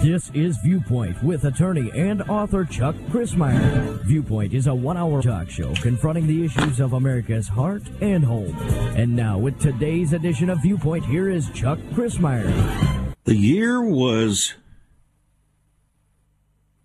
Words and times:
This 0.00 0.30
is 0.32 0.58
Viewpoint 0.58 1.20
with 1.24 1.44
attorney 1.44 1.90
and 1.92 2.22
author 2.30 2.64
Chuck 2.64 2.94
Crismier. 3.10 4.00
Viewpoint 4.04 4.54
is 4.54 4.68
a 4.68 4.74
one 4.74 4.96
hour 4.96 5.20
talk 5.20 5.50
show 5.50 5.74
confronting 5.74 6.28
the 6.28 6.44
issues 6.44 6.78
of 6.78 6.92
America's 6.92 7.48
heart 7.48 7.82
and 8.00 8.24
home. 8.24 8.56
And 8.96 9.16
now, 9.16 9.38
with 9.38 9.58
today's 9.58 10.12
edition 10.12 10.48
of 10.48 10.62
Viewpoint, 10.62 11.04
here 11.04 11.28
is 11.28 11.50
Chuck 11.50 11.80
Crismier. 11.94 13.12
The 13.24 13.34
year 13.34 13.82
was. 13.82 14.54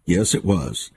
Yes, 0.05 0.33
it 0.33 0.43
was. 0.43 0.89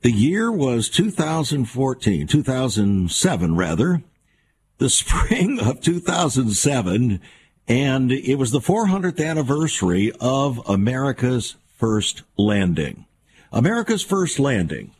The 0.00 0.10
year 0.10 0.50
was 0.50 0.88
2014, 0.88 2.26
2007, 2.26 3.56
rather. 3.56 4.02
The 4.78 4.90
spring 4.90 5.60
of 5.62 5.80
2007 5.80 7.20
and 7.68 8.12
it 8.12 8.36
was 8.36 8.52
the 8.52 8.60
400th 8.60 9.24
anniversary 9.24 10.12
of 10.20 10.60
America's 10.68 11.56
first 11.74 12.22
landing. 12.38 13.06
America's 13.52 14.04
first 14.04 14.38
landing. 14.38 14.92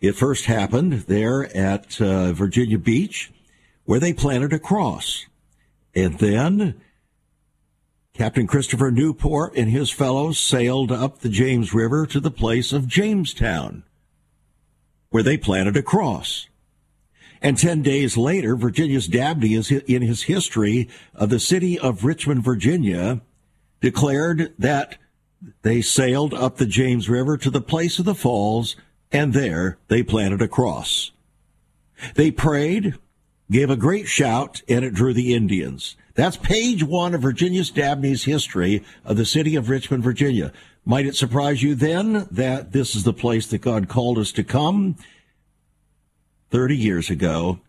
It 0.00 0.12
first 0.12 0.46
happened 0.46 0.92
there 1.06 1.54
at 1.56 2.00
uh, 2.00 2.32
Virginia 2.32 2.78
Beach, 2.78 3.30
where 3.84 4.00
they 4.00 4.12
planted 4.12 4.52
a 4.52 4.58
cross. 4.58 5.26
And 5.94 6.18
then 6.18 6.80
Captain 8.14 8.46
Christopher 8.46 8.90
Newport 8.90 9.56
and 9.56 9.70
his 9.70 9.90
fellows 9.90 10.38
sailed 10.38 10.90
up 10.90 11.20
the 11.20 11.28
James 11.28 11.72
River 11.72 12.06
to 12.06 12.20
the 12.20 12.30
place 12.30 12.72
of 12.72 12.88
Jamestown, 12.88 13.84
where 15.10 15.22
they 15.22 15.36
planted 15.36 15.76
a 15.76 15.82
cross. 15.82 16.48
And 17.40 17.56
10 17.56 17.82
days 17.82 18.16
later, 18.16 18.56
Virginius 18.56 19.06
Dabney 19.06 19.54
is 19.54 19.70
in 19.70 20.02
his 20.02 20.22
history 20.22 20.88
of 21.14 21.30
the 21.30 21.40
city 21.40 21.78
of 21.78 22.04
Richmond, 22.04 22.42
Virginia, 22.42 23.20
declared 23.80 24.54
that 24.58 24.98
they 25.62 25.80
sailed 25.80 26.34
up 26.34 26.56
the 26.56 26.66
James 26.66 27.08
River 27.08 27.36
to 27.38 27.50
the 27.50 27.60
place 27.60 27.98
of 27.98 28.04
the 28.04 28.14
falls, 28.14 28.76
and 29.12 29.32
there 29.32 29.78
they 29.88 30.02
planted 30.02 30.42
a 30.42 30.48
cross. 30.48 31.12
They 32.14 32.30
prayed, 32.30 32.94
gave 33.50 33.70
a 33.70 33.76
great 33.76 34.08
shout, 34.08 34.62
and 34.68 34.84
it 34.84 34.94
drew 34.94 35.14
the 35.14 35.34
Indians. 35.34 35.96
That's 36.14 36.36
page 36.36 36.82
one 36.82 37.14
of 37.14 37.22
Virginius 37.22 37.70
Dabney's 37.70 38.24
history 38.24 38.84
of 39.04 39.16
the 39.16 39.24
city 39.24 39.54
of 39.54 39.70
Richmond, 39.70 40.02
Virginia. 40.02 40.52
Might 40.84 41.06
it 41.06 41.14
surprise 41.14 41.62
you 41.62 41.76
then 41.76 42.26
that 42.32 42.72
this 42.72 42.96
is 42.96 43.04
the 43.04 43.12
place 43.12 43.46
that 43.48 43.58
God 43.58 43.88
called 43.88 44.18
us 44.18 44.32
to 44.32 44.42
come 44.42 44.96
30 46.50 46.76
years 46.76 47.10
ago 47.10 47.60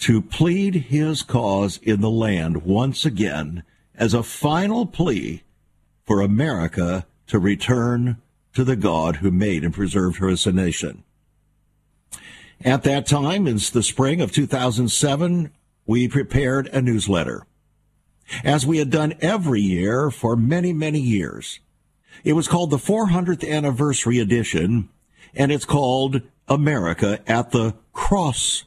to 0.00 0.22
plead 0.22 0.74
his 0.74 1.22
cause 1.22 1.78
in 1.82 2.00
the 2.00 2.10
land 2.10 2.64
once 2.64 3.04
again 3.04 3.62
as 3.94 4.14
a 4.14 4.22
final 4.22 4.86
plea 4.86 5.42
for 6.04 6.20
America 6.20 7.06
to 7.26 7.38
return 7.38 8.16
to 8.54 8.64
the 8.64 8.76
God 8.76 9.16
who 9.16 9.30
made 9.30 9.62
and 9.62 9.74
preserved 9.74 10.16
her 10.16 10.28
as 10.28 10.46
a 10.46 10.52
nation. 10.52 11.04
At 12.62 12.82
that 12.82 13.06
time, 13.06 13.46
in 13.46 13.56
the 13.56 13.82
spring 13.82 14.20
of 14.20 14.32
2007, 14.32 15.50
we 15.86 16.08
prepared 16.08 16.66
a 16.68 16.82
newsletter, 16.82 17.46
as 18.44 18.66
we 18.66 18.78
had 18.78 18.90
done 18.90 19.14
every 19.20 19.60
year 19.60 20.10
for 20.10 20.36
many, 20.36 20.72
many 20.72 21.00
years. 21.00 21.60
It 22.22 22.34
was 22.34 22.48
called 22.48 22.70
the 22.70 22.76
400th 22.76 23.48
anniversary 23.48 24.18
edition, 24.18 24.88
and 25.34 25.50
it's 25.50 25.64
called 25.64 26.22
America 26.50 27.20
at 27.28 27.52
the 27.52 27.74
Cross 27.92 28.64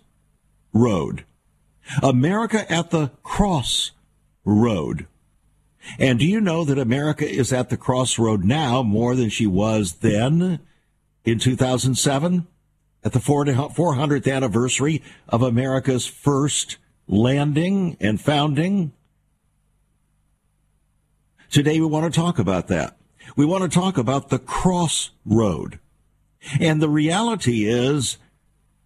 Road. 0.71 1.25
America 2.01 2.71
at 2.71 2.89
the 2.89 3.11
Cross 3.21 3.91
Road. 4.45 5.05
And 5.99 6.17
do 6.17 6.25
you 6.25 6.39
know 6.39 6.63
that 6.63 6.79
America 6.79 7.29
is 7.29 7.51
at 7.51 7.69
the 7.69 7.75
crossroad 7.75 8.45
now 8.45 8.83
more 8.83 9.15
than 9.15 9.29
she 9.29 9.45
was 9.45 9.95
then 9.95 10.61
in 11.25 11.39
2007 11.39 12.47
at 13.03 13.11
the 13.11 13.19
400th 13.19 14.33
anniversary 14.33 15.03
of 15.27 15.41
America's 15.41 16.07
first 16.07 16.77
landing 17.05 17.97
and 17.99 18.19
founding? 18.21 18.93
Today 21.51 21.81
we 21.81 21.85
want 21.85 22.11
to 22.11 22.17
talk 22.17 22.39
about 22.39 22.69
that. 22.69 22.97
We 23.35 23.45
want 23.45 23.69
to 23.69 23.69
talk 23.69 23.97
about 23.97 24.29
the 24.29 24.39
crossroad. 24.39 25.79
And 26.59 26.81
the 26.81 26.89
reality 26.89 27.65
is 27.65 28.17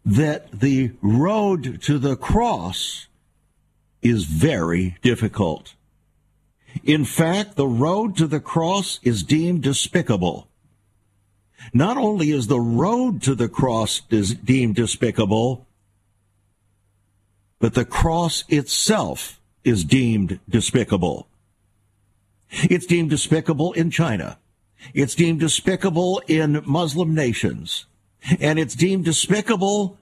that 0.05 0.51
the 0.59 0.91
road 1.01 1.81
to 1.83 1.97
the 1.97 2.15
cross 2.15 3.07
is 4.01 4.23
very 4.23 4.97
difficult. 5.01 5.73
In 6.83 7.03
fact, 7.03 7.55
the 7.55 7.67
road 7.67 8.15
to 8.17 8.27
the 8.27 8.39
cross 8.39 8.99
is 9.03 9.23
deemed 9.23 9.63
despicable. 9.63 10.47
Not 11.73 11.97
only 11.97 12.31
is 12.31 12.47
the 12.47 12.61
road 12.61 13.21
to 13.23 13.35
the 13.35 13.49
cross 13.49 13.99
deemed 13.99 14.75
despicable, 14.75 15.67
but 17.59 17.73
the 17.73 17.85
cross 17.85 18.43
itself 18.47 19.41
is 19.63 19.83
deemed 19.83 20.39
despicable. 20.47 21.27
It's 22.49 22.85
deemed 22.85 23.09
despicable 23.09 23.73
in 23.73 23.91
China. 23.91 24.37
It's 24.93 25.15
deemed 25.15 25.39
despicable 25.39 26.21
in 26.27 26.61
Muslim 26.65 27.13
nations. 27.13 27.85
And 28.39 28.59
it's 28.59 28.75
deemed 28.75 29.05
despicable 29.05 29.97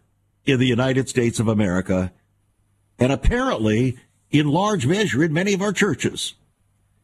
in 0.45 0.59
the 0.59 0.67
United 0.67 1.09
States 1.09 1.39
of 1.39 1.47
America. 1.47 2.11
And 2.99 3.11
apparently, 3.11 3.97
in 4.31 4.47
large 4.47 4.85
measure, 4.85 5.23
in 5.23 5.33
many 5.33 5.53
of 5.53 5.61
our 5.61 5.73
churches. 5.73 6.33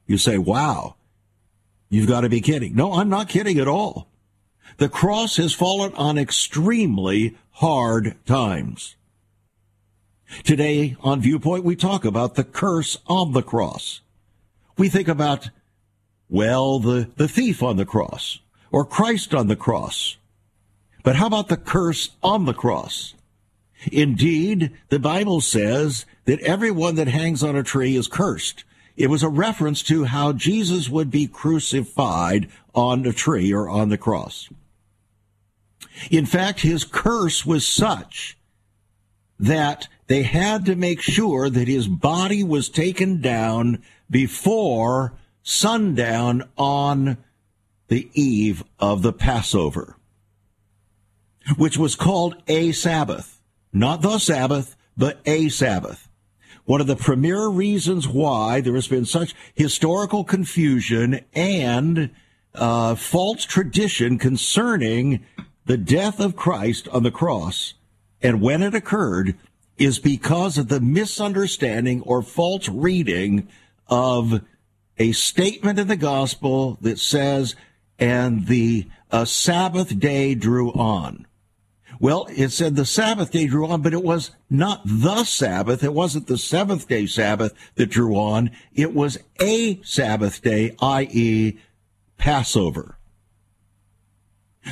You 0.08 0.18
say, 0.18 0.38
wow, 0.38 0.96
you've 1.90 2.08
got 2.08 2.22
to 2.22 2.30
be 2.30 2.42
kidding. 2.42 2.76
No, 2.76 2.94
I'm 2.94 3.10
not 3.10 3.30
kidding 3.30 3.60
at 3.60 3.68
all. 3.68 4.08
The 4.78 4.90
cross 4.90 5.38
has 5.38 5.54
fallen 5.54 5.94
on 5.94 6.18
extremely 6.18 7.38
hard 7.52 8.16
times. 8.26 8.96
Today 10.44 10.96
on 11.02 11.22
Viewpoint, 11.22 11.64
we 11.64 11.76
talk 11.76 12.06
about 12.06 12.36
the 12.36 12.44
curse 12.44 12.98
of 13.08 13.34
the 13.34 13.44
cross. 13.44 14.02
We 14.78 14.90
think 14.90 15.08
about 15.08 15.50
well, 16.32 16.80
the, 16.80 17.10
the 17.18 17.28
thief 17.28 17.62
on 17.62 17.76
the 17.76 17.86
cross 17.86 18.40
or 18.72 18.86
Christ 18.86 19.36
on 19.36 19.48
the 19.48 19.56
cross. 19.56 20.16
But 21.04 21.18
how 21.18 21.28
about 21.28 21.50
the 21.50 21.58
curse 21.58 22.12
on 22.24 22.46
the 22.46 22.54
cross? 22.54 23.14
Indeed, 23.92 24.72
the 24.90 25.00
Bible 25.00 25.42
says 25.42 26.06
that 26.26 26.40
everyone 26.42 26.96
that 26.96 27.10
hangs 27.10 27.44
on 27.44 27.56
a 27.56 27.64
tree 27.64 27.98
is 27.98 28.08
cursed. 28.08 28.64
It 28.96 29.10
was 29.10 29.24
a 29.24 29.30
reference 29.30 29.84
to 29.84 30.06
how 30.06 30.32
Jesus 30.32 30.90
would 30.90 31.12
be 31.12 31.28
crucified 31.28 32.48
on 32.74 33.06
a 33.06 33.12
tree 33.12 33.54
or 33.54 33.70
on 33.70 33.90
the 33.90 33.98
cross. 33.98 34.48
In 36.10 36.26
fact, 36.26 36.62
his 36.62 36.86
curse 36.86 37.46
was 37.46 37.68
such 37.68 38.38
that 39.38 39.88
they 40.08 40.24
had 40.24 40.66
to 40.66 40.76
make 40.76 41.02
sure 41.02 41.50
that 41.50 41.68
his 41.68 41.88
body 41.88 42.44
was 42.44 42.70
taken 42.70 43.20
down 43.20 43.82
before 44.10 45.14
sundown 45.44 46.50
on 46.58 47.18
the 47.88 48.10
eve 48.14 48.64
of 48.80 49.02
the 49.02 49.14
Passover, 49.14 49.98
which 51.58 51.78
was 51.78 51.96
called 51.96 52.42
a 52.48 52.72
Sabbath. 52.72 53.42
Not 53.74 54.02
the 54.02 54.20
Sabbath, 54.20 54.76
but 54.98 55.20
a 55.26 55.50
Sabbath. 55.50 56.08
One 56.66 56.82
of 56.82 56.88
the 56.88 56.96
premier 56.96 57.48
reasons 57.48 58.08
why 58.08 58.62
there 58.62 58.76
has 58.76 58.88
been 58.88 59.06
such 59.06 59.34
historical 59.56 60.24
confusion 60.24 61.22
and 61.34 62.12
uh, 62.54 62.96
false 62.96 63.46
tradition 63.46 64.18
concerning 64.18 65.26
the 65.66 65.78
death 65.78 66.20
of 66.20 66.36
Christ 66.36 66.88
on 66.90 67.04
the 67.04 67.12
cross 67.12 67.74
and 68.22 68.42
when 68.42 68.62
it 68.62 68.76
occurred 68.76 69.36
is 69.78 70.00
because 70.00 70.58
of 70.58 70.68
the 70.68 70.80
misunderstanding 70.80 72.02
or 72.02 72.22
false 72.22 72.70
reading 72.70 73.48
of 73.88 74.42
a 74.98 75.12
statement 75.12 75.80
in 75.80 75.88
the 75.88 75.96
gospel 75.96 76.78
that 76.82 77.00
says, 77.00 77.56
and 78.00 78.48
the 78.48 78.88
uh, 79.12 79.26
Sabbath 79.26 79.98
day 80.00 80.36
drew 80.36 80.72
on. 80.72 81.28
Well, 82.00 82.28
it 82.36 82.50
said 82.50 82.76
the 82.76 82.86
Sabbath 82.86 83.32
day 83.32 83.46
drew 83.46 83.68
on, 83.68 83.84
but 83.84 83.94
it 83.94 84.04
was 84.04 84.32
not 84.50 84.82
the 84.84 85.24
Sabbath. 85.24 85.84
It 85.84 85.94
wasn't 85.94 86.26
the 86.26 86.38
seventh 86.38 86.88
day 86.88 87.06
Sabbath 87.06 87.54
that 87.76 87.92
drew 87.92 88.16
on. 88.16 88.50
It 88.74 88.96
was 88.96 89.20
a 89.40 89.80
Sabbath 89.84 90.42
day, 90.42 90.76
i.e., 90.82 91.60
Passover. 92.18 92.98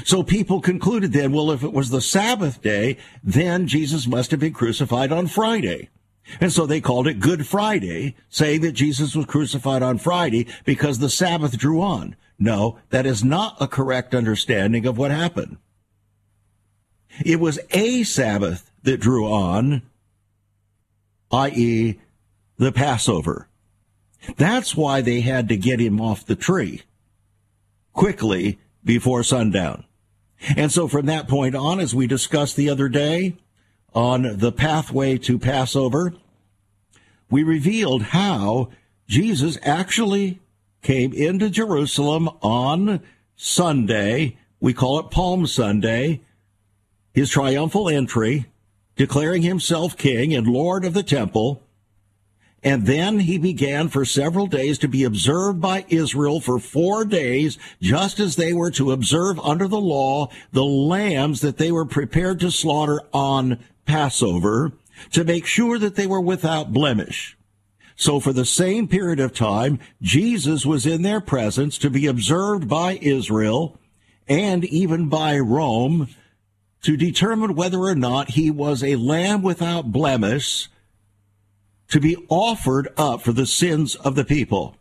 So 0.04 0.24
people 0.24 0.60
concluded 0.60 1.14
then, 1.14 1.32
well, 1.32 1.52
if 1.52 1.64
it 1.64 1.74
was 1.74 1.90
the 1.90 2.02
Sabbath 2.02 2.62
day, 2.62 2.98
then 3.24 3.68
Jesus 3.68 4.08
must 4.08 4.32
have 4.32 4.40
been 4.40 4.54
crucified 4.54 5.12
on 5.12 5.28
Friday. 5.28 5.90
And 6.40 6.52
so 6.52 6.66
they 6.66 6.82
called 6.82 7.08
it 7.08 7.20
Good 7.20 7.48
Friday, 7.48 8.16
saying 8.30 8.62
that 8.62 8.74
Jesus 8.74 9.16
was 9.16 9.26
crucified 9.26 9.82
on 9.82 9.98
Friday 9.98 10.48
because 10.66 11.00
the 11.00 11.10
Sabbath 11.10 11.58
drew 11.58 11.82
on. 11.82 12.16
No, 12.38 12.78
that 12.90 13.06
is 13.06 13.24
not 13.24 13.58
a 13.60 13.68
correct 13.68 14.16
understanding 14.16 14.86
of 14.86 14.98
what 14.98 15.12
happened. 15.12 15.58
It 17.26 17.40
was 17.40 17.60
a 17.72 18.04
Sabbath 18.04 18.72
that 18.84 19.02
drew 19.02 19.26
on, 19.26 19.82
i.e., 21.32 22.00
the 22.58 22.72
Passover. 22.72 23.48
That's 24.38 24.76
why 24.76 25.02
they 25.02 25.22
had 25.22 25.50
to 25.50 25.58
get 25.58 25.80
him 25.80 26.00
off 26.00 26.26
the 26.26 26.36
tree 26.36 26.84
quickly 27.94 28.60
before 28.84 29.24
sundown. 29.24 29.86
And 30.56 30.72
so 30.72 30.88
from 30.88 31.06
that 31.08 31.28
point 31.28 31.56
on, 31.56 31.80
as 31.80 31.94
we 31.94 32.08
discussed 32.08 32.56
the 32.56 32.70
other 32.70 32.88
day 32.88 33.36
on 33.94 34.38
the 34.38 34.52
pathway 34.52 35.18
to 35.20 35.40
Passover, 35.40 36.14
we 37.30 37.44
revealed 37.44 38.04
how 38.04 38.70
Jesus 39.08 39.58
actually 39.64 40.40
came 40.82 41.14
into 41.14 41.50
Jerusalem 41.50 42.30
on 42.42 43.02
Sunday. 43.36 44.38
We 44.60 44.74
call 44.74 45.00
it 45.00 45.12
Palm 45.12 45.48
Sunday. 45.48 46.22
His 47.14 47.30
triumphal 47.30 47.90
entry, 47.90 48.46
declaring 48.96 49.42
himself 49.42 49.98
king 49.98 50.34
and 50.34 50.48
lord 50.48 50.86
of 50.86 50.94
the 50.94 51.04
temple. 51.04 51.64
And 52.62 52.86
then 52.86 53.20
he 53.20 53.38
began 53.38 53.88
for 53.88 54.04
several 54.04 54.46
days 54.46 54.78
to 54.80 54.88
be 54.88 55.06
observed 55.06 55.62
by 55.62 55.86
Israel 55.88 56.42
for 56.42 56.60
four 56.60 57.06
days, 57.06 57.58
just 57.82 58.20
as 58.20 58.36
they 58.36 58.52
were 58.52 58.72
to 58.72 58.92
observe 58.92 59.40
under 59.40 59.68
the 59.68 59.80
law 59.80 60.30
the 60.52 60.66
lambs 60.66 61.40
that 61.42 61.58
they 61.58 61.72
were 61.72 61.86
prepared 61.86 62.42
to 62.42 62.52
slaughter 62.52 63.02
on 63.14 63.60
Passover 63.90 64.72
to 65.12 65.24
make 65.24 65.48
sure 65.48 65.80
that 65.80 65.96
they 65.96 66.06
were 66.06 66.22
without 66.22 66.72
blemish. 66.72 67.36
So 67.96 68.20
for 68.20 68.32
the 68.32 68.46
same 68.46 68.88
period 68.88 69.20
of 69.20 69.34
time, 69.34 69.80
Jesus 70.00 70.64
was 70.64 70.86
in 70.86 71.02
their 71.02 71.20
presence 71.20 71.78
to 71.80 71.90
be 71.90 72.06
observed 72.06 72.70
by 72.70 73.00
Israel 73.02 73.80
and 74.28 74.64
even 74.64 75.10
by 75.10 75.40
Rome 75.40 76.08
to 76.84 76.96
determine 76.96 77.56
whether 77.56 77.80
or 77.80 77.96
not 77.96 78.32
he 78.32 78.52
was 78.52 78.84
a 78.84 78.96
lamb 78.96 79.42
without 79.42 79.92
blemish 79.92 80.70
to 81.88 82.00
be 82.00 82.16
offered 82.30 82.90
up 82.96 83.22
for 83.22 83.34
the 83.34 83.48
sins 83.48 83.96
of 83.96 84.14
the 84.14 84.24
people. 84.24 84.76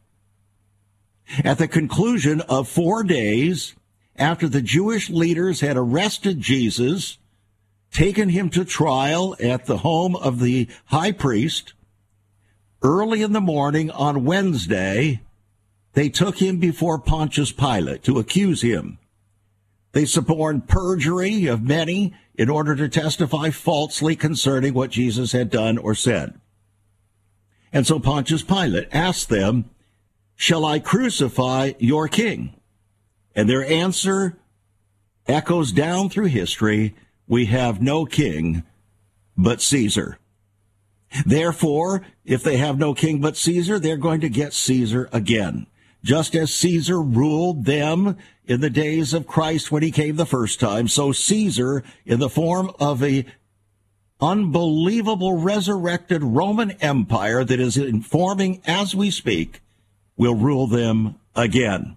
At 1.43 1.57
the 1.57 1.67
conclusion 1.67 2.43
of 2.43 2.69
four 2.69 3.03
days, 3.03 3.75
after 4.17 4.49
the 4.49 4.63
Jewish 4.63 5.09
leaders 5.09 5.61
had 5.61 5.79
arrested 5.79 6.41
Jesus, 6.41 7.17
taken 7.91 8.29
him 8.29 8.51
to 8.51 8.65
trial 8.65 9.37
at 9.41 9.67
the 9.67 9.79
home 9.79 10.17
of 10.17 10.41
the 10.41 10.69
high 10.87 11.13
priest, 11.13 11.73
early 12.83 13.23
in 13.23 13.33
the 13.33 13.41
morning 13.41 13.91
on 13.91 14.25
Wednesday, 14.25 15.21
they 15.95 16.09
took 16.09 16.39
him 16.39 16.59
before 16.59 16.99
Pontius 16.99 17.53
Pilate 17.53 18.03
to 18.05 18.19
accuse 18.19 18.63
him. 18.63 18.99
They 19.93 20.05
suborned 20.05 20.69
perjury 20.69 21.47
of 21.47 21.63
many 21.63 22.15
in 22.35 22.49
order 22.49 22.77
to 22.77 22.89
testify 22.89 23.51
falsely 23.51 24.15
concerning 24.15 24.75
what 24.75 24.91
Jesus 24.91 25.33
had 25.33 25.51
done 25.51 25.79
or 25.79 25.95
said. 25.95 26.39
And 27.73 27.87
so 27.87 27.99
Pontius 27.99 28.43
Pilate 28.43 28.89
asked 28.93 29.29
them, 29.29 29.71
Shall 30.37 30.65
I 30.65 30.79
crucify 30.79 31.73
your 31.79 32.07
king? 32.07 32.55
And 33.35 33.49
their 33.49 33.65
answer 33.65 34.39
echoes 35.27 35.73
down 35.73 36.11
through 36.11 36.27
history 36.27 36.95
We 37.29 37.47
have 37.47 37.81
no 37.81 38.07
king 38.07 38.65
but 39.37 39.61
Caesar. 39.61 40.19
Therefore, 41.25 42.03
if 42.25 42.43
they 42.43 42.57
have 42.57 42.79
no 42.79 42.95
king 42.95 43.21
but 43.21 43.37
Caesar, 43.37 43.79
they're 43.79 43.97
going 43.97 44.21
to 44.21 44.29
get 44.29 44.53
Caesar 44.53 45.09
again. 45.13 45.67
Just 46.05 46.35
as 46.35 46.55
Caesar 46.55 47.01
ruled 47.01 47.65
them 47.65 48.17
in 48.47 48.61
the 48.61 48.71
days 48.71 49.13
of 49.13 49.27
Christ 49.27 49.71
when 49.71 49.83
he 49.83 49.91
came 49.91 50.17
the 50.17 50.27
first 50.27 50.61
time, 50.61 50.89
so 50.89 51.13
Caesar, 51.13 51.83
in 52.07 52.19
the 52.19 52.31
form 52.31 52.71
of 52.79 53.03
a 53.03 53.25
unbelievable 54.21 55.39
resurrected 55.39 56.23
Roman 56.23 56.73
Empire 56.73 57.45
that 57.45 57.61
is 57.61 57.77
informing 57.77 58.61
as 58.67 58.95
we 58.95 59.11
speak 59.11 59.61
will 60.17 60.35
rule 60.35 60.67
them 60.67 61.17
again. 61.37 61.97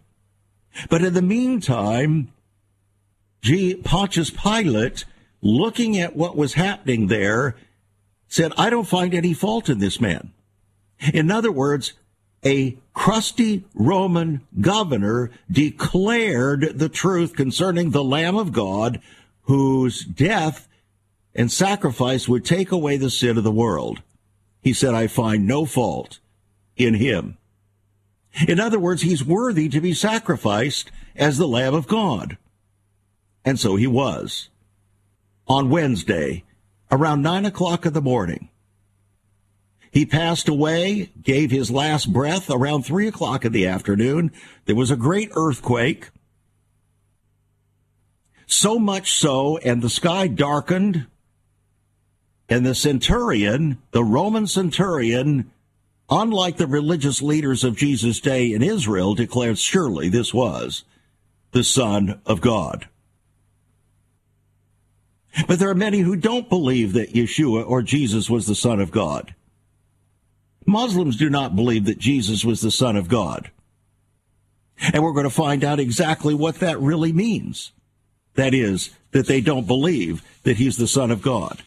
But 0.89 1.03
in 1.03 1.13
the 1.13 1.21
meantime, 1.21 2.31
G. 3.41 3.75
Pontius 3.75 4.29
Pilate, 4.29 5.05
looking 5.41 5.97
at 5.97 6.15
what 6.15 6.37
was 6.37 6.53
happening 6.53 7.07
there, 7.07 7.55
said, 8.27 8.53
I 8.57 8.69
don't 8.69 8.87
find 8.87 9.13
any 9.13 9.33
fault 9.33 9.69
in 9.69 9.79
this 9.79 9.99
man. 9.99 10.31
In 11.13 11.31
other 11.31 11.51
words, 11.51 11.93
a 12.43 12.77
crusty 12.93 13.65
Roman 13.73 14.41
governor 14.59 15.31
declared 15.49 16.79
the 16.79 16.89
truth 16.89 17.35
concerning 17.35 17.91
the 17.91 18.03
Lamb 18.03 18.35
of 18.35 18.51
God, 18.51 19.01
whose 19.43 20.05
death 20.05 20.67
and 21.35 21.51
sacrifice 21.51 22.27
would 22.27 22.45
take 22.45 22.71
away 22.71 22.97
the 22.97 23.09
sin 23.09 23.37
of 23.37 23.43
the 23.43 23.51
world. 23.51 24.01
He 24.61 24.73
said, 24.73 24.93
I 24.93 25.07
find 25.07 25.47
no 25.47 25.65
fault 25.65 26.19
in 26.75 26.95
him. 26.95 27.37
In 28.47 28.59
other 28.59 28.79
words, 28.79 29.01
he's 29.01 29.25
worthy 29.25 29.67
to 29.69 29.81
be 29.81 29.93
sacrificed 29.93 30.91
as 31.15 31.37
the 31.37 31.47
Lamb 31.47 31.73
of 31.73 31.87
God. 31.87 32.37
And 33.43 33.59
so 33.59 33.75
he 33.75 33.87
was. 33.87 34.49
On 35.51 35.69
Wednesday, 35.69 36.45
around 36.89 37.23
nine 37.23 37.43
o'clock 37.43 37.85
in 37.85 37.91
the 37.91 38.01
morning, 38.01 38.47
he 39.91 40.05
passed 40.05 40.47
away, 40.47 41.11
gave 41.21 41.51
his 41.51 41.69
last 41.69 42.13
breath 42.13 42.49
around 42.49 42.83
three 42.83 43.05
o'clock 43.05 43.43
in 43.43 43.51
the 43.51 43.67
afternoon. 43.67 44.31
There 44.63 44.77
was 44.77 44.91
a 44.91 44.95
great 44.95 45.29
earthquake. 45.35 46.11
So 48.47 48.79
much 48.79 49.11
so, 49.11 49.57
and 49.57 49.81
the 49.81 49.89
sky 49.89 50.27
darkened 50.27 51.07
and 52.47 52.65
the 52.65 52.73
centurion, 52.73 53.77
the 53.91 54.05
Roman 54.05 54.47
centurion, 54.47 55.51
unlike 56.09 56.55
the 56.55 56.65
religious 56.65 57.21
leaders 57.21 57.65
of 57.65 57.75
Jesus' 57.75 58.21
day 58.21 58.53
in 58.53 58.63
Israel, 58.63 59.15
declared 59.15 59.57
surely 59.57 60.07
this 60.07 60.33
was 60.33 60.85
the 61.51 61.65
Son 61.65 62.21
of 62.25 62.39
God. 62.39 62.87
But 65.47 65.59
there 65.59 65.69
are 65.69 65.75
many 65.75 65.99
who 65.99 66.15
don't 66.15 66.49
believe 66.49 66.93
that 66.93 67.13
Yeshua 67.13 67.67
or 67.67 67.81
Jesus 67.81 68.29
was 68.29 68.47
the 68.47 68.55
Son 68.55 68.79
of 68.79 68.91
God. 68.91 69.33
Muslims 70.65 71.17
do 71.17 71.29
not 71.29 71.55
believe 71.55 71.85
that 71.85 71.99
Jesus 71.99 72.45
was 72.45 72.61
the 72.61 72.71
Son 72.71 72.95
of 72.95 73.07
God. 73.07 73.49
And 74.93 75.03
we're 75.03 75.13
going 75.13 75.25
to 75.25 75.29
find 75.29 75.63
out 75.63 75.79
exactly 75.79 76.33
what 76.33 76.55
that 76.59 76.79
really 76.79 77.13
means. 77.13 77.71
That 78.35 78.53
is, 78.53 78.91
that 79.11 79.27
they 79.27 79.41
don't 79.41 79.67
believe 79.67 80.23
that 80.43 80.57
he's 80.57 80.77
the 80.77 80.87
Son 80.87 81.11
of 81.11 81.21
God. 81.21 81.63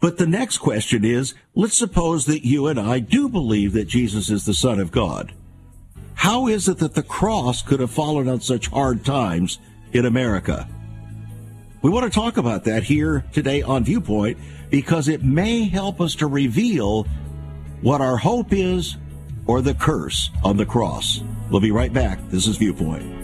But 0.00 0.18
the 0.18 0.26
next 0.26 0.58
question 0.58 1.04
is 1.04 1.34
let's 1.54 1.76
suppose 1.76 2.26
that 2.26 2.44
you 2.44 2.66
and 2.66 2.78
I 2.78 2.98
do 2.98 3.28
believe 3.28 3.72
that 3.72 3.88
Jesus 3.88 4.30
is 4.30 4.44
the 4.44 4.54
Son 4.54 4.78
of 4.78 4.90
God. 4.90 5.32
How 6.14 6.46
is 6.46 6.68
it 6.68 6.78
that 6.78 6.94
the 6.94 7.02
cross 7.02 7.62
could 7.62 7.80
have 7.80 7.90
fallen 7.90 8.28
on 8.28 8.40
such 8.40 8.68
hard 8.68 9.04
times 9.04 9.58
in 9.92 10.04
America? 10.04 10.68
We 11.84 11.90
want 11.90 12.10
to 12.10 12.18
talk 12.18 12.38
about 12.38 12.64
that 12.64 12.82
here 12.82 13.26
today 13.34 13.60
on 13.60 13.84
Viewpoint 13.84 14.38
because 14.70 15.06
it 15.06 15.22
may 15.22 15.64
help 15.64 16.00
us 16.00 16.14
to 16.14 16.26
reveal 16.26 17.06
what 17.82 18.00
our 18.00 18.16
hope 18.16 18.54
is 18.54 18.96
or 19.46 19.60
the 19.60 19.74
curse 19.74 20.30
on 20.42 20.56
the 20.56 20.64
cross. 20.64 21.20
We'll 21.50 21.60
be 21.60 21.72
right 21.72 21.92
back. 21.92 22.20
This 22.30 22.46
is 22.46 22.56
Viewpoint. 22.56 23.23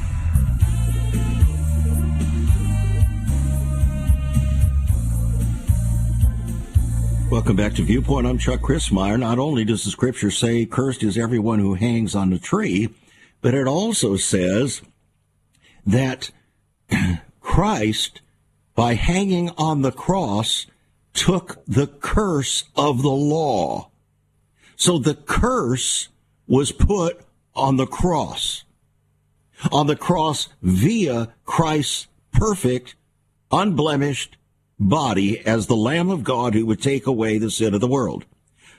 Welcome 7.31 7.55
back 7.55 7.75
to 7.75 7.83
Viewpoint. 7.83 8.27
I'm 8.27 8.37
Chuck 8.37 8.59
Crismier. 8.59 9.17
Not 9.17 9.39
only 9.39 9.63
does 9.63 9.85
the 9.85 9.89
scripture 9.89 10.29
say, 10.29 10.65
cursed 10.65 11.01
is 11.01 11.17
everyone 11.17 11.59
who 11.59 11.75
hangs 11.75 12.13
on 12.13 12.33
a 12.33 12.37
tree, 12.37 12.89
but 13.41 13.53
it 13.53 13.67
also 13.67 14.17
says 14.17 14.81
that 15.85 16.29
Christ, 17.39 18.19
by 18.75 18.95
hanging 18.95 19.49
on 19.57 19.81
the 19.81 19.93
cross, 19.93 20.67
took 21.13 21.63
the 21.65 21.87
curse 21.87 22.65
of 22.75 23.01
the 23.01 23.09
law. 23.09 23.89
So 24.75 24.97
the 24.97 25.15
curse 25.15 26.09
was 26.47 26.71
put 26.71 27.21
on 27.55 27.77
the 27.77 27.87
cross. 27.87 28.65
On 29.71 29.87
the 29.87 29.95
cross 29.95 30.49
via 30.61 31.33
Christ's 31.45 32.07
perfect, 32.31 32.95
unblemished 33.51 34.37
body 34.79 35.45
as 35.45 35.67
the 35.67 35.75
Lamb 35.75 36.09
of 36.09 36.23
God 36.23 36.53
who 36.53 36.65
would 36.65 36.81
take 36.81 37.05
away 37.05 37.37
the 37.37 37.51
sin 37.51 37.73
of 37.73 37.81
the 37.81 37.87
world. 37.87 38.25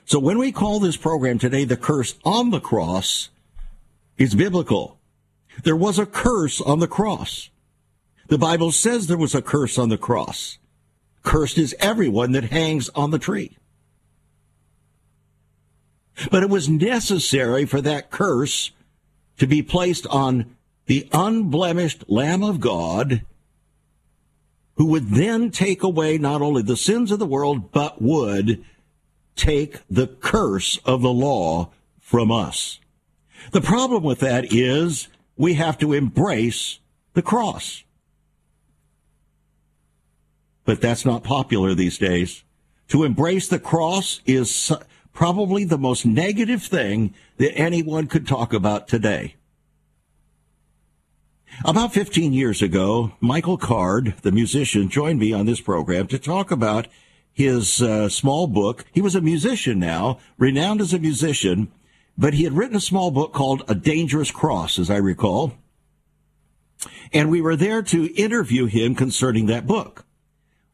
So 0.05 0.19
when 0.19 0.37
we 0.37 0.51
call 0.51 0.79
this 0.79 0.97
program 0.97 1.39
today 1.39 1.63
the 1.63 1.77
curse 1.77 2.15
on 2.25 2.49
the 2.49 2.59
cross, 2.59 3.29
it's 4.17 4.33
biblical. 4.33 4.99
There 5.63 5.75
was 5.75 5.97
a 5.97 6.05
curse 6.05 6.59
on 6.59 6.79
the 6.79 6.87
cross. 6.87 7.49
The 8.27 8.37
Bible 8.37 8.71
says 8.71 9.07
there 9.07 9.17
was 9.17 9.35
a 9.35 9.41
curse 9.41 9.77
on 9.77 9.89
the 9.89 9.97
cross. 9.97 10.57
Cursed 11.23 11.57
is 11.57 11.75
everyone 11.79 12.33
that 12.33 12.45
hangs 12.45 12.89
on 12.89 13.11
the 13.11 13.19
tree. 13.19 13.57
But 16.29 16.43
it 16.43 16.49
was 16.49 16.69
necessary 16.69 17.65
for 17.65 17.81
that 17.81 18.11
curse 18.11 18.71
to 19.37 19.47
be 19.47 19.61
placed 19.61 20.05
on 20.07 20.55
the 20.85 21.07
unblemished 21.13 22.05
Lamb 22.07 22.43
of 22.43 22.59
God, 22.59 23.23
who 24.75 24.87
would 24.87 25.09
then 25.09 25.51
take 25.51 25.83
away 25.83 26.17
not 26.17 26.41
only 26.41 26.61
the 26.61 26.77
sins 26.77 27.11
of 27.11 27.19
the 27.19 27.25
world, 27.25 27.71
but 27.71 28.01
would 28.01 28.63
take 29.35 29.79
the 29.89 30.07
curse 30.07 30.77
of 30.85 31.01
the 31.01 31.13
law 31.13 31.69
from 31.99 32.31
us. 32.31 32.79
The 33.51 33.61
problem 33.61 34.03
with 34.03 34.19
that 34.19 34.51
is 34.53 35.07
we 35.37 35.55
have 35.55 35.77
to 35.79 35.93
embrace 35.93 36.79
the 37.13 37.21
cross. 37.21 37.83
But 40.65 40.81
that's 40.81 41.05
not 41.05 41.23
popular 41.23 41.73
these 41.73 41.97
days. 41.97 42.43
To 42.89 43.03
embrace 43.03 43.47
the 43.47 43.59
cross 43.59 44.21
is 44.25 44.71
probably 45.13 45.63
the 45.63 45.77
most 45.77 46.05
negative 46.05 46.63
thing 46.63 47.13
that 47.37 47.55
anyone 47.55 48.07
could 48.07 48.27
talk 48.27 48.53
about 48.53 48.87
today. 48.87 49.35
About 51.65 51.93
15 51.93 52.33
years 52.33 52.61
ago, 52.61 53.13
Michael 53.21 53.57
Card, 53.57 54.15
the 54.21 54.31
musician, 54.31 54.89
joined 54.89 55.19
me 55.19 55.31
on 55.31 55.45
this 55.45 55.61
program 55.61 56.07
to 56.07 56.19
talk 56.19 56.51
about 56.51 56.87
his 57.31 57.81
uh, 57.81 58.09
small 58.09 58.47
book. 58.47 58.83
He 58.91 59.01
was 59.01 59.15
a 59.15 59.21
musician 59.21 59.79
now, 59.79 60.19
renowned 60.37 60.81
as 60.81 60.93
a 60.93 60.99
musician, 60.99 61.71
but 62.17 62.33
he 62.33 62.43
had 62.43 62.53
written 62.53 62.75
a 62.75 62.81
small 62.81 63.11
book 63.11 63.33
called 63.33 63.63
A 63.69 63.75
Dangerous 63.75 64.29
Cross, 64.29 64.77
as 64.77 64.89
I 64.89 64.97
recall. 64.97 65.53
And 67.13 67.31
we 67.31 67.41
were 67.41 67.55
there 67.55 67.81
to 67.81 68.13
interview 68.13 68.65
him 68.65 68.93
concerning 68.93 69.45
that 69.45 69.65
book. 69.65 70.05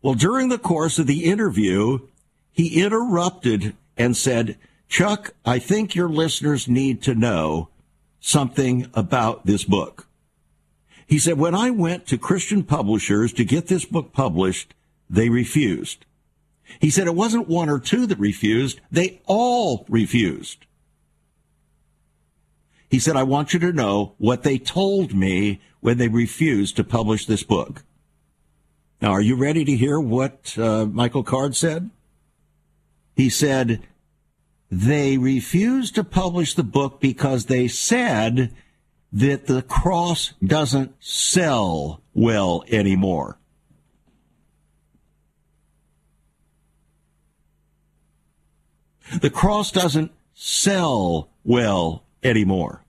Well, 0.01 0.15
during 0.15 0.49
the 0.49 0.57
course 0.57 0.97
of 0.97 1.05
the 1.05 1.25
interview, 1.25 2.07
he 2.51 2.81
interrupted 2.81 3.75
and 3.95 4.17
said, 4.17 4.57
Chuck, 4.87 5.35
I 5.45 5.59
think 5.59 5.93
your 5.93 6.09
listeners 6.09 6.67
need 6.67 7.03
to 7.03 7.13
know 7.13 7.69
something 8.19 8.89
about 8.95 9.45
this 9.45 9.63
book. 9.63 10.08
He 11.09 11.17
said, 11.17 11.39
when 11.39 11.55
I 11.55 11.71
went 11.71 12.05
to 12.07 12.19
Christian 12.19 12.61
publishers 12.63 13.33
to 13.33 13.43
get 13.43 13.65
this 13.65 13.83
book 13.83 14.13
published, 14.13 14.75
they 15.09 15.27
refused. 15.27 16.05
He 16.79 16.91
said 16.91 17.07
it 17.07 17.15
wasn't 17.15 17.47
one 17.47 17.67
or 17.67 17.79
two 17.79 18.05
that 18.05 18.19
refused, 18.19 18.79
they 18.91 19.19
all 19.25 19.87
refused. 19.89 20.67
He 22.91 22.99
said, 22.99 23.15
I 23.15 23.23
want 23.23 23.53
you 23.53 23.59
to 23.59 23.73
know 23.73 24.13
what 24.19 24.43
they 24.43 24.59
told 24.59 25.15
me 25.15 25.59
when 25.79 25.97
they 25.97 26.07
refused 26.07 26.75
to 26.75 26.83
publish 26.83 27.25
this 27.25 27.41
book. 27.41 27.83
Now, 29.01 29.09
are 29.09 29.21
you 29.21 29.35
ready 29.35 29.65
to 29.65 29.75
hear 29.75 29.99
what 29.99 30.55
uh, 30.59 30.85
Michael 30.85 31.23
Card 31.23 31.55
said? 31.55 31.89
He 33.15 33.29
said, 33.29 33.81
they 34.69 35.17
refused 35.17 35.95
to 35.95 36.03
publish 36.03 36.53
the 36.53 36.63
book 36.63 37.01
because 37.01 37.45
they 37.45 37.67
said 37.67 38.53
that 39.11 39.47
the 39.47 39.61
cross 39.61 40.33
doesn't 40.43 40.93
sell 40.99 42.01
well 42.13 42.63
anymore. 42.69 43.39
The 49.21 49.31
cross 49.31 49.71
doesn't 49.71 50.11
sell 50.35 51.29
well 51.43 52.03
anymore. 52.23 52.83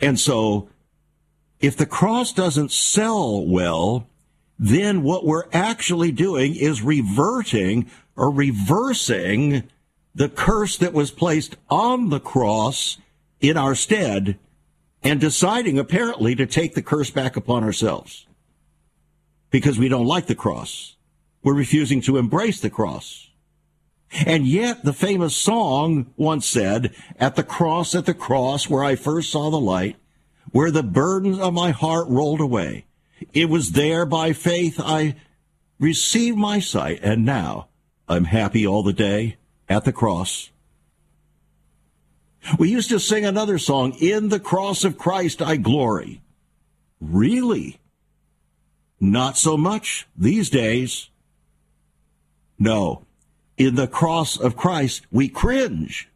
And 0.00 0.18
so, 0.18 0.68
if 1.60 1.76
the 1.76 1.86
cross 1.86 2.32
doesn't 2.32 2.72
sell 2.72 3.44
well, 3.46 4.08
then 4.58 5.02
what 5.02 5.24
we're 5.24 5.48
actually 5.52 6.12
doing 6.12 6.54
is 6.54 6.82
reverting 6.82 7.90
or 8.16 8.30
reversing 8.30 9.64
the 10.14 10.28
curse 10.28 10.76
that 10.78 10.92
was 10.92 11.10
placed 11.10 11.56
on 11.68 12.10
the 12.10 12.20
cross 12.20 12.98
in 13.40 13.56
our 13.56 13.74
stead 13.74 14.38
and 15.02 15.20
deciding 15.20 15.78
apparently 15.78 16.34
to 16.34 16.46
take 16.46 16.74
the 16.74 16.82
curse 16.82 17.10
back 17.10 17.36
upon 17.36 17.64
ourselves 17.64 18.26
because 19.50 19.78
we 19.78 19.88
don't 19.88 20.06
like 20.06 20.26
the 20.26 20.34
cross. 20.34 20.96
We're 21.42 21.54
refusing 21.54 22.00
to 22.02 22.16
embrace 22.16 22.60
the 22.60 22.70
cross. 22.70 23.30
And 24.26 24.46
yet 24.46 24.84
the 24.84 24.92
famous 24.92 25.36
song 25.36 26.12
once 26.16 26.46
said, 26.46 26.94
at 27.18 27.36
the 27.36 27.42
cross, 27.42 27.94
at 27.94 28.06
the 28.06 28.14
cross 28.14 28.68
where 28.68 28.84
I 28.84 28.94
first 28.94 29.30
saw 29.30 29.50
the 29.50 29.60
light, 29.60 29.96
where 30.52 30.70
the 30.70 30.82
burdens 30.84 31.38
of 31.38 31.52
my 31.52 31.72
heart 31.72 32.08
rolled 32.08 32.40
away. 32.40 32.86
It 33.32 33.48
was 33.48 33.72
there 33.72 34.06
by 34.06 34.32
faith 34.32 34.78
I 34.78 35.16
received 35.80 36.38
my 36.38 36.60
sight, 36.60 37.00
and 37.02 37.24
now 37.24 37.68
I'm 38.08 38.24
happy 38.24 38.66
all 38.66 38.82
the 38.82 38.92
day 38.92 39.36
at 39.68 39.84
the 39.84 39.92
cross. 39.92 40.50
We 42.58 42.70
used 42.70 42.90
to 42.90 43.00
sing 43.00 43.24
another 43.24 43.58
song, 43.58 43.94
In 44.00 44.28
the 44.28 44.40
Cross 44.40 44.84
of 44.84 44.98
Christ 44.98 45.40
I 45.40 45.56
Glory. 45.56 46.20
Really? 47.00 47.78
Not 49.00 49.36
so 49.36 49.56
much 49.56 50.06
these 50.16 50.50
days. 50.50 51.08
No. 52.58 53.04
In 53.56 53.74
the 53.74 53.86
cross 53.86 54.38
of 54.38 54.56
Christ, 54.56 55.06
we 55.10 55.28
cringe. 55.28 56.08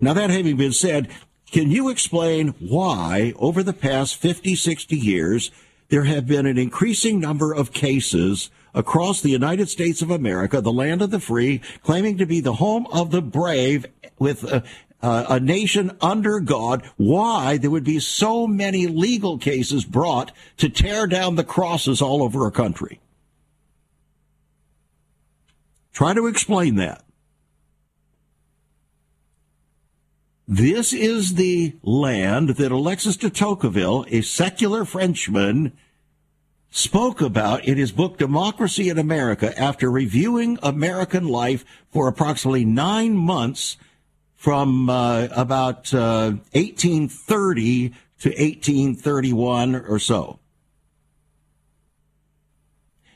Now, 0.00 0.12
that 0.12 0.30
having 0.30 0.56
been 0.56 0.72
said, 0.72 1.08
can 1.50 1.70
you 1.70 1.88
explain 1.88 2.48
why, 2.60 3.32
over 3.36 3.62
the 3.62 3.72
past 3.72 4.16
50, 4.16 4.54
60 4.54 4.96
years, 4.96 5.50
there 5.88 6.04
have 6.04 6.26
been 6.26 6.46
an 6.46 6.58
increasing 6.58 7.18
number 7.18 7.52
of 7.52 7.72
cases 7.72 8.50
across 8.74 9.20
the 9.20 9.30
United 9.30 9.68
States 9.68 10.02
of 10.02 10.10
America, 10.10 10.60
the 10.60 10.72
land 10.72 11.02
of 11.02 11.10
the 11.10 11.20
free, 11.20 11.60
claiming 11.82 12.18
to 12.18 12.26
be 12.26 12.40
the 12.40 12.54
home 12.54 12.86
of 12.92 13.10
the 13.10 13.22
brave, 13.22 13.86
with 14.18 14.44
uh, 14.44 14.60
a 15.00 15.40
nation 15.40 15.96
under 16.00 16.40
God, 16.40 16.88
why 16.96 17.56
there 17.56 17.70
would 17.70 17.84
be 17.84 18.00
so 18.00 18.46
many 18.46 18.86
legal 18.86 19.38
cases 19.38 19.84
brought 19.84 20.32
to 20.58 20.68
tear 20.68 21.06
down 21.06 21.36
the 21.36 21.44
crosses 21.44 22.02
all 22.02 22.22
over 22.22 22.44
our 22.44 22.50
country. 22.50 23.00
Try 25.92 26.14
to 26.14 26.26
explain 26.26 26.76
that. 26.76 27.02
This 30.58 30.92
is 30.92 31.34
the 31.34 31.76
land 31.84 32.56
that 32.56 32.72
Alexis 32.72 33.16
de 33.16 33.30
Tocqueville, 33.30 34.04
a 34.08 34.22
secular 34.22 34.84
Frenchman, 34.84 35.72
spoke 36.68 37.20
about 37.20 37.64
in 37.64 37.78
his 37.78 37.92
book 37.92 38.18
Democracy 38.18 38.88
in 38.88 38.98
America 38.98 39.56
after 39.56 39.88
reviewing 39.88 40.58
American 40.60 41.28
life 41.28 41.64
for 41.92 42.08
approximately 42.08 42.64
nine 42.64 43.16
months 43.16 43.76
from 44.34 44.90
uh, 44.90 45.28
about 45.30 45.94
uh, 45.94 46.32
1830 46.50 47.90
to 48.18 48.28
1831 48.30 49.76
or 49.76 50.00
so. 50.00 50.40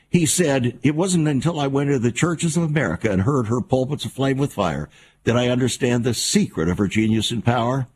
He 0.09 0.25
said, 0.25 0.79
It 0.81 0.95
wasn't 0.95 1.27
until 1.27 1.59
I 1.59 1.67
went 1.67 1.89
to 1.89 1.99
the 1.99 2.13
churches 2.13 2.55
of 2.55 2.63
America 2.63 3.11
and 3.11 3.23
heard 3.23 3.47
her 3.47 3.59
pulpits 3.59 4.05
aflame 4.05 4.37
with 4.37 4.53
fire 4.53 4.87
that 5.23 5.37
I 5.37 5.49
understand 5.49 6.03
the 6.03 6.13
secret 6.13 6.69
of 6.69 6.77
her 6.77 6.87
genius 6.87 7.31
and 7.31 7.43
power. 7.43 7.87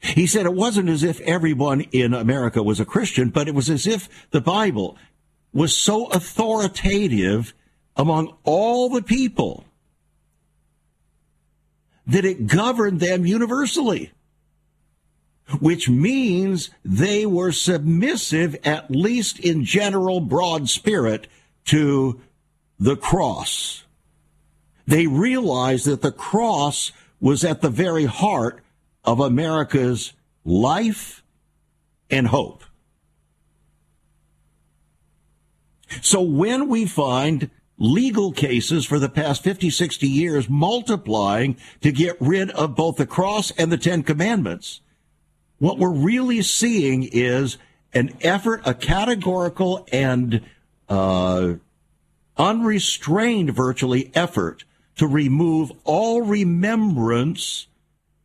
He 0.00 0.26
said 0.26 0.46
it 0.46 0.54
wasn't 0.54 0.88
as 0.88 1.04
if 1.04 1.20
everyone 1.20 1.82
in 1.92 2.12
America 2.12 2.62
was 2.62 2.80
a 2.80 2.84
Christian, 2.84 3.30
but 3.30 3.46
it 3.46 3.54
was 3.54 3.70
as 3.70 3.86
if 3.86 4.08
the 4.30 4.40
Bible 4.40 4.96
was 5.52 5.76
so 5.76 6.06
authoritative 6.06 7.54
among 7.96 8.34
all 8.42 8.88
the 8.88 9.02
people 9.02 9.64
that 12.06 12.24
it 12.24 12.48
governed 12.48 12.98
them 12.98 13.24
universally, 13.24 14.10
which 15.60 15.88
means 15.88 16.70
they 16.84 17.24
were 17.24 17.52
submissive, 17.52 18.56
at 18.64 18.90
least 18.90 19.38
in 19.38 19.64
general 19.64 20.20
broad 20.20 20.68
spirit, 20.68 21.28
to 21.66 22.20
the 22.78 22.96
cross. 22.96 23.84
They 24.92 25.06
realized 25.06 25.86
that 25.86 26.02
the 26.02 26.12
cross 26.12 26.92
was 27.18 27.44
at 27.44 27.62
the 27.62 27.70
very 27.70 28.04
heart 28.04 28.60
of 29.04 29.20
America's 29.20 30.12
life 30.44 31.22
and 32.10 32.26
hope. 32.26 32.62
So 36.02 36.20
when 36.20 36.68
we 36.68 36.84
find 36.84 37.48
legal 37.78 38.32
cases 38.32 38.84
for 38.84 38.98
the 38.98 39.08
past 39.08 39.42
50, 39.42 39.70
60 39.70 40.06
years 40.06 40.50
multiplying 40.50 41.56
to 41.80 41.90
get 41.90 42.20
rid 42.20 42.50
of 42.50 42.76
both 42.76 42.96
the 42.96 43.06
cross 43.06 43.50
and 43.52 43.72
the 43.72 43.78
Ten 43.78 44.02
Commandments, 44.02 44.82
what 45.58 45.78
we're 45.78 45.88
really 45.88 46.42
seeing 46.42 47.08
is 47.10 47.56
an 47.94 48.14
effort, 48.20 48.60
a 48.66 48.74
categorical 48.74 49.88
and 49.90 50.42
uh, 50.90 51.54
unrestrained 52.36 53.54
virtually 53.54 54.10
effort 54.14 54.64
to 54.96 55.06
remove 55.06 55.72
all 55.84 56.22
remembrance 56.22 57.66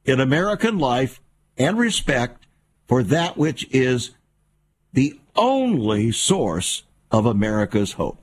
in 0.05 0.19
American 0.19 0.77
life 0.77 1.21
and 1.57 1.77
respect 1.77 2.45
for 2.87 3.03
that 3.03 3.37
which 3.37 3.67
is 3.71 4.11
the 4.93 5.19
only 5.35 6.11
source 6.11 6.83
of 7.11 7.25
America's 7.25 7.93
hope. 7.93 8.19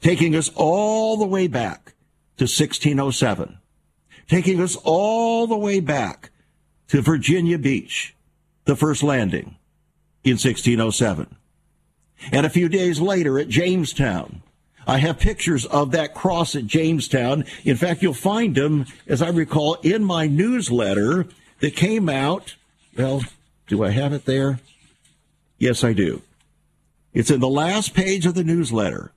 Taking 0.00 0.34
us 0.34 0.50
all 0.54 1.16
the 1.16 1.26
way 1.26 1.46
back 1.46 1.94
to 2.38 2.44
1607, 2.44 3.58
taking 4.28 4.60
us 4.60 4.76
all 4.82 5.46
the 5.46 5.56
way 5.56 5.80
back 5.80 6.30
to 6.88 7.00
Virginia 7.00 7.58
Beach, 7.58 8.14
the 8.64 8.76
first 8.76 9.02
landing 9.02 9.56
in 10.24 10.32
1607. 10.32 11.36
And 12.32 12.46
a 12.46 12.50
few 12.50 12.68
days 12.68 13.00
later 13.00 13.38
at 13.38 13.48
Jamestown, 13.48 14.42
I 14.86 14.98
have 14.98 15.18
pictures 15.18 15.64
of 15.66 15.90
that 15.92 16.14
cross 16.14 16.54
at 16.54 16.66
Jamestown. 16.66 17.44
In 17.64 17.76
fact, 17.76 18.02
you'll 18.02 18.14
find 18.14 18.54
them, 18.54 18.86
as 19.06 19.22
I 19.22 19.30
recall, 19.30 19.74
in 19.82 20.04
my 20.04 20.26
newsletter 20.26 21.26
that 21.60 21.76
came 21.76 22.08
out. 22.08 22.54
Well, 22.96 23.22
do 23.66 23.84
I 23.84 23.90
have 23.90 24.12
it 24.12 24.24
there? 24.24 24.60
Yes, 25.58 25.82
I 25.84 25.92
do. 25.92 26.22
It's 27.12 27.30
in 27.30 27.40
the 27.40 27.48
last 27.48 27.94
page 27.94 28.26
of 28.26 28.34
the 28.34 28.44
newsletter. 28.44 29.12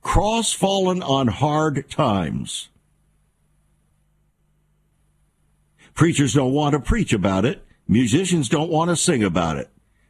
Cross 0.00 0.54
fallen 0.54 1.02
on 1.02 1.28
hard 1.28 1.88
times. 1.90 2.68
Preachers 5.94 6.34
don't 6.34 6.52
want 6.52 6.72
to 6.72 6.80
preach 6.80 7.12
about 7.12 7.44
it. 7.44 7.64
Musicians 7.86 8.48
don't 8.48 8.70
want 8.70 8.90
to 8.90 8.96
sing 8.96 9.22
about 9.22 9.58
it. 9.58 9.68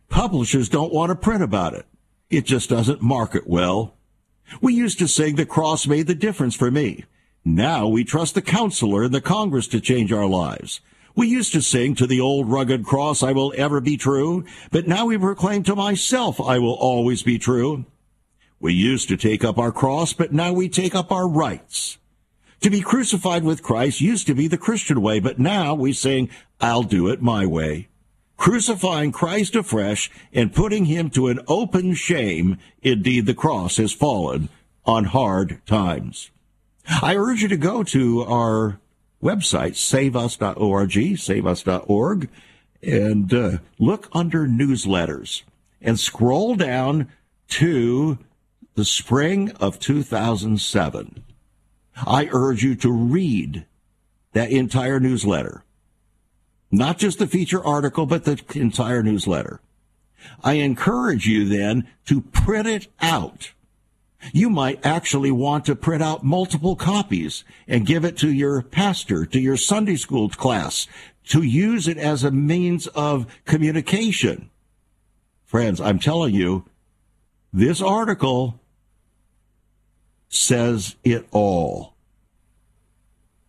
Publishers 0.08 0.68
don't 0.68 0.92
want 0.92 1.10
to 1.10 1.16
print 1.16 1.42
about 1.42 1.74
it. 1.74 1.86
It 2.30 2.46
just 2.46 2.70
doesn't 2.70 3.02
market 3.02 3.46
well. 3.46 3.94
We 4.60 4.74
used 4.74 4.98
to 4.98 5.08
sing 5.08 5.36
the 5.36 5.46
cross 5.46 5.86
made 5.86 6.06
the 6.06 6.14
difference 6.14 6.54
for 6.54 6.70
me. 6.70 7.04
Now 7.44 7.88
we 7.88 8.04
trust 8.04 8.34
the 8.34 8.42
counselor 8.42 9.04
and 9.04 9.14
the 9.14 9.20
Congress 9.20 9.66
to 9.68 9.80
change 9.80 10.12
our 10.12 10.26
lives. 10.26 10.80
We 11.14 11.28
used 11.28 11.52
to 11.52 11.60
sing 11.60 11.94
to 11.96 12.06
the 12.06 12.20
old 12.20 12.50
rugged 12.50 12.84
cross, 12.84 13.22
I 13.22 13.32
will 13.32 13.52
ever 13.56 13.80
be 13.80 13.96
true, 13.96 14.44
but 14.70 14.86
now 14.86 15.06
we 15.06 15.18
proclaim 15.18 15.62
to 15.64 15.76
myself, 15.76 16.40
I 16.40 16.58
will 16.58 16.74
always 16.74 17.22
be 17.22 17.38
true. 17.38 17.84
We 18.60 18.72
used 18.72 19.08
to 19.08 19.16
take 19.16 19.44
up 19.44 19.58
our 19.58 19.72
cross, 19.72 20.12
but 20.12 20.32
now 20.32 20.52
we 20.52 20.68
take 20.68 20.94
up 20.94 21.10
our 21.10 21.28
rights. 21.28 21.98
To 22.60 22.70
be 22.70 22.80
crucified 22.80 23.42
with 23.42 23.62
Christ 23.62 24.00
used 24.00 24.28
to 24.28 24.34
be 24.34 24.46
the 24.46 24.56
Christian 24.56 25.02
way, 25.02 25.18
but 25.18 25.38
now 25.38 25.74
we 25.74 25.92
sing, 25.92 26.30
I'll 26.60 26.84
do 26.84 27.08
it 27.08 27.20
my 27.20 27.44
way. 27.44 27.88
Crucifying 28.42 29.12
Christ 29.12 29.54
afresh 29.54 30.10
and 30.32 30.52
putting 30.52 30.86
him 30.86 31.10
to 31.10 31.28
an 31.28 31.38
open 31.46 31.94
shame, 31.94 32.58
indeed 32.82 33.26
the 33.26 33.34
cross 33.34 33.76
has 33.76 33.92
fallen 33.92 34.48
on 34.84 35.04
hard 35.04 35.64
times. 35.64 36.32
I 37.00 37.14
urge 37.14 37.42
you 37.42 37.46
to 37.46 37.56
go 37.56 37.84
to 37.84 38.22
our 38.22 38.80
website, 39.22 39.76
saveus.org, 39.76 40.90
saveus.org, 40.90 42.28
and 42.82 43.32
uh, 43.32 43.58
look 43.78 44.08
under 44.12 44.48
newsletters 44.48 45.44
and 45.80 46.00
scroll 46.00 46.56
down 46.56 47.12
to 47.50 48.18
the 48.74 48.84
spring 48.84 49.52
of 49.60 49.78
2007. 49.78 51.22
I 51.94 52.28
urge 52.32 52.64
you 52.64 52.74
to 52.74 52.90
read 52.90 53.66
that 54.32 54.50
entire 54.50 54.98
newsletter. 54.98 55.62
Not 56.72 56.98
just 56.98 57.20
the 57.20 57.28
feature 57.28 57.64
article, 57.64 58.06
but 58.06 58.24
the 58.24 58.42
entire 58.54 59.02
newsletter. 59.02 59.60
I 60.42 60.54
encourage 60.54 61.26
you 61.26 61.48
then 61.48 61.86
to 62.06 62.22
print 62.22 62.66
it 62.66 62.88
out 63.00 63.52
you 64.32 64.48
might 64.48 64.84
actually 64.86 65.32
want 65.32 65.64
to 65.64 65.74
print 65.74 66.02
out 66.02 66.22
multiple 66.22 66.76
copies 66.76 67.44
and 67.66 67.86
give 67.86 68.04
it 68.04 68.16
to 68.18 68.30
your 68.30 68.62
pastor, 68.62 69.26
to 69.26 69.40
your 69.40 69.56
Sunday 69.56 69.96
school 69.96 70.28
class, 70.28 70.86
to 71.28 71.42
use 71.42 71.88
it 71.88 71.98
as 71.98 72.22
a 72.22 72.30
means 72.30 72.86
of 72.88 73.26
communication. 73.44 74.50
Friends, 75.44 75.80
I'm 75.80 75.98
telling 75.98 76.34
you, 76.34 76.64
this 77.52 77.82
article 77.82 78.60
says 80.28 80.96
it 81.04 81.26
all. 81.32 81.94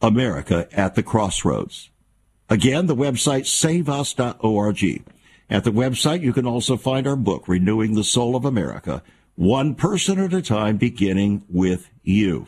America 0.02 0.68
at 0.74 0.96
the 0.96 1.04
crossroads. 1.04 1.90
Again, 2.54 2.86
the 2.86 2.96
website 2.96 3.48
saveus.org. 3.48 5.04
At 5.50 5.63
the 5.63 5.72
website, 5.72 6.22
you 6.22 6.32
can 6.32 6.46
also 6.46 6.78
find 6.78 7.08
our 7.08 7.16
book, 7.16 7.48
Renewing 7.48 7.96
the 7.96 8.04
Soul 8.04 8.36
of 8.36 8.46
America 8.46 9.02
one 9.34 9.74
person 9.74 10.20
at 10.20 10.36
a 10.36 10.42
time, 10.44 10.78
beginning 10.78 11.46
with 11.50 11.89
you. 12.04 12.46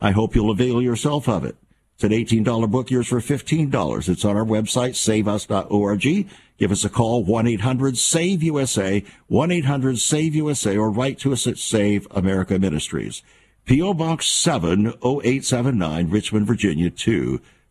I 0.00 0.12
hope 0.12 0.36
you'll 0.36 0.52
avail 0.52 0.80
yourself 0.80 1.28
of 1.28 1.44
it. 1.44 1.56
It's 1.96 2.04
an 2.04 2.12
$18 2.12 2.70
book, 2.70 2.88
yours 2.88 3.08
for 3.08 3.18
$15. 3.18 4.08
It's 4.08 4.24
on 4.24 4.36
our 4.36 4.44
website, 4.44 4.94
saveus.org. 4.94 6.28
Give 6.56 6.70
us 6.70 6.84
a 6.84 6.88
call, 6.88 7.26
1-800-SAVE-USA, 7.26 9.04
1-800-SAVE-USA, 9.28 10.76
or 10.76 10.88
write 10.88 11.18
to 11.18 11.32
us 11.32 11.48
at 11.48 11.58
Save 11.58 12.06
America 12.12 12.60
Ministries. 12.60 13.24
P.O. 13.64 13.94
Box 13.94 14.26
70879, 14.28 16.10
Richmond, 16.10 16.46
Virginia 16.46 16.90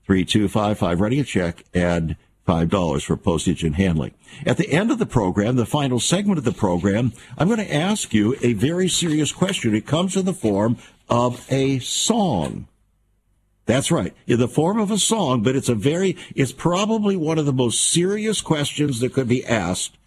23255. 0.08 1.02
Writing 1.02 1.20
a 1.20 1.24
check 1.24 1.64
and 1.74 2.16
$5 2.48 3.04
for 3.04 3.18
postage 3.18 3.64
and 3.64 3.76
handling. 3.76 4.14
At 4.46 4.58
the 4.58 4.70
end 4.72 4.92
of 4.92 5.00
the 5.00 5.06
program, 5.06 5.56
the 5.56 5.66
final 5.66 6.00
segment 6.00 6.38
of 6.38 6.44
the 6.44 6.52
program, 6.52 7.14
I'm 7.38 7.48
going 7.48 7.66
to 7.66 7.74
ask 7.74 8.14
you 8.14 8.36
a 8.42 8.54
very 8.54 8.90
serious 8.90 9.32
question. 9.32 9.76
It 9.76 9.86
comes 9.86 10.16
in 10.16 10.26
the 10.26 10.34
form 10.34 10.78
of 11.10 11.46
a 11.52 11.80
song. 11.80 12.68
That's 13.66 13.92
right, 13.92 14.14
in 14.26 14.40
the 14.40 14.48
form 14.48 14.80
of 14.80 14.90
a 14.90 14.98
song, 14.98 15.44
but 15.44 15.56
it's 15.56 15.70
a 15.70 15.76
very, 15.76 16.18
it's 16.36 16.52
probably 16.52 17.16
one 17.16 17.38
of 17.38 17.46
the 17.46 17.54
most 17.54 17.90
serious 17.90 18.42
questions 18.42 19.00
that 19.00 19.14
could 19.14 19.28
be 19.28 19.46
asked 19.46 19.98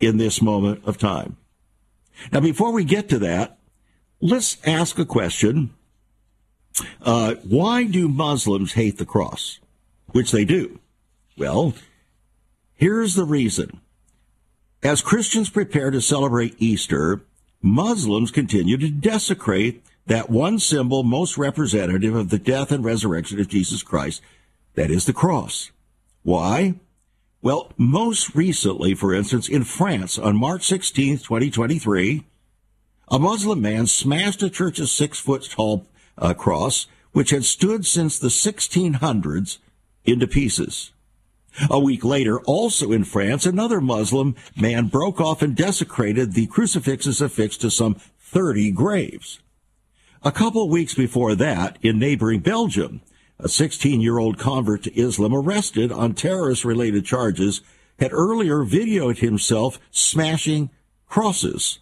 in 0.00 0.16
this 0.16 0.40
moment 0.40 0.82
of 0.86 0.96
time. 0.96 1.36
Now, 2.32 2.40
before 2.40 2.72
we 2.72 2.84
get 2.84 3.08
to 3.08 3.18
that, 3.18 3.58
let's 4.20 4.58
ask 4.64 4.98
a 4.98 5.04
question. 5.04 5.74
Uh, 7.02 7.34
why 7.44 7.84
do 7.84 8.08
Muslims 8.08 8.72
hate 8.72 8.98
the 8.98 9.06
cross? 9.06 9.60
Which 10.08 10.32
they 10.32 10.44
do. 10.44 10.80
Well, 11.36 11.74
here's 12.74 13.14
the 13.14 13.24
reason. 13.24 13.80
As 14.82 15.00
Christians 15.00 15.50
prepare 15.50 15.90
to 15.90 16.00
celebrate 16.00 16.56
Easter, 16.58 17.22
Muslims 17.62 18.30
continue 18.30 18.76
to 18.76 18.90
desecrate 18.90 19.82
that 20.06 20.28
one 20.28 20.58
symbol 20.58 21.02
most 21.02 21.38
representative 21.38 22.14
of 22.14 22.28
the 22.28 22.38
death 22.38 22.70
and 22.70 22.84
resurrection 22.84 23.40
of 23.40 23.48
Jesus 23.48 23.82
Christ, 23.82 24.20
that 24.74 24.90
is 24.90 25.06
the 25.06 25.12
cross. 25.12 25.70
Why? 26.22 26.74
Well, 27.40 27.72
most 27.76 28.34
recently, 28.34 28.94
for 28.94 29.14
instance, 29.14 29.48
in 29.48 29.64
France 29.64 30.18
on 30.18 30.36
March 30.36 30.64
16, 30.64 31.18
2023, 31.18 32.24
a 33.08 33.18
Muslim 33.18 33.60
man 33.60 33.86
smashed 33.86 34.42
a 34.42 34.50
church's 34.50 34.92
six 34.92 35.18
foot 35.18 35.48
tall 35.50 35.86
uh, 36.18 36.34
cross, 36.34 36.86
which 37.12 37.30
had 37.30 37.44
stood 37.44 37.86
since 37.86 38.18
the 38.18 38.28
1600s, 38.28 39.58
into 40.04 40.26
pieces. 40.26 40.92
A 41.70 41.78
week 41.78 42.04
later, 42.04 42.40
also 42.40 42.90
in 42.90 43.04
France, 43.04 43.46
another 43.46 43.80
Muslim 43.80 44.34
man 44.56 44.88
broke 44.88 45.20
off 45.20 45.40
and 45.40 45.54
desecrated 45.54 46.32
the 46.32 46.46
crucifixes 46.46 47.20
affixed 47.20 47.60
to 47.60 47.70
some 47.70 47.94
30 48.18 48.72
graves. 48.72 49.40
A 50.22 50.32
couple 50.32 50.68
weeks 50.68 50.94
before 50.94 51.34
that, 51.36 51.78
in 51.80 51.98
neighboring 51.98 52.40
Belgium, 52.40 53.02
a 53.38 53.48
16 53.48 54.00
year 54.00 54.18
old 54.18 54.38
convert 54.38 54.82
to 54.84 54.98
Islam 54.98 55.34
arrested 55.34 55.92
on 55.92 56.14
terrorist 56.14 56.64
related 56.64 57.04
charges 57.04 57.60
had 57.98 58.12
earlier 58.12 58.64
videoed 58.64 59.18
himself 59.18 59.78
smashing 59.90 60.70
crosses. 61.06 61.78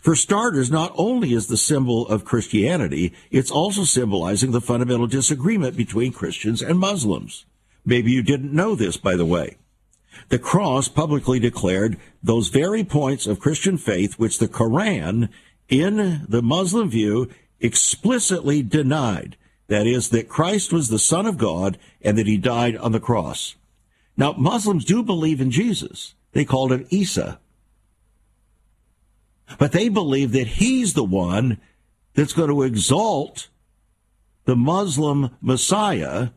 For 0.00 0.16
starters, 0.16 0.70
not 0.70 0.92
only 0.96 1.32
is 1.32 1.46
the 1.46 1.56
symbol 1.56 2.06
of 2.08 2.24
Christianity, 2.24 3.12
it's 3.30 3.50
also 3.50 3.84
symbolizing 3.84 4.50
the 4.50 4.60
fundamental 4.60 5.06
disagreement 5.06 5.76
between 5.76 6.12
Christians 6.12 6.60
and 6.60 6.78
Muslims. 6.78 7.46
Maybe 7.84 8.10
you 8.10 8.22
didn't 8.22 8.52
know 8.52 8.74
this, 8.74 8.96
by 8.96 9.14
the 9.16 9.24
way. 9.24 9.58
The 10.28 10.38
cross 10.38 10.88
publicly 10.88 11.38
declared 11.38 11.98
those 12.22 12.48
very 12.48 12.82
points 12.82 13.26
of 13.26 13.38
Christian 13.38 13.78
faith 13.78 14.18
which 14.18 14.38
the 14.38 14.48
Koran, 14.48 15.28
in 15.68 16.26
the 16.28 16.42
Muslim 16.42 16.90
view, 16.90 17.30
explicitly 17.60 18.62
denied. 18.62 19.36
That 19.68 19.86
is, 19.86 20.10
that 20.10 20.28
Christ 20.28 20.72
was 20.72 20.88
the 20.88 20.98
Son 20.98 21.26
of 21.26 21.38
God 21.38 21.78
and 22.02 22.16
that 22.18 22.26
he 22.26 22.36
died 22.36 22.76
on 22.76 22.92
the 22.92 23.00
cross. 23.00 23.56
Now, 24.16 24.32
Muslims 24.32 24.84
do 24.84 25.02
believe 25.02 25.40
in 25.40 25.50
Jesus. 25.50 26.14
They 26.32 26.44
called 26.44 26.72
him 26.72 26.86
Isa. 26.90 27.38
But 29.58 29.72
they 29.72 29.88
believe 29.88 30.32
that 30.32 30.46
he's 30.46 30.94
the 30.94 31.04
one 31.04 31.60
that's 32.14 32.32
going 32.32 32.50
to 32.50 32.62
exalt 32.62 33.48
the 34.44 34.56
Muslim 34.56 35.36
Messiah, 35.40 36.28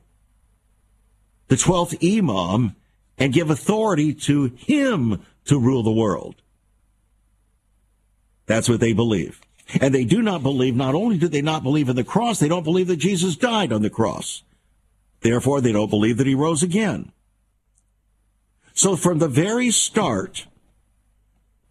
the 1.47 1.55
12th 1.55 1.97
Imam, 2.03 2.75
and 3.17 3.33
give 3.33 3.49
authority 3.49 4.13
to 4.13 4.45
him 4.55 5.21
to 5.45 5.59
rule 5.59 5.83
the 5.83 5.91
world. 5.91 6.35
That's 8.45 8.69
what 8.69 8.79
they 8.79 8.93
believe. 8.93 9.41
And 9.79 9.93
they 9.93 10.03
do 10.03 10.21
not 10.21 10.41
believe, 10.41 10.75
not 10.75 10.95
only 10.95 11.17
do 11.17 11.27
they 11.27 11.41
not 11.41 11.63
believe 11.63 11.89
in 11.89 11.95
the 11.95 12.03
cross, 12.03 12.39
they 12.39 12.47
don't 12.47 12.63
believe 12.63 12.87
that 12.87 12.97
Jesus 12.97 13.35
died 13.35 13.71
on 13.71 13.83
the 13.83 13.89
cross. 13.89 14.43
Therefore, 15.21 15.61
they 15.61 15.71
don't 15.71 15.89
believe 15.89 16.17
that 16.17 16.27
he 16.27 16.33
rose 16.33 16.63
again. 16.63 17.11
So 18.73 18.95
from 18.95 19.19
the 19.19 19.27
very 19.27 19.69
start 19.69 20.47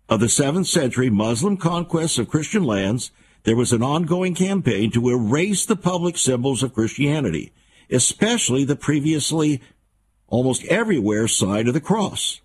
of 0.08 0.20
the 0.20 0.28
seventh 0.28 0.66
century 0.66 1.10
Muslim 1.10 1.56
conquests 1.56 2.18
of 2.18 2.28
Christian 2.28 2.64
lands, 2.64 3.10
there 3.44 3.56
was 3.56 3.72
an 3.72 3.82
ongoing 3.82 4.34
campaign 4.34 4.90
to 4.92 5.10
erase 5.10 5.66
the 5.66 5.76
public 5.76 6.16
symbols 6.16 6.62
of 6.62 6.74
Christianity, 6.74 7.52
especially 7.90 8.64
the 8.64 8.76
previously 8.76 9.60
almost 10.26 10.64
everywhere 10.66 11.28
sign 11.28 11.68
of 11.68 11.74
the 11.74 11.80
cross. 11.80 12.40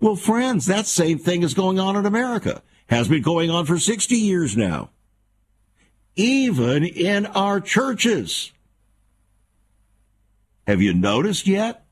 Well, 0.00 0.16
friends, 0.16 0.66
that 0.66 0.86
same 0.86 1.18
thing 1.18 1.42
is 1.42 1.54
going 1.54 1.78
on 1.78 1.96
in 1.96 2.06
America. 2.06 2.62
Has 2.88 3.08
been 3.08 3.22
going 3.22 3.50
on 3.50 3.64
for 3.64 3.78
60 3.78 4.14
years 4.14 4.56
now. 4.56 4.90
Even 6.16 6.84
in 6.84 7.24
our 7.26 7.60
churches. 7.60 8.52
Have 10.66 10.82
you 10.82 10.92
noticed 10.92 11.46
yet? 11.46 11.83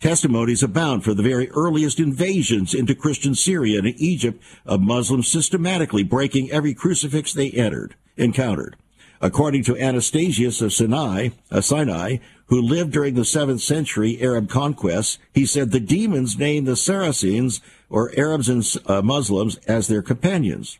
Testimonies 0.00 0.62
abound 0.62 1.02
for 1.02 1.12
the 1.12 1.24
very 1.24 1.50
earliest 1.50 1.98
invasions 1.98 2.72
into 2.72 2.94
Christian 2.94 3.34
Syria 3.34 3.80
and 3.80 4.00
Egypt 4.00 4.40
of 4.64 4.80
Muslims 4.80 5.26
systematically 5.26 6.04
breaking 6.04 6.50
every 6.52 6.72
crucifix 6.72 7.32
they 7.32 7.50
entered, 7.50 7.96
encountered. 8.16 8.76
According 9.20 9.64
to 9.64 9.76
Anastasius 9.76 10.62
of 10.62 10.72
Sinai, 10.72 11.30
uh, 11.50 11.60
Sinai, 11.60 12.18
who 12.46 12.62
lived 12.62 12.92
during 12.92 13.14
the 13.14 13.22
7th 13.22 13.60
century 13.60 14.20
Arab 14.20 14.48
conquests, 14.48 15.18
he 15.34 15.44
said 15.44 15.72
the 15.72 15.80
demons 15.80 16.38
named 16.38 16.68
the 16.68 16.76
Saracens, 16.76 17.60
or 17.90 18.12
Arabs 18.16 18.48
and 18.48 18.64
uh, 18.86 19.02
Muslims, 19.02 19.56
as 19.66 19.88
their 19.88 20.02
companions. 20.02 20.78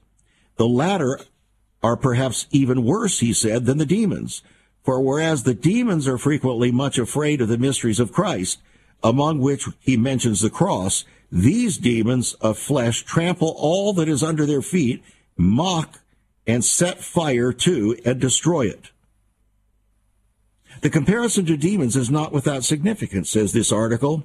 The 0.56 0.68
latter 0.68 1.20
are 1.82 1.96
perhaps 1.96 2.46
even 2.52 2.84
worse, 2.84 3.18
he 3.18 3.32
said, 3.32 3.66
than 3.66 3.78
the 3.78 3.86
demons. 3.86 4.42
For 4.84 5.00
whereas 5.00 5.42
the 5.42 5.54
demons 5.54 6.06
are 6.06 6.18
frequently 6.18 6.70
much 6.70 6.98
afraid 6.98 7.40
of 7.40 7.48
the 7.48 7.58
mysteries 7.58 8.00
of 8.00 8.12
Christ, 8.12 8.60
among 9.02 9.38
which 9.40 9.66
he 9.80 9.96
mentions 9.96 10.40
the 10.40 10.50
cross, 10.50 11.04
these 11.30 11.78
demons 11.78 12.34
of 12.34 12.58
flesh 12.58 13.04
trample 13.04 13.54
all 13.56 13.92
that 13.92 14.08
is 14.08 14.22
under 14.22 14.46
their 14.46 14.62
feet, 14.62 15.02
mock, 15.36 16.00
and 16.46 16.64
set 16.64 17.02
fire 17.02 17.52
to 17.52 17.96
and 18.04 18.20
destroy 18.20 18.62
it. 18.66 18.90
The 20.80 20.90
comparison 20.90 21.44
to 21.46 21.56
demons 21.56 21.96
is 21.96 22.10
not 22.10 22.32
without 22.32 22.64
significance, 22.64 23.30
says 23.30 23.52
this 23.52 23.72
article. 23.72 24.24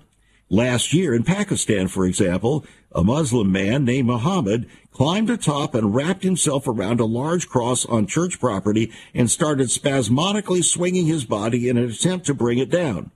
Last 0.50 0.94
year 0.94 1.16
in 1.16 1.24
Pakistan, 1.24 1.88
for 1.88 2.06
example, 2.06 2.64
a 2.92 3.04
Muslim 3.04 3.52
man 3.52 3.86
named 3.86 4.08
Muhammad 4.08 4.70
climbed 4.92 5.30
atop 5.30 5.74
and 5.74 5.96
wrapped 5.96 6.24
himself 6.24 6.68
around 6.68 7.00
a 7.00 7.06
large 7.06 7.50
cross 7.50 7.86
on 7.86 8.06
church 8.06 8.40
property 8.40 8.92
and 9.16 9.32
started 9.32 9.72
spasmodically 9.72 10.62
swinging 10.62 11.08
his 11.08 11.26
body 11.26 11.68
in 11.68 11.78
an 11.78 11.90
attempt 11.90 12.28
to 12.28 12.36
bring 12.36 12.60
it 12.60 12.70
down 12.70 13.12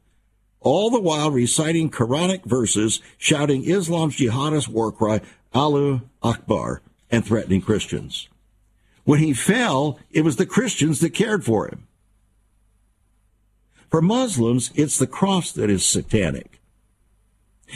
all 0.68 0.90
the 0.90 1.00
while 1.00 1.32
reciting 1.32 1.90
Quranic 1.90 2.44
verses, 2.44 3.00
shouting 3.18 3.64
Islam's 3.64 4.18
jihadist 4.18 4.68
war 4.68 4.92
cry, 4.92 5.22
Allahu 5.56 6.02
Akbar, 6.22 6.82
and 7.10 7.26
threatening 7.26 7.62
Christians. 7.62 8.28
When 9.06 9.20
he 9.20 9.34
fell, 9.34 9.98
it 10.12 10.26
was 10.26 10.36
the 10.36 10.46
Christians 10.46 11.00
that 11.00 11.12
cared 11.12 11.46
for 11.46 11.68
him. 11.68 11.88
For 13.90 14.02
Muslims, 14.02 14.72
it's 14.76 15.00
the 15.00 15.08
cross 15.08 15.54
that 15.54 15.70
is 15.70 15.86
satanic. 15.86 16.60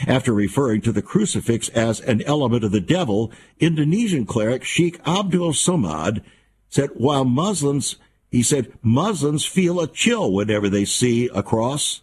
After 0.06 0.34
referring 0.34 0.82
to 0.82 0.92
the 0.92 1.02
crucifix 1.02 1.70
as 1.70 2.02
an 2.02 2.22
element 2.24 2.66
of 2.66 2.72
the 2.72 2.82
devil, 2.82 3.32
Indonesian 3.62 4.26
cleric 4.26 4.66
Sheikh 4.66 5.00
Abdul 5.08 5.54
Somad 5.54 6.22
said, 6.68 6.90
while 6.96 7.24
Muslims, 7.24 7.96
he 8.30 8.44
said, 8.44 8.74
Muslims 8.82 9.46
feel 9.46 9.80
a 9.80 9.88
chill 9.88 10.34
whenever 10.34 10.68
they 10.68 10.84
see 10.84 11.30
a 11.34 11.42
cross. 11.42 12.02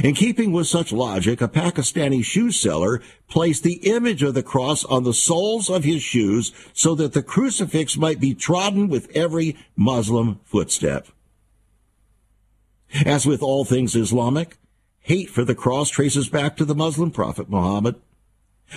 In 0.00 0.14
keeping 0.14 0.52
with 0.52 0.66
such 0.66 0.90
logic, 0.90 1.42
a 1.42 1.48
Pakistani 1.48 2.24
shoe 2.24 2.50
seller 2.50 3.02
placed 3.28 3.62
the 3.62 3.74
image 3.90 4.22
of 4.22 4.32
the 4.32 4.42
cross 4.42 4.84
on 4.84 5.04
the 5.04 5.12
soles 5.12 5.68
of 5.68 5.84
his 5.84 6.02
shoes 6.02 6.52
so 6.72 6.94
that 6.94 7.12
the 7.12 7.22
crucifix 7.22 7.98
might 7.98 8.18
be 8.18 8.34
trodden 8.34 8.88
with 8.88 9.14
every 9.14 9.56
Muslim 9.76 10.40
footstep. 10.44 11.08
As 13.04 13.26
with 13.26 13.42
all 13.42 13.64
things 13.64 13.94
Islamic, 13.94 14.56
hate 15.00 15.28
for 15.28 15.44
the 15.44 15.54
cross 15.54 15.90
traces 15.90 16.28
back 16.28 16.56
to 16.56 16.64
the 16.64 16.74
Muslim 16.74 17.10
prophet 17.10 17.50
Muhammad. 17.50 17.96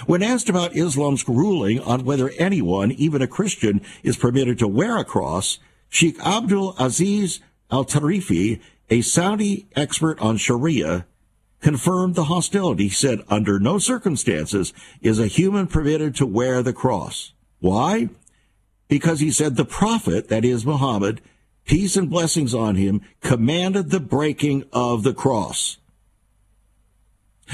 When 0.06 0.22
asked 0.22 0.50
about 0.50 0.76
Islam's 0.76 1.28
ruling 1.28 1.80
on 1.80 2.04
whether 2.04 2.32
anyone, 2.32 2.92
even 2.92 3.22
a 3.22 3.28
Christian, 3.28 3.82
is 4.04 4.18
permitted 4.18 4.60
to 4.60 4.68
wear 4.68 4.98
a 4.98 5.06
cross, 5.06 5.60
Sheikh 5.88 6.20
Abdul 6.20 6.76
Aziz 6.78 7.40
al-Tarifi 7.72 8.60
a 8.90 9.02
Saudi 9.02 9.68
expert 9.76 10.20
on 10.20 10.38
Sharia 10.38 11.06
confirmed 11.62 12.16
the 12.16 12.26
hostility. 12.26 12.84
He 12.84 12.90
said, 12.90 13.24
under 13.28 13.60
no 13.60 13.80
circumstances 13.80 14.74
is 15.02 15.20
a 15.20 15.28
human 15.28 15.68
permitted 15.68 16.16
to 16.16 16.26
wear 16.26 16.62
the 16.62 16.74
cross. 16.74 17.34
Why? 17.60 18.10
Because 18.88 19.20
he 19.20 19.32
said 19.32 19.56
the 19.56 19.66
prophet, 19.66 20.30
that 20.30 20.46
is 20.46 20.66
Muhammad, 20.66 21.22
peace 21.66 21.96
and 21.96 22.10
blessings 22.10 22.54
on 22.54 22.76
him, 22.76 23.02
commanded 23.22 23.90
the 23.90 24.00
breaking 24.00 24.66
of 24.72 25.04
the 25.04 25.14
cross. 25.14 25.78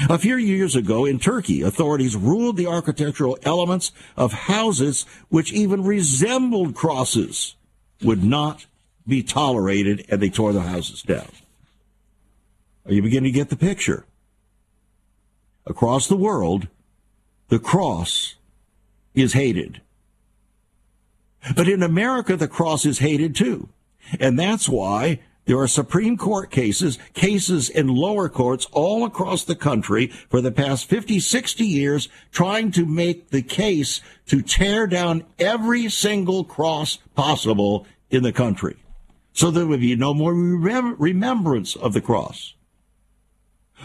A 0.08 0.18
few 0.18 0.36
years 0.36 0.74
ago 0.74 1.04
in 1.04 1.18
Turkey, 1.18 1.62
authorities 1.62 2.16
ruled 2.16 2.56
the 2.56 2.66
architectural 2.66 3.38
elements 3.42 3.92
of 4.16 4.32
houses 4.32 5.04
which 5.28 5.52
even 5.52 5.84
resembled 5.84 6.74
crosses 6.74 7.56
would 8.02 8.24
not 8.24 8.66
be 9.12 9.22
tolerated, 9.22 10.06
and 10.08 10.22
they 10.22 10.30
tore 10.30 10.54
the 10.54 10.62
houses 10.62 11.02
down. 11.02 11.28
Are 12.86 12.94
you 12.94 13.02
beginning 13.02 13.30
to 13.30 13.38
get 13.38 13.50
the 13.50 13.56
picture? 13.56 14.06
Across 15.66 16.08
the 16.08 16.16
world, 16.16 16.68
the 17.48 17.58
cross 17.58 18.36
is 19.14 19.34
hated. 19.34 19.82
But 21.54 21.68
in 21.68 21.82
America, 21.82 22.38
the 22.38 22.48
cross 22.48 22.86
is 22.86 23.00
hated 23.00 23.36
too. 23.36 23.68
And 24.18 24.38
that's 24.38 24.66
why 24.66 25.20
there 25.44 25.58
are 25.58 25.68
Supreme 25.68 26.16
Court 26.16 26.50
cases, 26.50 26.98
cases 27.12 27.68
in 27.68 27.88
lower 27.88 28.30
courts 28.30 28.66
all 28.72 29.04
across 29.04 29.44
the 29.44 29.56
country 29.56 30.06
for 30.06 30.40
the 30.40 30.52
past 30.52 30.88
50, 30.88 31.20
60 31.20 31.66
years 31.66 32.08
trying 32.30 32.70
to 32.72 32.86
make 32.86 33.28
the 33.28 33.42
case 33.42 34.00
to 34.28 34.40
tear 34.40 34.86
down 34.86 35.24
every 35.38 35.90
single 35.90 36.44
cross 36.44 36.96
possible 37.14 37.86
in 38.08 38.22
the 38.22 38.32
country 38.32 38.76
so 39.32 39.50
there 39.50 39.66
would 39.66 39.80
be 39.80 39.96
no 39.96 40.12
more 40.14 40.34
remembrance 40.34 41.76
of 41.76 41.92
the 41.92 42.00
cross. 42.00 42.54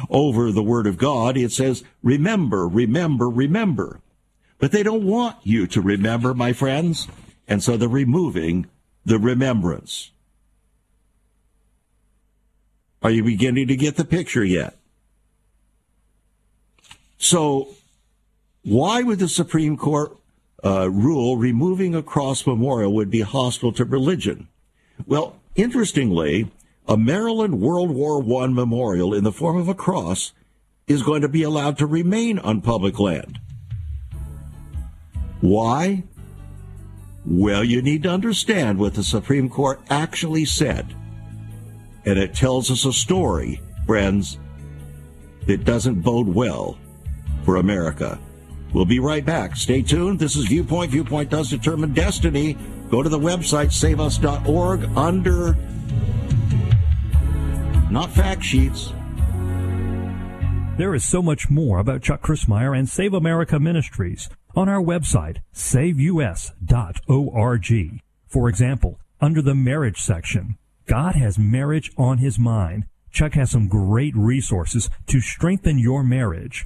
Over 0.10 0.52
the 0.52 0.64
Word 0.64 0.86
of 0.86 0.98
God, 0.98 1.38
it 1.38 1.52
says, 1.52 1.84
remember, 2.04 2.68
remember, 2.68 3.30
remember. 3.30 4.02
But 4.60 4.72
they 4.72 4.84
don't 4.84 5.06
want 5.06 5.38
you 5.44 5.68
to 5.68 5.82
remember, 5.82 6.34
my 6.34 6.54
friends, 6.54 7.08
and 7.48 7.64
so 7.64 7.78
they're 7.78 7.88
removing 7.88 8.68
the 9.06 9.18
remembrance. 9.18 10.12
Are 13.02 13.12
you 13.12 13.24
beginning 13.24 13.68
to 13.68 13.76
get 13.76 13.96
the 13.96 14.06
picture 14.06 14.44
yet? 14.44 14.76
So, 17.18 17.70
why 18.64 19.02
would 19.02 19.20
the 19.20 19.30
Supreme 19.30 19.78
Court 19.78 20.16
uh, 20.64 20.90
rule 20.90 21.38
removing 21.38 21.96
a 21.96 22.04
cross 22.04 22.46
memorial 22.46 22.94
would 22.94 23.10
be 23.10 23.22
hostile 23.22 23.72
to 23.74 23.86
religion? 23.86 24.50
Well, 25.06 25.40
interestingly, 25.56 26.52
a 26.88 26.98
Maryland 26.98 27.60
World 27.60 27.92
War 27.92 28.24
I 28.44 28.48
memorial 28.48 29.14
in 29.14 29.24
the 29.24 29.32
form 29.32 29.58
of 29.58 29.68
a 29.68 29.74
cross 29.74 30.32
is 30.88 31.04
going 31.04 31.22
to 31.22 31.30
be 31.30 31.44
allowed 31.44 31.78
to 31.78 31.86
remain 31.86 32.40
on 32.40 32.62
public 32.62 33.00
land. 33.00 33.40
Why? 35.42 36.04
Well, 37.26 37.64
you 37.64 37.82
need 37.82 38.04
to 38.04 38.10
understand 38.10 38.80
what 38.80 38.94
the 38.94 39.04
Supreme 39.04 39.50
Court 39.50 39.82
actually 39.90 40.46
said. 40.46 40.96
And 42.06 42.18
it 42.18 42.34
tells 42.34 42.72
us 42.72 42.86
a 42.86 42.94
story, 42.94 43.62
friends, 43.86 44.40
that 45.46 45.66
doesn't 45.66 46.02
bode 46.02 46.28
well 46.28 46.78
for 47.44 47.58
America. 47.58 48.18
We'll 48.74 48.86
be 48.86 49.00
right 49.00 49.26
back. 49.26 49.56
Stay 49.56 49.82
tuned. 49.82 50.20
This 50.20 50.36
is 50.36 50.46
Viewpoint. 50.46 50.92
Viewpoint 50.92 51.30
does 51.30 51.50
determine 51.50 51.94
destiny. 51.94 52.58
Go 52.90 53.04
to 53.04 53.10
the 53.10 53.20
website, 53.20 53.72
saveus.org, 53.72 54.86
under 54.96 55.56
not 57.90 58.12
fact 58.12 58.44
sheets, 58.44 58.92
There 60.78 60.94
is 60.94 61.06
so 61.06 61.22
much 61.22 61.50
more 61.50 61.80
about 61.80 62.02
Chuck 62.02 62.22
Crismier 62.22 62.78
and 62.78 62.88
Save 62.90 63.14
America 63.14 63.60
Ministries 63.60 64.30
on 64.56 64.68
our 64.68 64.82
website, 64.82 65.38
saveus.org. 65.54 66.52
For 68.28 68.50
example, 68.50 69.00
under 69.22 69.42
the 69.42 69.56
marriage 69.56 70.02
section, 70.02 70.58
God 70.86 71.16
has 71.16 71.40
marriage 71.40 71.92
on 71.98 72.18
his 72.18 72.38
mind. 72.38 72.86
Chuck 73.10 73.34
has 73.34 73.52
some 73.52 73.70
great 73.70 74.16
resources 74.16 74.90
to 75.08 75.22
strengthen 75.22 75.80
your 75.80 76.04
marriage. 76.04 76.66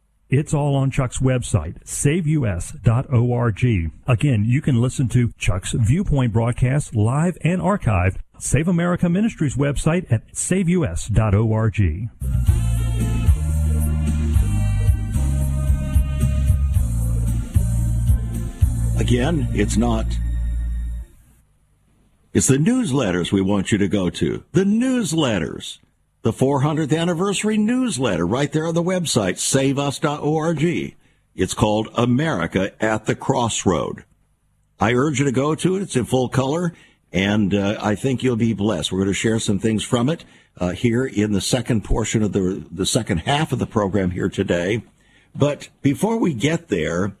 It's 0.31 0.53
all 0.53 0.77
on 0.77 0.91
Chuck's 0.91 1.19
website, 1.19 1.85
saveus.org. 1.85 3.65
Again, 4.07 4.45
you 4.45 4.61
can 4.61 4.79
listen 4.79 5.09
to 5.09 5.33
Chuck's 5.37 5.73
Viewpoint 5.73 6.31
broadcast 6.31 6.95
live 6.95 7.37
and 7.41 7.61
archived. 7.61 8.15
Save 8.39 8.69
America 8.69 9.09
Ministries 9.09 9.57
website 9.57 10.09
at 10.09 10.33
saveus.org. 10.33 11.79
Again, 18.97 19.49
it's 19.51 19.75
not. 19.75 20.05
It's 22.33 22.47
the 22.47 22.55
newsletters 22.55 23.33
we 23.33 23.41
want 23.41 23.73
you 23.73 23.77
to 23.77 23.89
go 23.89 24.09
to. 24.09 24.45
The 24.53 24.63
newsletters 24.63 25.79
the 26.21 26.31
400th 26.31 26.95
anniversary 26.95 27.57
newsletter 27.57 28.25
right 28.27 28.51
there 28.51 28.67
on 28.67 28.75
the 28.75 28.83
website, 28.83 29.37
saveus.org. 29.37 30.95
It's 31.35 31.53
called 31.53 31.89
America 31.95 32.73
at 32.83 33.05
the 33.05 33.15
Crossroad. 33.15 34.03
I 34.79 34.93
urge 34.93 35.19
you 35.19 35.25
to 35.25 35.31
go 35.31 35.55
to 35.55 35.75
it. 35.75 35.81
It's 35.81 35.95
in 35.95 36.05
full 36.05 36.29
color, 36.29 36.73
and 37.11 37.53
uh, 37.53 37.77
I 37.81 37.95
think 37.95 38.23
you'll 38.23 38.35
be 38.35 38.53
blessed. 38.53 38.91
We're 38.91 38.99
going 38.99 39.09
to 39.09 39.13
share 39.13 39.39
some 39.39 39.59
things 39.59 39.83
from 39.83 40.09
it 40.09 40.25
uh, 40.57 40.71
here 40.71 41.05
in 41.05 41.31
the 41.31 41.41
second 41.41 41.83
portion 41.83 42.21
of 42.23 42.33
the 42.33 42.65
the 42.71 42.85
second 42.85 43.19
half 43.19 43.51
of 43.51 43.59
the 43.59 43.67
program 43.67 44.11
here 44.11 44.29
today. 44.29 44.83
But 45.33 45.69
before 45.81 46.17
we 46.17 46.33
get 46.33 46.67
there, 46.67 47.13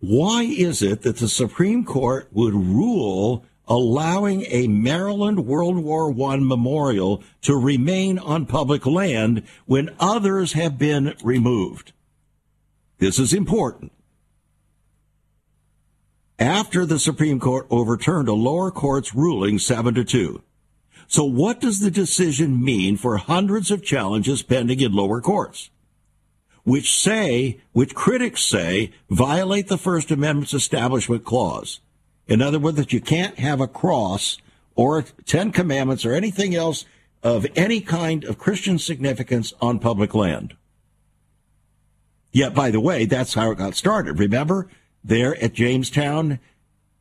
why 0.00 0.42
is 0.42 0.82
it 0.82 1.02
that 1.02 1.16
the 1.16 1.28
Supreme 1.28 1.84
Court 1.84 2.28
would 2.32 2.54
rule 2.54 3.44
allowing 3.66 4.44
a 4.48 4.68
Maryland 4.68 5.46
World 5.46 5.78
War 5.78 6.10
I 6.30 6.36
memorial 6.36 7.22
to 7.42 7.56
remain 7.56 8.18
on 8.18 8.46
public 8.46 8.84
land 8.86 9.42
when 9.66 9.94
others 9.98 10.52
have 10.52 10.78
been 10.78 11.14
removed. 11.22 11.92
This 12.98 13.18
is 13.18 13.32
important. 13.32 13.92
After 16.38 16.84
the 16.84 16.98
Supreme 16.98 17.38
Court 17.38 17.66
overturned 17.70 18.28
a 18.28 18.34
lower 18.34 18.70
court's 18.70 19.14
ruling 19.14 19.58
7 19.58 19.94
to 19.94 20.04
2. 20.04 20.42
So 21.06 21.24
what 21.24 21.60
does 21.60 21.80
the 21.80 21.90
decision 21.90 22.62
mean 22.62 22.96
for 22.96 23.16
hundreds 23.18 23.70
of 23.70 23.84
challenges 23.84 24.42
pending 24.42 24.80
in 24.80 24.92
lower 24.92 25.20
courts? 25.20 25.70
Which 26.64 26.92
say, 26.92 27.60
which 27.72 27.94
critics 27.94 28.42
say, 28.42 28.92
violate 29.10 29.68
the 29.68 29.78
First 29.78 30.10
Amendment's 30.10 30.54
Establishment 30.54 31.24
Clause. 31.24 31.80
In 32.26 32.40
other 32.40 32.58
words, 32.58 32.76
that 32.78 32.92
you 32.92 33.00
can't 33.00 33.38
have 33.38 33.60
a 33.60 33.68
cross 33.68 34.38
or 34.74 35.02
Ten 35.26 35.52
Commandments 35.52 36.04
or 36.04 36.14
anything 36.14 36.54
else 36.54 36.84
of 37.22 37.46
any 37.56 37.80
kind 37.80 38.24
of 38.24 38.38
Christian 38.38 38.78
significance 38.78 39.52
on 39.60 39.78
public 39.78 40.14
land. 40.14 40.54
Yet, 42.32 42.54
by 42.54 42.70
the 42.70 42.80
way, 42.80 43.04
that's 43.04 43.34
how 43.34 43.50
it 43.52 43.58
got 43.58 43.74
started. 43.74 44.18
Remember, 44.18 44.68
there 45.02 45.42
at 45.42 45.52
Jamestown, 45.52 46.40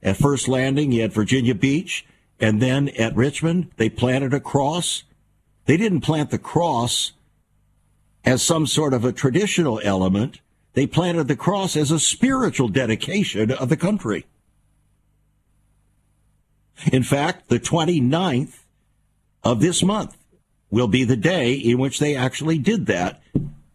at 0.02 0.18
First 0.18 0.48
Landing, 0.48 0.92
you 0.92 1.02
had 1.02 1.14
Virginia 1.14 1.56
Beach, 1.56 2.06
and 2.40 2.62
then 2.62 2.90
at 2.90 3.16
Richmond, 3.16 3.72
they 3.78 3.90
planted 3.90 4.34
a 4.34 4.40
cross. 4.40 5.04
They 5.66 5.78
didn't 5.78 6.02
plant 6.02 6.30
the 6.30 6.38
cross 6.38 7.14
as 8.26 8.44
some 8.44 8.68
sort 8.68 8.94
of 8.94 9.06
a 9.06 9.12
traditional 9.12 9.82
element. 9.84 10.40
They 10.74 10.88
planted 10.88 11.28
the 11.28 11.36
cross 11.36 11.76
as 11.76 11.90
a 11.90 12.00
spiritual 12.00 12.68
dedication 12.68 13.52
of 13.52 13.70
the 13.70 13.78
country. 13.78 14.26
In 16.92 17.04
fact, 17.04 17.50
the 17.50 17.60
29th 17.60 18.60
of 19.44 19.62
this 19.62 19.84
month 19.84 20.18
will 20.70 20.88
be 20.88 21.04
the 21.04 21.16
day 21.16 21.54
in 21.54 21.78
which 21.78 22.00
they 22.00 22.16
actually 22.16 22.58
did 22.58 22.88
that 22.88 23.22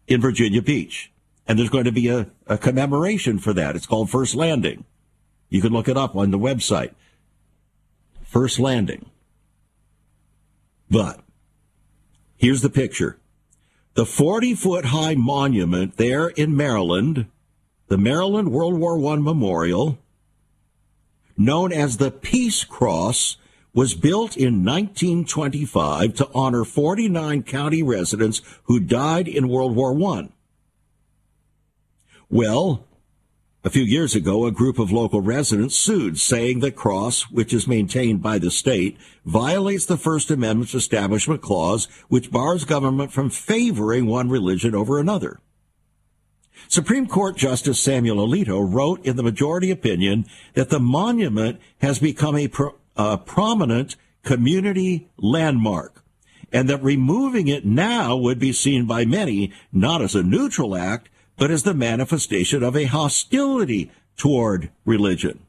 in 0.07 0.19
Virginia 0.19 0.61
Beach. 0.61 1.11
And 1.47 1.57
there's 1.57 1.69
going 1.69 1.85
to 1.85 1.91
be 1.91 2.09
a, 2.09 2.27
a 2.45 2.57
commemoration 2.57 3.39
for 3.39 3.53
that. 3.53 3.75
It's 3.75 3.85
called 3.85 4.09
First 4.09 4.35
Landing. 4.35 4.85
You 5.49 5.61
can 5.61 5.73
look 5.73 5.87
it 5.87 5.97
up 5.97 6.15
on 6.15 6.31
the 6.31 6.37
website. 6.37 6.93
First 8.23 8.59
Landing. 8.59 9.09
But 10.91 11.21
here's 12.37 12.61
the 12.61 12.69
picture. 12.69 13.17
The 13.93 14.05
40 14.05 14.55
foot 14.55 14.85
high 14.85 15.15
monument 15.15 15.97
there 15.97 16.27
in 16.27 16.55
Maryland, 16.55 17.27
the 17.87 17.97
Maryland 17.97 18.51
World 18.51 18.79
War 18.79 19.03
I 19.11 19.15
Memorial, 19.15 19.97
known 21.39 21.73
as 21.73 21.97
the 21.97 22.11
Peace 22.11 22.63
Cross, 22.63 23.37
was 23.73 23.93
built 23.95 24.35
in 24.35 24.65
1925 24.65 26.13
to 26.15 26.29
honor 26.35 26.65
49 26.65 27.43
county 27.43 27.81
residents 27.81 28.41
who 28.63 28.79
died 28.79 29.27
in 29.27 29.47
World 29.47 29.75
War 29.75 29.97
I. 30.15 30.29
Well, 32.29 32.85
a 33.63 33.69
few 33.69 33.83
years 33.83 34.15
ago, 34.15 34.45
a 34.45 34.51
group 34.51 34.79
of 34.79 34.91
local 34.91 35.21
residents 35.21 35.75
sued, 35.75 36.19
saying 36.19 36.59
the 36.59 36.71
cross, 36.71 37.29
which 37.29 37.53
is 37.53 37.67
maintained 37.67 38.21
by 38.21 38.37
the 38.37 38.51
state, 38.51 38.97
violates 39.25 39.85
the 39.85 39.97
First 39.97 40.31
Amendment's 40.31 40.73
Establishment 40.73 41.41
Clause, 41.41 41.87
which 42.07 42.31
bars 42.31 42.65
government 42.65 43.11
from 43.11 43.29
favoring 43.29 44.05
one 44.05 44.29
religion 44.29 44.73
over 44.73 44.99
another. 44.99 45.39
Supreme 46.67 47.07
Court 47.07 47.37
Justice 47.37 47.79
Samuel 47.79 48.27
Alito 48.27 48.61
wrote 48.61 49.03
in 49.05 49.15
the 49.15 49.23
majority 49.23 49.71
opinion 49.71 50.25
that 50.53 50.69
the 50.69 50.79
monument 50.79 51.59
has 51.81 51.99
become 51.99 52.35
a, 52.35 52.47
pro- 52.47 52.75
a 52.95 53.17
prominent 53.17 53.95
community 54.23 55.09
landmark 55.17 56.03
and 56.51 56.69
that 56.69 56.83
removing 56.83 57.47
it 57.47 57.65
now 57.65 58.15
would 58.15 58.39
be 58.39 58.51
seen 58.51 58.85
by 58.85 59.05
many 59.05 59.53
not 59.71 60.01
as 60.01 60.15
a 60.15 60.23
neutral 60.23 60.75
act, 60.75 61.09
but 61.37 61.51
as 61.51 61.63
the 61.63 61.73
manifestation 61.73 62.63
of 62.63 62.75
a 62.75 62.85
hostility 62.85 63.91
toward 64.17 64.69
religion. 64.85 65.39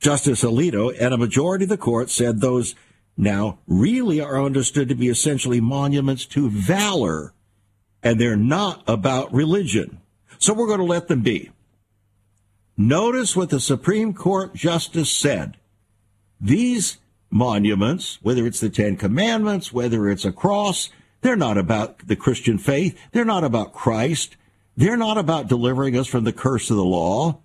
Justice 0.00 0.42
Alito 0.44 0.94
and 0.98 1.12
a 1.12 1.18
majority 1.18 1.64
of 1.64 1.68
the 1.68 1.76
court 1.76 2.08
said 2.08 2.40
those 2.40 2.74
now 3.16 3.58
really 3.66 4.20
are 4.20 4.42
understood 4.42 4.88
to 4.88 4.94
be 4.94 5.08
essentially 5.08 5.60
monuments 5.60 6.24
to 6.24 6.48
valor 6.48 7.34
and 8.02 8.20
they're 8.20 8.36
not 8.36 8.82
about 8.86 9.32
religion. 9.32 10.00
So 10.38 10.54
we're 10.54 10.66
going 10.66 10.78
to 10.78 10.84
let 10.84 11.08
them 11.08 11.22
be. 11.22 11.50
Notice 12.76 13.34
what 13.34 13.50
the 13.50 13.60
Supreme 13.60 14.14
Court 14.14 14.54
justice 14.54 15.10
said. 15.10 15.56
These 16.40 16.98
monuments, 17.30 18.18
whether 18.22 18.46
it's 18.46 18.60
the 18.60 18.70
Ten 18.70 18.96
Commandments, 18.96 19.72
whether 19.72 20.08
it's 20.08 20.24
a 20.24 20.32
cross, 20.32 20.90
they're 21.20 21.36
not 21.36 21.58
about 21.58 22.06
the 22.06 22.16
Christian 22.16 22.58
faith. 22.58 22.96
They're 23.12 23.24
not 23.24 23.42
about 23.42 23.72
Christ. 23.72 24.36
They're 24.76 24.96
not 24.96 25.18
about 25.18 25.48
delivering 25.48 25.98
us 25.98 26.06
from 26.06 26.22
the 26.22 26.32
curse 26.32 26.70
of 26.70 26.76
the 26.76 26.84
law. 26.84 27.40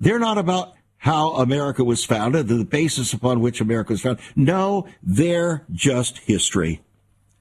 They're 0.00 0.18
not 0.18 0.38
about 0.38 0.74
how 0.96 1.34
America 1.34 1.84
was 1.84 2.04
founded, 2.04 2.48
the 2.48 2.64
basis 2.64 3.12
upon 3.12 3.40
which 3.40 3.60
America 3.60 3.92
was 3.92 4.00
founded. 4.00 4.24
No, 4.34 4.88
they're 5.02 5.64
just 5.70 6.18
history. 6.18 6.82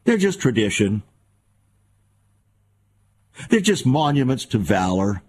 They're 0.04 0.18
just 0.18 0.40
tradition. 0.40 1.02
They're 3.50 3.60
just 3.60 3.86
monuments 3.86 4.46
to 4.46 4.58
valor. 4.58 5.22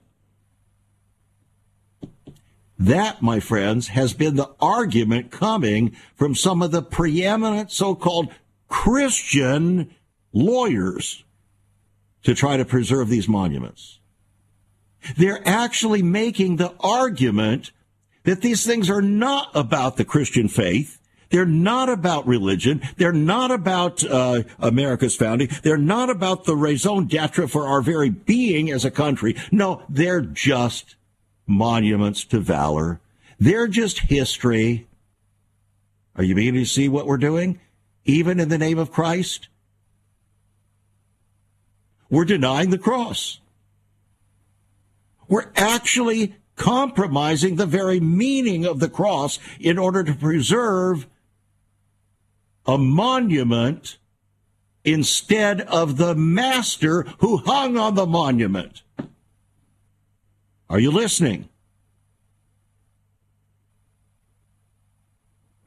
That, 2.78 3.22
my 3.22 3.40
friends, 3.40 3.88
has 3.88 4.12
been 4.14 4.36
the 4.36 4.50
argument 4.60 5.30
coming 5.30 5.96
from 6.14 6.34
some 6.34 6.60
of 6.60 6.70
the 6.70 6.82
preeminent 6.82 7.70
so-called 7.70 8.30
Christian 8.68 9.94
lawyers 10.32 11.24
to 12.24 12.34
try 12.34 12.56
to 12.56 12.64
preserve 12.64 13.08
these 13.08 13.28
monuments. 13.28 14.00
They're 15.16 15.46
actually 15.46 16.02
making 16.02 16.56
the 16.56 16.74
argument 16.80 17.70
that 18.24 18.40
these 18.40 18.66
things 18.66 18.90
are 18.90 19.02
not 19.02 19.50
about 19.54 19.96
the 19.96 20.04
Christian 20.04 20.48
faith, 20.48 20.98
They're 21.34 21.44
not 21.44 21.88
about 21.88 22.28
religion. 22.28 22.80
They're 22.96 23.10
not 23.10 23.50
about 23.50 24.04
uh, 24.04 24.44
America's 24.60 25.16
founding. 25.16 25.48
They're 25.64 25.76
not 25.76 26.08
about 26.08 26.44
the 26.44 26.54
raison 26.54 27.08
d'etre 27.08 27.48
for 27.48 27.66
our 27.66 27.82
very 27.82 28.08
being 28.08 28.70
as 28.70 28.84
a 28.84 28.90
country. 28.92 29.34
No, 29.50 29.82
they're 29.88 30.20
just 30.20 30.94
monuments 31.44 32.24
to 32.26 32.38
valor. 32.38 33.00
They're 33.40 33.66
just 33.66 33.98
history. 33.98 34.86
Are 36.14 36.22
you 36.22 36.36
beginning 36.36 36.62
to 36.62 36.70
see 36.70 36.88
what 36.88 37.04
we're 37.04 37.16
doing? 37.16 37.58
Even 38.04 38.38
in 38.38 38.48
the 38.48 38.56
name 38.56 38.78
of 38.78 38.92
Christ? 38.92 39.48
We're 42.08 42.26
denying 42.26 42.70
the 42.70 42.78
cross. 42.78 43.40
We're 45.26 45.50
actually 45.56 46.36
compromising 46.54 47.56
the 47.56 47.66
very 47.66 47.98
meaning 47.98 48.64
of 48.64 48.78
the 48.78 48.88
cross 48.88 49.40
in 49.58 49.78
order 49.78 50.04
to 50.04 50.14
preserve 50.14 51.08
a 52.66 52.78
monument 52.78 53.98
instead 54.84 55.62
of 55.62 55.96
the 55.96 56.14
master 56.14 57.02
who 57.18 57.38
hung 57.38 57.76
on 57.76 57.94
the 57.94 58.06
monument. 58.06 58.82
Are 60.68 60.78
you 60.78 60.90
listening? 60.90 61.48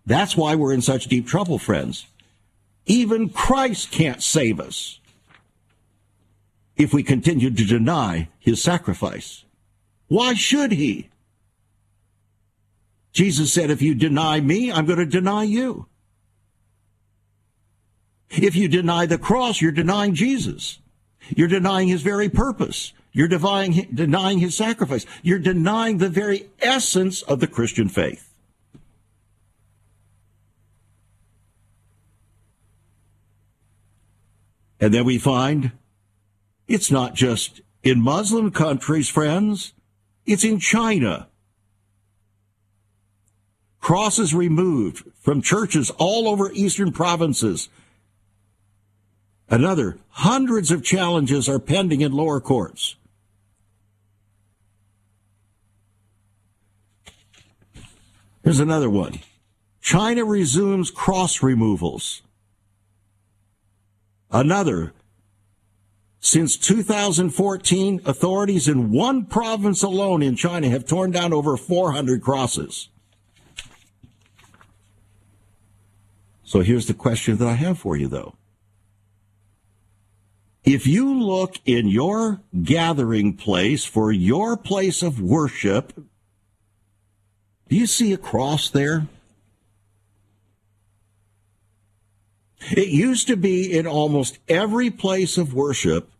That's 0.06 0.38
why 0.38 0.56
we're 0.56 0.74
in 0.74 0.82
such 0.82 1.08
deep 1.08 1.28
trouble, 1.28 1.60
friends. 1.60 2.06
Even 2.86 3.30
Christ 3.30 3.92
can't 3.92 4.24
save 4.24 4.60
us 4.60 5.00
if 6.78 6.94
we 6.94 7.04
continue 7.04 7.50
to 7.50 7.66
deny 7.66 8.30
his 8.40 8.64
sacrifice. 8.64 9.44
Why 10.08 10.34
should 10.34 10.72
he? 10.72 11.10
Jesus 13.12 13.52
said, 13.52 13.70
if 13.70 13.82
you 13.82 13.96
deny 13.96 14.40
me, 14.40 14.72
I'm 14.72 14.86
going 14.86 15.00
to 15.00 15.06
deny 15.06 15.44
you. 15.44 15.88
If 18.30 18.56
you 18.56 18.68
deny 18.68 19.06
the 19.06 19.18
cross, 19.18 19.62
you're 19.62 19.72
denying 19.72 20.14
Jesus. 20.14 20.80
You're 21.36 21.48
denying 21.48 21.88
his 21.88 22.02
very 22.02 22.30
purpose. 22.30 22.94
You're 23.12 23.28
denying, 23.28 23.88
denying 23.94 24.40
his 24.40 24.56
sacrifice. 24.56 25.06
You're 25.24 25.40
denying 25.40 25.98
the 25.98 26.10
very 26.10 26.50
essence 26.60 27.22
of 27.24 27.40
the 27.40 27.48
Christian 27.48 27.90
faith. 27.90 28.34
And 34.80 34.94
then 34.94 35.06
we 35.06 35.18
find 35.18 35.72
it's 36.68 36.92
not 36.92 37.16
just 37.16 37.62
in 37.82 38.02
Muslim 38.02 38.52
countries, 38.52 39.10
friends, 39.10 39.74
it's 40.26 40.44
in 40.44 40.60
China. 40.60 41.28
Crosses 43.80 44.34
removed 44.34 45.04
from 45.20 45.42
churches 45.42 45.90
all 45.98 46.28
over 46.28 46.52
eastern 46.52 46.92
provinces. 46.92 47.70
Another, 49.50 49.98
hundreds 50.10 50.72
of 50.72 50.84
challenges 50.84 51.48
are 51.48 51.60
pending 51.60 52.02
in 52.02 52.12
lower 52.12 52.42
courts. 52.42 52.96
Here's 58.44 58.60
another 58.60 58.90
one. 58.90 59.20
China 59.82 60.26
resumes 60.26 60.92
cross 60.92 61.42
removals. 61.42 62.22
Another, 64.30 64.94
since 66.20 66.58
2014, 66.58 68.02
authorities 68.06 68.68
in 68.68 68.92
one 68.92 69.26
province 69.26 69.82
alone 69.82 70.22
in 70.22 70.36
China 70.36 70.70
have 70.70 70.86
torn 70.86 71.12
down 71.12 71.32
over 71.32 71.56
400 71.56 72.22
crosses. 72.22 72.90
So 76.44 76.60
here's 76.62 76.88
the 76.88 76.94
question 76.94 77.38
that 77.38 77.48
I 77.48 77.54
have 77.54 77.80
for 77.80 77.96
you, 77.96 78.08
though. 78.08 78.36
If 80.68 80.86
you 80.86 81.18
look 81.18 81.56
in 81.66 81.88
your 81.88 82.42
gathering 82.62 83.38
place 83.38 83.86
for 83.86 84.12
your 84.12 84.58
place 84.58 85.02
of 85.02 85.22
worship, 85.22 85.94
do 87.70 87.76
you 87.78 87.88
see 87.88 88.12
a 88.12 88.18
cross 88.18 88.70
there? 88.70 89.08
It 92.72 92.90
used 92.90 93.28
to 93.28 93.38
be 93.38 93.78
in 93.78 93.88
almost 93.88 94.40
every 94.50 94.90
place 94.90 95.38
of 95.38 95.54
worship, 95.54 96.12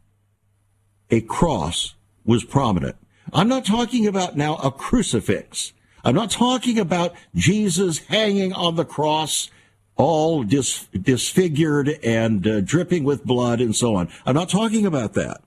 a 1.12 1.20
cross 1.20 1.96
was 2.24 2.46
prominent. 2.46 2.96
I'm 3.34 3.50
not 3.50 3.66
talking 3.66 4.08
about 4.08 4.38
now 4.38 4.56
a 4.64 4.72
crucifix. 4.72 5.74
I'm 6.06 6.16
not 6.16 6.32
talking 6.32 6.80
about 6.80 7.14
Jesus 7.36 7.98
hanging 7.98 8.54
on 8.54 8.78
the 8.78 8.86
cross, 8.86 9.50
all 9.98 10.44
dis- 10.44 10.88
disfigured 10.88 11.90
and 12.04 12.48
uh, 12.48 12.62
dripping 12.62 13.04
with 13.04 13.26
blood 13.26 13.60
and 13.60 13.76
so 13.76 13.96
on. 13.96 14.10
I'm 14.26 14.36
not 14.36 14.50
talking 14.50 14.86
about 14.86 15.14
that. 15.14 15.42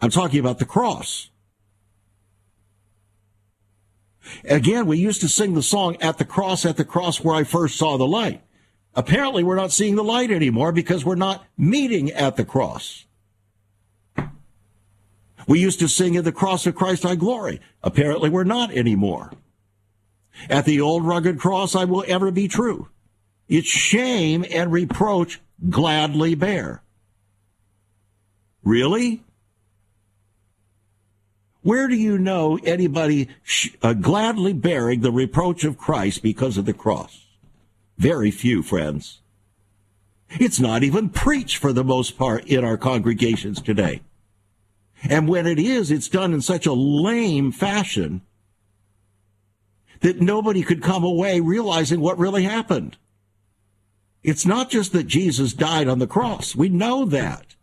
I'm 0.00 0.10
talking 0.10 0.40
about 0.40 0.58
the 0.58 0.64
cross. 0.64 1.28
Again, 4.44 4.86
we 4.86 4.98
used 4.98 5.20
to 5.22 5.28
sing 5.28 5.54
the 5.54 5.62
song, 5.62 5.96
At 6.00 6.18
the 6.18 6.24
Cross, 6.24 6.64
at 6.64 6.76
the 6.76 6.84
Cross, 6.84 7.22
where 7.22 7.34
I 7.34 7.44
first 7.44 7.76
saw 7.76 7.96
the 7.96 8.06
light. 8.06 8.42
Apparently, 8.94 9.44
we're 9.44 9.56
not 9.56 9.72
seeing 9.72 9.96
the 9.96 10.04
light 10.04 10.30
anymore 10.30 10.72
because 10.72 11.04
we're 11.04 11.14
not 11.14 11.44
meeting 11.56 12.10
at 12.10 12.36
the 12.36 12.44
cross. 12.44 13.04
We 15.46 15.60
used 15.60 15.78
to 15.80 15.88
sing 15.88 16.16
at 16.16 16.24
the 16.24 16.32
cross 16.32 16.66
of 16.66 16.74
Christ 16.74 17.06
I 17.06 17.14
glory. 17.14 17.60
Apparently, 17.82 18.30
we're 18.30 18.44
not 18.44 18.72
anymore. 18.72 19.32
At 20.48 20.64
the 20.64 20.80
old 20.80 21.04
rugged 21.04 21.38
cross 21.38 21.74
I 21.74 21.84
will 21.84 22.04
ever 22.06 22.30
be 22.30 22.48
true. 22.48 22.88
Its 23.50 23.68
shame 23.68 24.44
and 24.50 24.72
reproach 24.72 25.40
gladly 25.68 26.36
bear. 26.36 26.82
Really? 28.62 29.24
Where 31.62 31.88
do 31.88 31.96
you 31.96 32.16
know 32.16 32.60
anybody 32.64 33.28
sh- 33.42 33.70
uh, 33.82 33.92
gladly 33.92 34.52
bearing 34.52 35.00
the 35.00 35.10
reproach 35.10 35.64
of 35.64 35.76
Christ 35.76 36.22
because 36.22 36.56
of 36.56 36.64
the 36.64 36.72
cross? 36.72 37.26
Very 37.98 38.30
few, 38.30 38.62
friends. 38.62 39.20
It's 40.30 40.60
not 40.60 40.84
even 40.84 41.08
preached 41.08 41.56
for 41.56 41.72
the 41.72 41.84
most 41.84 42.16
part 42.16 42.46
in 42.46 42.64
our 42.64 42.76
congregations 42.76 43.60
today. 43.60 44.00
And 45.02 45.28
when 45.28 45.48
it 45.48 45.58
is, 45.58 45.90
it's 45.90 46.08
done 46.08 46.32
in 46.32 46.40
such 46.40 46.66
a 46.66 46.72
lame 46.72 47.50
fashion 47.50 48.20
that 50.02 50.20
nobody 50.20 50.62
could 50.62 50.82
come 50.82 51.02
away 51.02 51.40
realizing 51.40 52.00
what 52.00 52.16
really 52.16 52.44
happened. 52.44 52.96
It's 54.22 54.44
not 54.44 54.70
just 54.70 54.92
that 54.92 55.06
Jesus 55.06 55.54
died 55.54 55.88
on 55.88 55.98
the 55.98 56.06
cross. 56.06 56.54
We 56.54 56.68
know 56.68 57.04
that. 57.06 57.54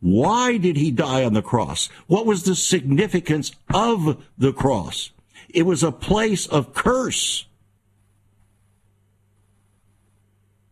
Why 0.00 0.58
did 0.58 0.76
he 0.76 0.90
die 0.90 1.24
on 1.24 1.32
the 1.32 1.40
cross? 1.40 1.88
What 2.06 2.26
was 2.26 2.42
the 2.42 2.54
significance 2.54 3.52
of 3.72 4.22
the 4.36 4.52
cross? 4.52 5.12
It 5.48 5.62
was 5.62 5.82
a 5.82 5.92
place 5.92 6.46
of 6.46 6.74
curse. 6.74 7.46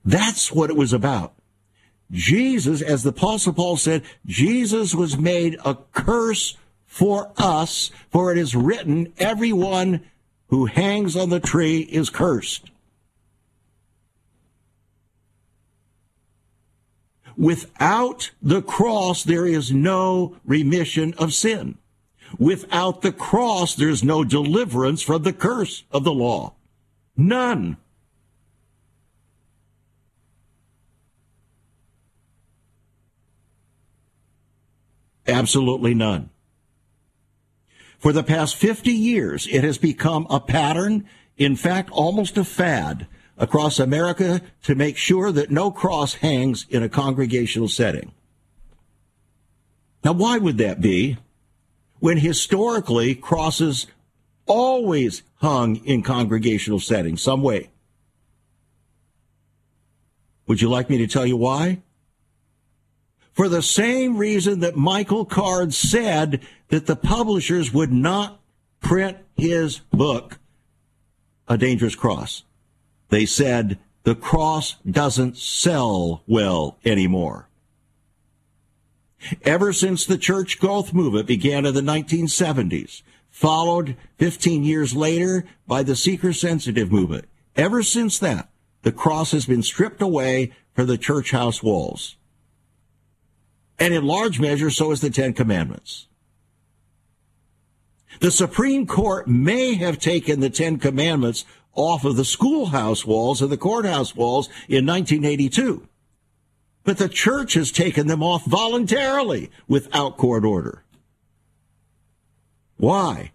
That's 0.04 0.52
what 0.52 0.68
it 0.68 0.76
was 0.76 0.92
about. 0.92 1.32
Jesus, 2.11 2.82
as 2.82 3.04
the 3.04 3.11
apostle 3.11 3.54
Paul 3.54 3.78
said, 3.78 4.02
Jesus 4.26 4.94
was 4.94 5.16
made 5.16 5.56
a 5.64 5.78
curse 5.92 6.58
for 6.85 7.32
us, 7.38 7.90
for 8.11 8.30
it 8.32 8.37
is 8.37 8.54
written, 8.54 9.14
everyone 9.16 10.02
who 10.48 10.66
hangs 10.66 11.16
on 11.16 11.30
the 11.30 11.40
tree 11.40 11.80
is 11.80 12.11
cursed. 12.11 12.71
Without 17.37 18.31
the 18.40 18.62
cross, 18.62 19.25
there 19.25 19.47
is 19.47 19.73
no 19.73 20.37
remission 20.45 21.14
of 21.18 21.33
sin. 21.33 21.79
Without 22.38 23.03
the 23.03 23.12
cross, 23.12 23.75
there's 23.75 24.03
no 24.03 24.25
deliverance 24.25 25.03
from 25.03 25.23
the 25.23 25.33
curse 25.33 25.85
of 25.90 26.05
the 26.05 26.12
law. 26.12 26.55
None. 27.16 27.77
Absolutely 35.26 35.95
none. 35.95 36.30
For 37.99 38.12
the 38.12 38.24
past 38.24 38.57
50 38.57 38.91
years, 38.91 39.47
it 39.47 39.62
has 39.62 39.78
become 39.78 40.26
a 40.28 40.41
pattern, 40.41 41.07
in 41.37 41.55
fact, 41.55 41.91
almost 41.91 42.37
a 42.37 42.45
fad 42.45 43.07
across 43.39 43.78
America 43.78 44.41
to 44.62 44.74
make 44.74 44.97
sure 44.97 45.33
that 45.33 45.51
no 45.51 45.70
cross 45.70 46.14
hangs 46.14 46.66
in 46.68 46.83
a 46.83 46.89
congregational 46.89 47.68
setting. 47.68 48.12
Now, 50.05 50.12
why 50.12 50.39
would 50.39 50.59
that 50.59 50.80
be 50.80 51.16
when 52.01 52.18
historically 52.18 53.14
crosses 53.14 53.87
always 54.47 55.22
hung 55.37 55.76
in 55.85 56.03
congregational 56.03 56.80
settings 56.80 57.22
some 57.22 57.43
way? 57.43 57.70
Would 60.47 60.61
you 60.61 60.68
like 60.68 60.91
me 60.91 60.99
to 60.99 61.07
tell 61.07 61.24
you 61.24 61.37
why? 61.37 61.78
for 63.33 63.49
the 63.49 63.62
same 63.62 64.16
reason 64.16 64.61
that 64.61 64.76
Michael 64.76 65.24
Card 65.24 65.72
said 65.74 66.41
that 66.68 66.87
the 66.87 66.97
publishers 66.97 67.72
would 67.72 67.93
not 67.93 68.41
print 68.80 69.16
his 69.35 69.78
book 69.93 70.39
a 71.49 71.57
dangerous 71.57 71.95
cross. 71.95 72.45
They 73.12 73.26
said 73.26 73.78
the 74.04 74.14
cross 74.14 74.76
doesn't 74.90 75.36
sell 75.36 76.22
well 76.26 76.78
anymore. 76.82 77.50
Ever 79.42 79.74
since 79.74 80.06
the 80.06 80.16
church 80.16 80.58
growth 80.58 80.94
movement 80.94 81.26
began 81.26 81.66
in 81.66 81.74
the 81.74 81.82
1970s, 81.82 83.02
followed 83.30 83.98
15 84.16 84.64
years 84.64 84.96
later 84.96 85.44
by 85.66 85.82
the 85.82 85.94
seeker 85.94 86.32
sensitive 86.32 86.90
movement, 86.90 87.26
ever 87.54 87.82
since 87.82 88.18
that, 88.18 88.48
the 88.80 88.92
cross 88.92 89.32
has 89.32 89.44
been 89.44 89.62
stripped 89.62 90.00
away 90.00 90.50
from 90.72 90.86
the 90.86 90.96
church 90.96 91.32
house 91.32 91.62
walls. 91.62 92.16
And 93.78 93.92
in 93.92 94.06
large 94.06 94.40
measure, 94.40 94.70
so 94.70 94.90
is 94.90 95.02
the 95.02 95.10
Ten 95.10 95.34
Commandments. 95.34 96.06
The 98.20 98.30
Supreme 98.30 98.86
Court 98.86 99.28
may 99.28 99.74
have 99.74 99.98
taken 99.98 100.40
the 100.40 100.50
Ten 100.50 100.78
Commandments 100.78 101.44
off 101.75 102.05
of 102.05 102.16
the 102.16 102.25
schoolhouse 102.25 103.07
walls 103.07 103.41
and 103.41 103.51
the 103.51 103.57
courthouse 103.57 104.14
walls 104.14 104.49
in 104.68 104.87
1982. 104.87 105.89
But 106.85 106.99
the 106.99 107.09
church 107.09 107.55
has 107.55 107.70
taken 107.70 108.09
them 108.09 108.23
off 108.23 108.45
voluntarily 108.45 109.51
without 109.68 110.16
court 110.16 110.45
order. 110.45 110.83
Why? 112.77 113.31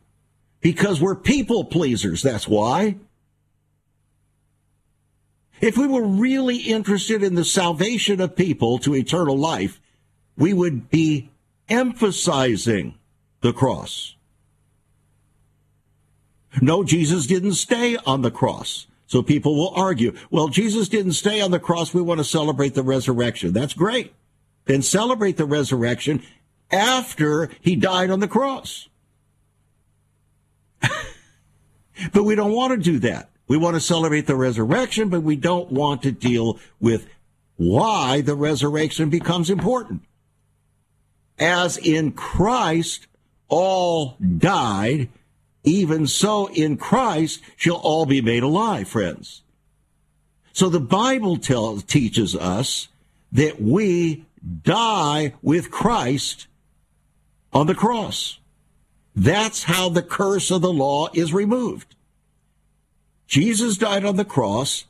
Because 0.60 1.00
we're 1.00 1.16
people 1.16 1.64
pleasers, 1.64 2.22
that's 2.22 2.48
why. 2.48 2.98
If 5.62 5.78
we 5.78 5.88
were 5.88 6.06
really 6.06 6.58
interested 6.58 7.24
in 7.24 7.36
the 7.36 7.46
salvation 7.46 8.20
of 8.20 8.36
people 8.36 8.78
to 8.80 8.96
eternal 8.96 9.38
life, 9.38 9.80
we 10.38 10.54
would 10.54 10.90
be 10.90 11.32
emphasizing 11.70 12.96
the 13.42 13.54
cross. 13.54 14.17
No, 16.62 16.84
Jesus 16.84 17.28
didn't 17.28 17.54
stay 17.54 17.98
on 18.06 18.22
the 18.22 18.32
cross. 18.32 18.88
So 19.08 19.24
people 19.24 19.56
will 19.56 19.74
argue, 19.76 20.14
well, 20.30 20.50
Jesus 20.50 20.90
didn't 20.90 21.14
stay 21.14 21.40
on 21.40 21.52
the 21.52 21.60
cross. 21.60 21.94
We 21.94 22.02
want 22.02 22.20
to 22.20 22.26
celebrate 22.26 22.74
the 22.74 22.84
resurrection. 22.84 23.54
That's 23.54 23.74
great. 23.74 24.14
Then 24.66 24.82
celebrate 24.82 25.38
the 25.38 25.46
resurrection 25.46 26.24
after 26.70 27.50
he 27.62 27.76
died 27.78 28.10
on 28.10 28.20
the 28.20 28.28
cross. 28.28 28.90
but 30.82 32.24
we 32.24 32.36
don't 32.36 32.52
want 32.52 32.72
to 32.74 32.78
do 32.78 33.00
that. 33.00 33.30
We 33.48 33.58
want 33.58 33.76
to 33.76 33.82
celebrate 33.82 34.28
the 34.28 34.36
resurrection, 34.36 35.08
but 35.08 35.24
we 35.24 35.38
don't 35.38 35.72
want 35.72 36.04
to 36.04 36.12
deal 36.12 36.60
with 36.82 37.08
why 37.56 38.22
the 38.22 38.36
resurrection 38.36 39.10
becomes 39.10 39.50
important. 39.50 40.02
As 41.40 41.78
in 41.78 42.12
Christ, 42.12 43.08
all 43.48 44.18
died, 44.20 45.08
even 45.68 46.08
so, 46.08 46.48
in 46.48 46.78
Christ 46.78 47.42
shall 47.58 47.76
all 47.76 48.06
be 48.06 48.22
made 48.22 48.42
alive, 48.42 48.88
friends. 48.88 49.42
So 50.54 50.70
the 50.70 50.80
Bible 50.80 51.38
tells, 51.38 51.84
teaches 51.84 52.36
us 52.36 52.88
that 53.34 53.62
we 53.62 54.26
die 54.64 55.34
with 55.42 55.70
Christ 55.70 56.48
on 57.52 57.68
the 57.68 57.76
cross. 57.76 58.40
That's 59.14 59.64
how 59.64 59.90
the 59.90 60.02
curse 60.02 60.52
of 60.52 60.62
the 60.62 60.72
law 60.72 61.10
is 61.14 61.34
removed. 61.34 61.96
Jesus 63.28 63.78
died 63.78 64.06
on 64.06 64.16
the 64.16 64.26
cross 64.26 64.86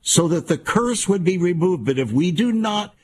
so 0.00 0.28
that 0.28 0.46
the 0.46 0.58
curse 0.58 1.08
would 1.08 1.24
be 1.24 1.36
removed. 1.36 1.84
But 1.84 1.98
if 1.98 2.12
we 2.12 2.30
do 2.30 2.52
not, 2.52 2.94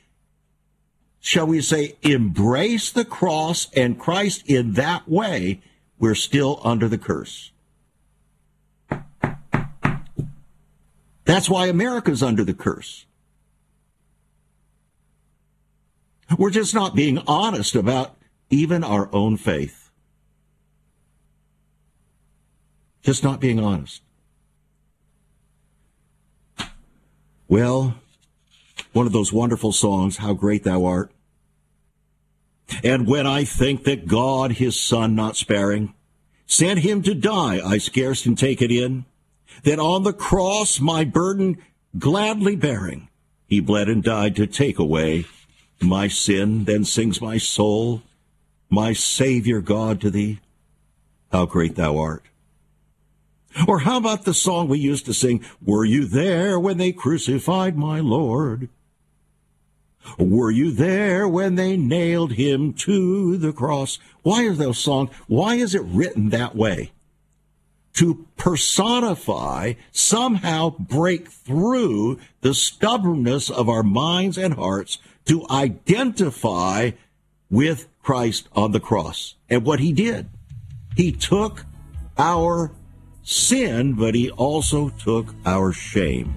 shall 1.19 1.47
we 1.47 1.61
say, 1.61 1.95
embrace 2.01 2.91
the 2.91 3.03
cross 3.03 3.67
and 3.75 3.99
Christ 3.99 4.43
in 4.45 4.73
that 4.73 5.09
way, 5.09 5.59
we're 6.01 6.15
still 6.15 6.59
under 6.63 6.89
the 6.89 6.97
curse. 6.97 7.51
That's 11.25 11.47
why 11.47 11.67
America's 11.67 12.23
under 12.23 12.43
the 12.43 12.55
curse. 12.55 13.05
We're 16.37 16.49
just 16.49 16.73
not 16.73 16.95
being 16.95 17.19
honest 17.27 17.75
about 17.75 18.17
even 18.49 18.83
our 18.83 19.09
own 19.13 19.37
faith. 19.37 19.91
Just 23.03 23.23
not 23.23 23.39
being 23.39 23.59
honest. 23.59 24.01
Well, 27.47 27.95
one 28.91 29.05
of 29.05 29.13
those 29.13 29.31
wonderful 29.31 29.71
songs, 29.71 30.17
How 30.17 30.33
Great 30.33 30.63
Thou 30.63 30.83
Art. 30.83 31.11
And 32.83 33.07
when 33.07 33.27
I 33.27 33.43
think 33.43 33.83
that 33.83 34.07
God, 34.07 34.53
his 34.53 34.79
son 34.79 35.15
not 35.15 35.35
sparing, 35.35 35.93
sent 36.45 36.79
him 36.79 37.01
to 37.03 37.13
die, 37.13 37.59
I 37.65 37.77
scarce 37.77 38.23
can 38.23 38.35
take 38.35 38.61
it 38.61 38.71
in. 38.71 39.05
That 39.63 39.79
on 39.79 40.03
the 40.03 40.13
cross 40.13 40.79
my 40.79 41.03
burden 41.03 41.57
gladly 41.97 42.55
bearing, 42.55 43.09
he 43.47 43.59
bled 43.59 43.89
and 43.89 44.03
died 44.03 44.35
to 44.37 44.47
take 44.47 44.79
away 44.79 45.25
my 45.81 46.07
sin. 46.07 46.63
Then 46.65 46.85
sings 46.85 47.21
my 47.21 47.37
soul, 47.37 48.01
my 48.69 48.93
Savior 48.93 49.61
God 49.61 49.99
to 50.01 50.09
thee, 50.09 50.39
how 51.31 51.45
great 51.45 51.75
thou 51.75 51.97
art. 51.97 52.23
Or 53.67 53.79
how 53.79 53.97
about 53.97 54.23
the 54.23 54.33
song 54.33 54.69
we 54.69 54.79
used 54.79 55.05
to 55.05 55.13
sing, 55.13 55.43
Were 55.61 55.83
you 55.83 56.05
there 56.05 56.59
when 56.59 56.77
they 56.77 56.93
crucified 56.93 57.77
my 57.77 57.99
Lord? 57.99 58.69
Were 60.21 60.51
you 60.51 60.71
there 60.71 61.27
when 61.27 61.55
they 61.55 61.75
nailed 61.75 62.33
him 62.33 62.73
to 62.73 63.37
the 63.37 63.51
cross? 63.51 63.97
Why 64.21 64.45
are 64.45 64.53
those 64.53 64.77
songs? 64.77 65.09
Why 65.27 65.55
is 65.55 65.73
it 65.73 65.81
written 65.83 66.29
that 66.29 66.55
way? 66.55 66.91
To 67.95 68.27
personify, 68.37 69.73
somehow 69.91 70.75
break 70.77 71.27
through 71.27 72.19
the 72.41 72.53
stubbornness 72.53 73.49
of 73.49 73.67
our 73.67 73.81
minds 73.81 74.37
and 74.37 74.53
hearts 74.53 74.99
to 75.25 75.45
identify 75.49 76.91
with 77.49 77.87
Christ 78.03 78.47
on 78.53 78.73
the 78.73 78.79
cross 78.79 79.35
and 79.49 79.65
what 79.65 79.79
he 79.79 79.91
did. 79.91 80.29
He 80.95 81.11
took 81.11 81.65
our 82.17 82.71
sin, 83.23 83.93
but 83.93 84.13
he 84.13 84.29
also 84.29 84.89
took 84.89 85.33
our 85.45 85.73
shame. 85.73 86.35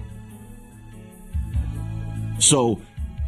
So 2.39 2.81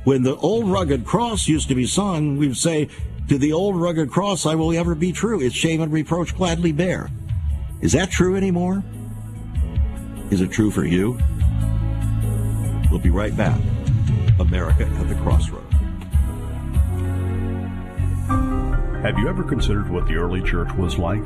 when 0.08 0.24
the 0.24 0.38
old 0.38 0.70
rugged 0.70 1.04
cross 1.04 1.50
used 1.50 1.68
to 1.68 1.76
be 1.76 1.86
sung, 1.86 2.38
we'd 2.38 2.56
say, 2.56 2.88
To 3.28 3.38
the 3.38 3.52
old 3.52 3.76
rugged 3.76 4.10
cross 4.10 4.46
I 4.46 4.56
will 4.56 4.74
ever 4.74 4.96
be 4.96 5.12
true. 5.12 5.42
Its 5.42 5.54
shame 5.54 5.82
and 5.82 5.92
reproach 5.92 6.34
gladly 6.34 6.72
bear. 6.72 7.10
Is 7.82 7.92
that 7.92 8.10
true 8.10 8.38
anymore? 8.38 8.86
Is 10.32 10.40
it 10.40 10.50
true 10.50 10.72
for 10.72 10.86
you? 10.86 11.20
We'll 12.90 13.02
be 13.02 13.10
right 13.10 13.36
back. 13.36 13.60
America 14.40 14.86
at 14.86 15.10
the 15.10 15.16
Crossroads. 15.16 15.74
Have 19.04 19.20
you 19.20 19.28
ever 19.28 19.44
considered 19.44 19.90
what 19.90 20.08
the 20.08 20.16
early 20.16 20.42
church 20.42 20.74
was 20.76 20.98
like? 20.98 21.26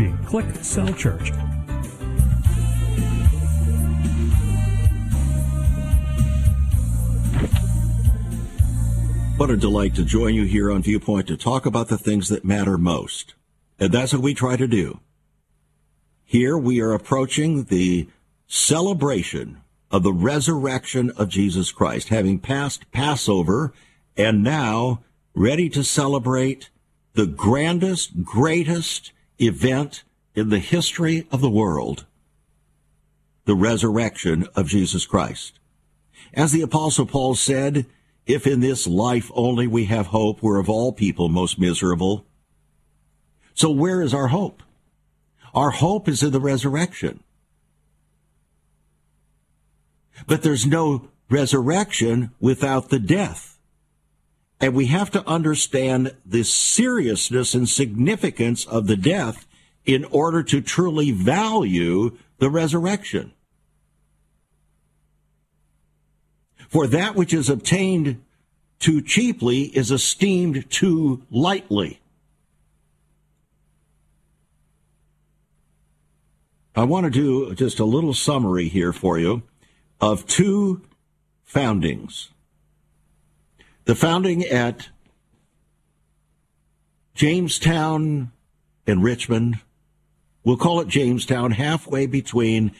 Click 0.25 0.45
Cell 0.61 0.93
Church. 0.93 1.31
What 9.37 9.49
a 9.49 9.57
delight 9.57 9.95
to 9.95 10.05
join 10.05 10.35
you 10.35 10.45
here 10.45 10.71
on 10.71 10.83
Viewpoint 10.83 11.27
to 11.27 11.35
talk 11.37 11.65
about 11.65 11.87
the 11.87 11.97
things 11.97 12.29
that 12.29 12.45
matter 12.45 12.77
most. 12.77 13.33
And 13.79 13.91
that's 13.91 14.13
what 14.13 14.21
we 14.21 14.33
try 14.33 14.55
to 14.55 14.67
do. 14.67 14.99
Here 16.23 16.57
we 16.57 16.79
are 16.79 16.93
approaching 16.93 17.63
the 17.65 18.07
celebration 18.47 19.61
of 19.89 20.03
the 20.03 20.13
resurrection 20.13 21.11
of 21.17 21.27
Jesus 21.29 21.71
Christ, 21.71 22.09
having 22.09 22.39
passed 22.39 22.91
Passover 22.91 23.73
and 24.15 24.43
now 24.43 25.03
ready 25.33 25.69
to 25.69 25.83
celebrate 25.83 26.69
the 27.13 27.25
grandest, 27.25 28.23
greatest 28.23 29.11
event 29.41 30.03
in 30.35 30.49
the 30.49 30.59
history 30.59 31.27
of 31.31 31.41
the 31.41 31.49
world 31.49 32.05
the 33.45 33.55
resurrection 33.55 34.47
of 34.55 34.67
Jesus 34.67 35.05
Christ. 35.05 35.59
As 36.33 36.51
the 36.51 36.61
Apostle 36.61 37.05
Paul 37.05 37.35
said, 37.35 37.85
if 38.25 38.45
in 38.45 38.59
this 38.59 38.87
life 38.87 39.31
only 39.33 39.67
we 39.67 39.85
have 39.85 40.07
hope, 40.07 40.41
we're 40.41 40.59
of 40.59 40.69
all 40.69 40.93
people 40.93 41.27
most 41.27 41.59
miserable. 41.59 42.25
So 43.53 43.69
where 43.69 44.01
is 44.01 44.13
our 44.13 44.27
hope? 44.27 44.63
Our 45.53 45.71
hope 45.71 46.07
is 46.07 46.23
in 46.23 46.31
the 46.31 46.39
resurrection. 46.39 47.23
But 50.27 50.43
there's 50.43 50.65
no 50.65 51.09
resurrection 51.29 52.31
without 52.39 52.89
the 52.89 52.99
death. 52.99 53.50
And 54.61 54.75
we 54.75 54.85
have 54.85 55.09
to 55.11 55.27
understand 55.27 56.15
the 56.23 56.43
seriousness 56.43 57.55
and 57.55 57.67
significance 57.67 58.63
of 58.65 58.85
the 58.85 58.95
death 58.95 59.47
in 59.85 60.05
order 60.05 60.43
to 60.43 60.61
truly 60.61 61.11
value 61.11 62.15
the 62.37 62.49
resurrection. 62.49 63.33
For 66.69 66.85
that 66.87 67.15
which 67.15 67.33
is 67.33 67.49
obtained 67.49 68.23
too 68.79 69.01
cheaply 69.01 69.63
is 69.75 69.91
esteemed 69.91 70.69
too 70.69 71.23
lightly. 71.31 71.99
I 76.75 76.85
want 76.85 77.05
to 77.05 77.09
do 77.09 77.53
just 77.55 77.79
a 77.79 77.85
little 77.85 78.13
summary 78.13 78.69
here 78.69 78.93
for 78.93 79.19
you 79.19 79.43
of 79.99 80.25
two 80.25 80.81
foundings. 81.43 82.29
The 83.85 83.95
founding 83.95 84.43
at 84.43 84.89
Jamestown 87.15 88.31
and 88.85 89.03
Richmond, 89.03 89.59
we'll 90.43 90.57
call 90.57 90.79
it 90.79 90.87
Jamestown, 90.87 91.51
halfway 91.51 92.05
between 92.05 92.71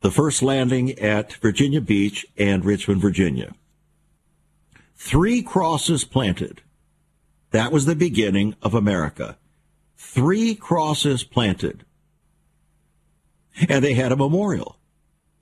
the 0.00 0.10
first 0.10 0.42
landing 0.42 0.98
at 0.98 1.34
Virginia 1.34 1.80
Beach 1.80 2.26
and 2.36 2.64
Richmond, 2.64 3.00
Virginia. 3.00 3.54
Three 4.96 5.42
crosses 5.42 6.04
planted. 6.04 6.62
That 7.50 7.72
was 7.72 7.86
the 7.86 7.96
beginning 7.96 8.54
of 8.62 8.74
America. 8.74 9.36
Three 9.96 10.54
crosses 10.54 11.24
planted. 11.24 11.84
And 13.68 13.84
they 13.84 13.94
had 13.94 14.12
a 14.12 14.16
memorial. 14.16 14.78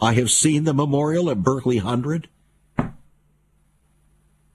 I 0.01 0.15
have 0.15 0.31
seen 0.31 0.65
the 0.65 0.75
memorial 0.75 1.31
at 1.31 1.43
Berkeley 1.43 1.79
Hundred. 1.79 2.29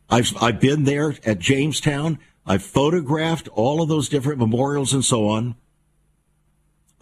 I've, 0.09 0.31
I've 0.41 0.59
been 0.59 0.83
there 0.83 1.15
at 1.25 1.39
Jamestown. 1.39 2.19
I've 2.45 2.63
photographed 2.63 3.47
all 3.49 3.81
of 3.81 3.89
those 3.89 4.09
different 4.09 4.39
memorials 4.39 4.93
and 4.93 5.03
so 5.03 5.27
on. 5.27 5.55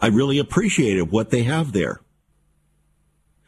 I 0.00 0.08
really 0.08 0.38
appreciated 0.38 1.10
what 1.10 1.30
they 1.30 1.42
have 1.42 1.72
there. 1.72 2.00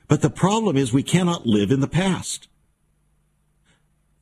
But 0.09 0.23
the 0.23 0.31
problem 0.31 0.77
is 0.77 0.93
we 0.93 1.03
cannot 1.03 1.47
live 1.47 1.71
in 1.71 1.81
the 1.81 1.89
past. 1.89 2.49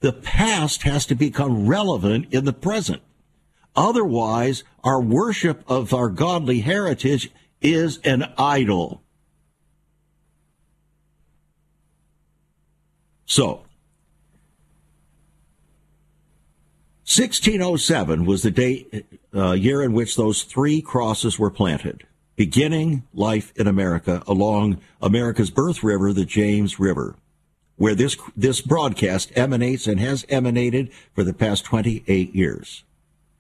The 0.01 0.13
past 0.13 0.83
has 0.83 1.07
to 1.07 1.15
become 1.15 1.67
relevant 1.67 2.33
in 2.33 2.45
the 2.45 2.53
present. 2.53 3.03
Otherwise, 3.77 4.63
our 4.83 5.01
worship 5.01 5.63
of 5.67 5.93
our 5.93 6.09
godly 6.09 6.61
heritage 6.61 7.31
is 7.61 7.99
an 8.05 8.33
idol. 8.39 9.03
So, 13.27 13.64
1607 17.07 18.25
was 18.25 18.43
the 18.43 18.51
day, 18.51 19.05
uh, 19.35 19.53
year 19.53 19.83
in 19.83 19.93
which 19.93 20.17
those 20.17 20.43
three 20.43 20.81
crosses 20.81 21.39
were 21.39 21.51
planted 21.51 22.07
beginning 22.37 23.05
life 23.13 23.53
in 23.57 23.67
America 23.67 24.23
along 24.27 24.81
America's 25.01 25.51
birth 25.51 25.83
river, 25.83 26.13
the 26.13 26.25
James 26.25 26.81
River, 26.81 27.17
where 27.77 27.95
this, 27.95 28.17
this 28.37 28.61
broadcast 28.61 29.33
emanates 29.37 29.87
and 29.87 30.01
has 30.01 30.25
emanated 30.29 30.91
for 31.15 31.25
the 31.25 31.35
past 31.35 31.65
28 31.65 32.35
years. 32.35 32.85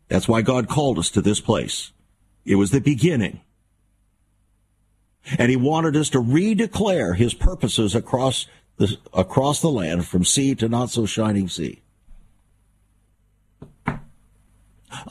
That's 0.08 0.28
why 0.28 0.42
God 0.42 0.68
called 0.68 0.98
us 0.98 1.10
to 1.10 1.20
this 1.20 1.40
place. 1.40 1.92
It 2.44 2.56
was 2.56 2.70
the 2.70 2.80
beginning. 2.80 3.40
And 5.38 5.50
he 5.50 5.56
wanted 5.56 5.96
us 5.96 6.10
to 6.10 6.18
redeclare 6.18 7.16
his 7.16 7.32
purposes 7.32 7.94
across 7.94 8.46
the, 8.76 8.98
across 9.14 9.60
the 9.60 9.70
land 9.70 10.06
from 10.06 10.24
sea 10.24 10.54
to 10.56 10.68
not 10.68 10.90
so 10.90 11.06
shining 11.06 11.48
sea. 11.48 11.80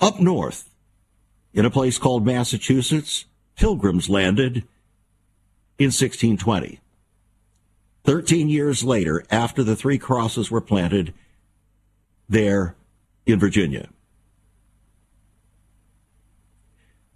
Up 0.01 0.19
north, 0.19 0.69
in 1.53 1.65
a 1.65 1.71
place 1.71 1.97
called 1.97 2.25
Massachusetts, 2.25 3.25
pilgrims 3.55 4.09
landed 4.09 4.57
in 5.77 5.87
1620. 5.87 6.79
Thirteen 8.03 8.49
years 8.49 8.83
later, 8.83 9.23
after 9.31 9.63
the 9.63 9.75
three 9.75 9.97
crosses 9.97 10.51
were 10.51 10.61
planted 10.61 11.13
there 12.27 12.75
in 13.25 13.39
Virginia. 13.39 13.89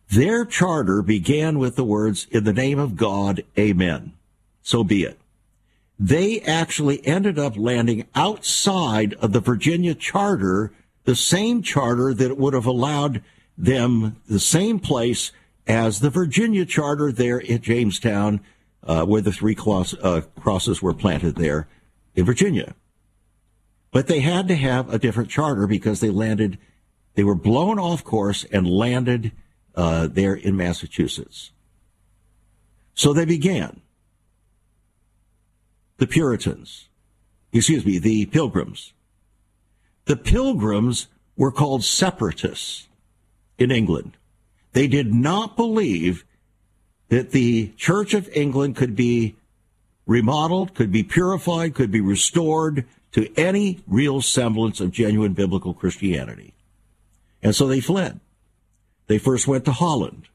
Their 0.09 0.45
charter 0.45 1.01
began 1.01 1.59
with 1.59 1.75
the 1.75 1.83
words, 1.83 2.27
In 2.31 2.45
the 2.45 2.53
name 2.53 2.79
of 2.79 2.95
God, 2.95 3.43
Amen. 3.57 4.13
So 4.61 4.83
be 4.83 5.03
it. 5.03 5.19
They 5.99 6.41
actually 6.41 7.05
ended 7.05 7.37
up 7.39 7.57
landing 7.57 8.07
outside 8.15 9.15
of 9.15 9.33
the 9.33 9.39
Virginia 9.39 9.95
charter, 9.95 10.71
the 11.07 11.15
same 11.15 11.61
charter 11.61 12.13
that 12.13 12.37
would 12.37 12.53
have 12.53 12.65
allowed 12.65 13.23
them 13.57 14.17
the 14.27 14.41
same 14.41 14.77
place 14.77 15.31
as 15.65 16.01
the 16.01 16.09
Virginia 16.09 16.65
charter 16.65 17.13
there 17.13 17.41
at 17.49 17.61
Jamestown, 17.61 18.41
uh, 18.83 19.05
where 19.05 19.21
the 19.21 19.31
three 19.31 19.55
cross, 19.55 19.93
uh, 20.03 20.19
crosses 20.37 20.81
were 20.81 20.93
planted 20.93 21.37
there 21.37 21.65
in 22.13 22.25
Virginia. 22.25 22.75
But 23.91 24.07
they 24.07 24.19
had 24.19 24.49
to 24.49 24.55
have 24.55 24.93
a 24.93 24.99
different 24.99 25.29
charter 25.29 25.65
because 25.65 26.01
they 26.01 26.09
landed, 26.09 26.57
they 27.15 27.23
were 27.23 27.35
blown 27.35 27.79
off 27.79 28.03
course 28.03 28.43
and 28.51 28.67
landed 28.67 29.31
uh, 29.75 30.07
there 30.07 30.35
in 30.35 30.57
Massachusetts. 30.57 31.51
So 32.95 33.13
they 33.13 33.23
began. 33.23 33.79
The 35.99 36.07
Puritans, 36.07 36.89
excuse 37.53 37.85
me, 37.85 37.97
the 37.97 38.25
Pilgrims. 38.25 38.91
The 40.07 40.15
Pilgrims 40.15 41.07
were 41.35 41.51
called 41.51 41.83
separatists 41.83 42.87
in 43.57 43.71
England. 43.71 44.17
They 44.71 44.87
did 44.87 45.13
not 45.13 45.55
believe 45.55 46.23
that 47.09 47.31
the 47.31 47.73
Church 47.77 48.13
of 48.13 48.29
England 48.29 48.75
could 48.75 48.95
be 48.95 49.35
remodeled, 50.05 50.73
could 50.73 50.91
be 50.91 51.03
purified, 51.03 51.75
could 51.75 51.91
be 51.91 52.01
restored 52.01 52.85
to 53.11 53.33
any 53.37 53.79
real 53.85 54.21
semblance 54.21 54.79
of 54.79 54.91
genuine 54.91 55.33
biblical 55.33 55.73
Christianity. 55.73 56.53
And 57.43 57.53
so 57.53 57.67
they 57.67 57.81
fled. 57.81 58.19
They 59.07 59.17
first 59.17 59.47
went 59.47 59.65
to 59.65 59.71
Holland, 59.71 60.27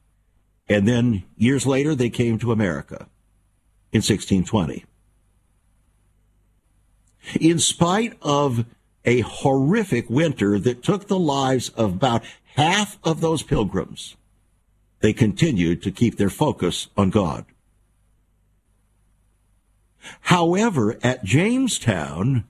and 0.67 0.87
then 0.87 1.23
years 1.37 1.65
later 1.65 1.95
they 1.95 2.09
came 2.09 2.39
to 2.39 2.51
America 2.51 3.07
in 3.91 3.99
1620. 3.99 4.85
In 7.39 7.59
spite 7.59 8.17
of 8.21 8.65
a 9.05 9.21
horrific 9.21 10.09
winter 10.09 10.59
that 10.59 10.83
took 10.83 11.07
the 11.07 11.19
lives 11.19 11.69
of 11.69 11.93
about 11.93 12.23
half 12.55 12.97
of 13.03 13.21
those 13.21 13.43
pilgrims, 13.43 14.15
they 15.01 15.13
continued 15.13 15.81
to 15.83 15.91
keep 15.91 16.17
their 16.17 16.29
focus 16.29 16.87
on 16.95 17.09
God. 17.09 17.45
However, 20.21 20.97
at 21.03 21.23
Jamestown, 21.23 22.45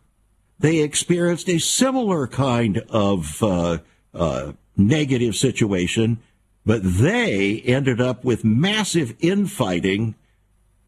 they 0.60 0.80
experienced 0.80 1.50
a 1.50 1.60
similar 1.60 2.28
kind 2.28 2.80
of 2.90 3.42
uh, 3.44 3.80
uh, 4.14 4.54
negative 4.78 5.36
situation, 5.36 6.20
but 6.66 6.82
they 6.84 7.62
ended 7.62 8.00
up 8.00 8.24
with 8.24 8.44
massive 8.44 9.16
infighting 9.20 10.16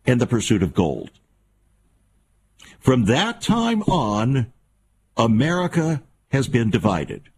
and 0.05 0.21
the 0.21 0.27
pursuit 0.27 0.63
of 0.63 0.73
gold. 0.73 1.11
From 2.79 3.05
that 3.05 3.41
time 3.41 3.81
on, 3.83 4.51
America 5.17 6.03
has 6.29 6.47
been 6.47 6.69
divided 6.69 7.29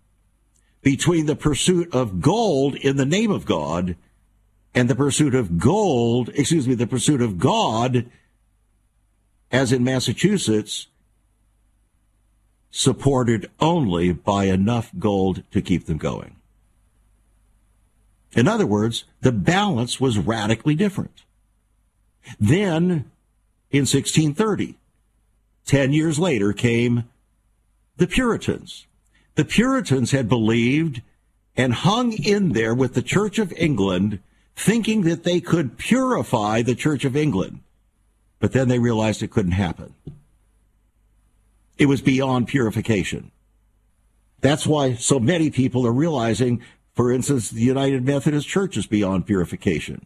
between 0.81 1.25
the 1.25 1.35
pursuit 1.35 1.93
of 1.93 2.21
gold 2.21 2.75
in 2.75 2.97
the 2.97 3.05
name 3.05 3.31
of 3.31 3.45
God 3.45 3.95
and 4.73 4.89
the 4.89 4.95
pursuit 4.95 5.35
of 5.35 5.57
gold, 5.57 6.29
excuse 6.29 6.67
me, 6.67 6.75
the 6.75 6.87
pursuit 6.87 7.21
of 7.21 7.37
God, 7.37 8.09
as 9.51 9.71
in 9.71 9.83
Massachusetts, 9.83 10.87
supported 12.69 13.49
only 13.59 14.13
by 14.13 14.45
enough 14.45 14.91
gold 14.99 15.43
to 15.51 15.61
keep 15.61 15.85
them 15.85 15.97
going. 15.97 16.35
In 18.33 18.47
other 18.47 18.67
words, 18.67 19.05
the 19.21 19.31
balance 19.31 19.99
was 19.99 20.17
radically 20.17 20.75
different. 20.75 21.23
Then 22.39 23.09
in 23.71 23.81
1630. 23.81 24.75
Ten 25.65 25.91
years 25.91 26.17
later 26.17 26.53
came 26.53 27.09
the 27.97 28.07
Puritans. 28.07 28.85
The 29.35 29.45
Puritans 29.45 30.11
had 30.11 30.29
believed 30.29 31.01
and 31.55 31.73
hung 31.73 32.13
in 32.13 32.53
there 32.53 32.73
with 32.73 32.93
the 32.93 33.01
Church 33.01 33.39
of 33.39 33.51
England, 33.53 34.19
thinking 34.55 35.01
that 35.01 35.23
they 35.23 35.39
could 35.39 35.77
purify 35.77 36.61
the 36.61 36.75
Church 36.75 37.03
of 37.05 37.15
England. 37.15 37.59
But 38.39 38.51
then 38.51 38.67
they 38.67 38.79
realized 38.79 39.23
it 39.23 39.31
couldn't 39.31 39.53
happen. 39.53 39.95
It 41.77 41.87
was 41.87 42.01
beyond 42.01 42.47
purification. 42.47 43.31
That's 44.41 44.67
why 44.67 44.95
so 44.95 45.19
many 45.19 45.49
people 45.49 45.85
are 45.85 45.91
realizing, 45.91 46.61
for 46.95 47.11
instance, 47.11 47.49
the 47.49 47.61
United 47.61 48.05
Methodist 48.05 48.47
Church 48.47 48.77
is 48.77 48.85
beyond 48.85 49.25
purification. 49.25 50.05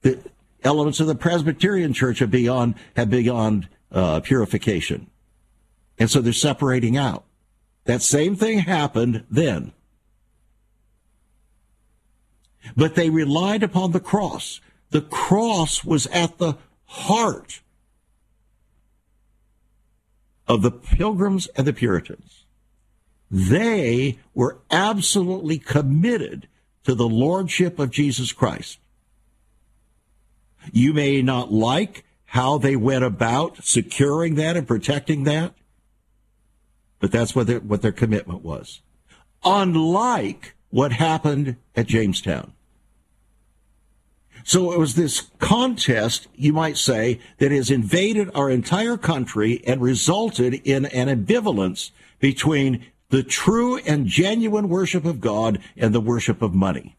The 0.00 0.18
elements 0.62 1.00
of 1.00 1.06
the 1.06 1.14
Presbyterian 1.14 1.92
Church 1.92 2.22
are 2.22 2.26
beyond 2.26 2.74
have 2.96 3.10
beyond 3.10 3.68
uh, 3.92 4.20
purification, 4.20 5.10
and 5.98 6.10
so 6.10 6.20
they're 6.20 6.32
separating 6.32 6.96
out. 6.96 7.24
That 7.84 8.02
same 8.02 8.36
thing 8.36 8.60
happened 8.60 9.24
then. 9.30 9.72
But 12.76 12.94
they 12.94 13.10
relied 13.10 13.62
upon 13.62 13.92
the 13.92 14.00
cross. 14.00 14.60
The 14.90 15.02
cross 15.02 15.84
was 15.84 16.06
at 16.08 16.38
the 16.38 16.54
heart 16.86 17.60
of 20.46 20.62
the 20.62 20.70
pilgrims 20.70 21.46
and 21.56 21.66
the 21.66 21.72
Puritans. 21.72 22.44
They 23.30 24.18
were 24.34 24.58
absolutely 24.70 25.58
committed 25.58 26.48
to 26.84 26.94
the 26.94 27.08
lordship 27.08 27.78
of 27.78 27.90
Jesus 27.90 28.32
Christ. 28.32 28.78
You 30.72 30.92
may 30.92 31.22
not 31.22 31.52
like 31.52 32.04
how 32.26 32.58
they 32.58 32.76
went 32.76 33.04
about 33.04 33.64
securing 33.64 34.36
that 34.36 34.56
and 34.56 34.66
protecting 34.66 35.24
that, 35.24 35.54
but 37.04 37.12
that's 37.12 37.34
what 37.34 37.46
their, 37.46 37.60
what 37.60 37.82
their 37.82 37.92
commitment 37.92 38.42
was. 38.42 38.80
Unlike 39.44 40.54
what 40.70 40.90
happened 40.92 41.56
at 41.76 41.86
Jamestown. 41.86 42.54
So 44.42 44.72
it 44.72 44.78
was 44.78 44.94
this 44.94 45.28
contest, 45.38 46.28
you 46.34 46.54
might 46.54 46.78
say, 46.78 47.20
that 47.40 47.52
has 47.52 47.70
invaded 47.70 48.30
our 48.34 48.48
entire 48.48 48.96
country 48.96 49.62
and 49.66 49.82
resulted 49.82 50.54
in 50.64 50.86
an 50.86 51.08
ambivalence 51.08 51.90
between 52.20 52.86
the 53.10 53.22
true 53.22 53.76
and 53.80 54.06
genuine 54.06 54.70
worship 54.70 55.04
of 55.04 55.20
God 55.20 55.58
and 55.76 55.94
the 55.94 56.00
worship 56.00 56.40
of 56.40 56.54
money. 56.54 56.96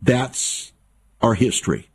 That's 0.00 0.72
our 1.20 1.34
history. 1.34 1.90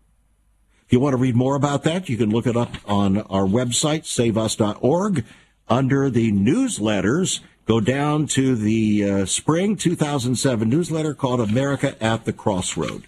If 0.91 0.95
you 0.95 0.99
want 0.99 1.13
to 1.13 1.17
read 1.21 1.37
more 1.37 1.55
about 1.55 1.83
that, 1.83 2.09
you 2.09 2.17
can 2.17 2.31
look 2.31 2.45
it 2.45 2.57
up 2.57 2.75
on 2.85 3.19
our 3.19 3.45
website, 3.45 4.03
saveus.org, 4.03 5.23
under 5.69 6.09
the 6.09 6.33
newsletters 6.33 7.39
go 7.65 7.79
down 7.79 8.27
to 8.27 8.57
the 8.57 9.09
uh, 9.09 9.25
spring 9.25 9.77
2007 9.77 10.67
newsletter 10.67 11.13
called 11.13 11.39
America 11.39 11.95
at 12.03 12.25
the 12.25 12.33
Crossroad, 12.33 13.05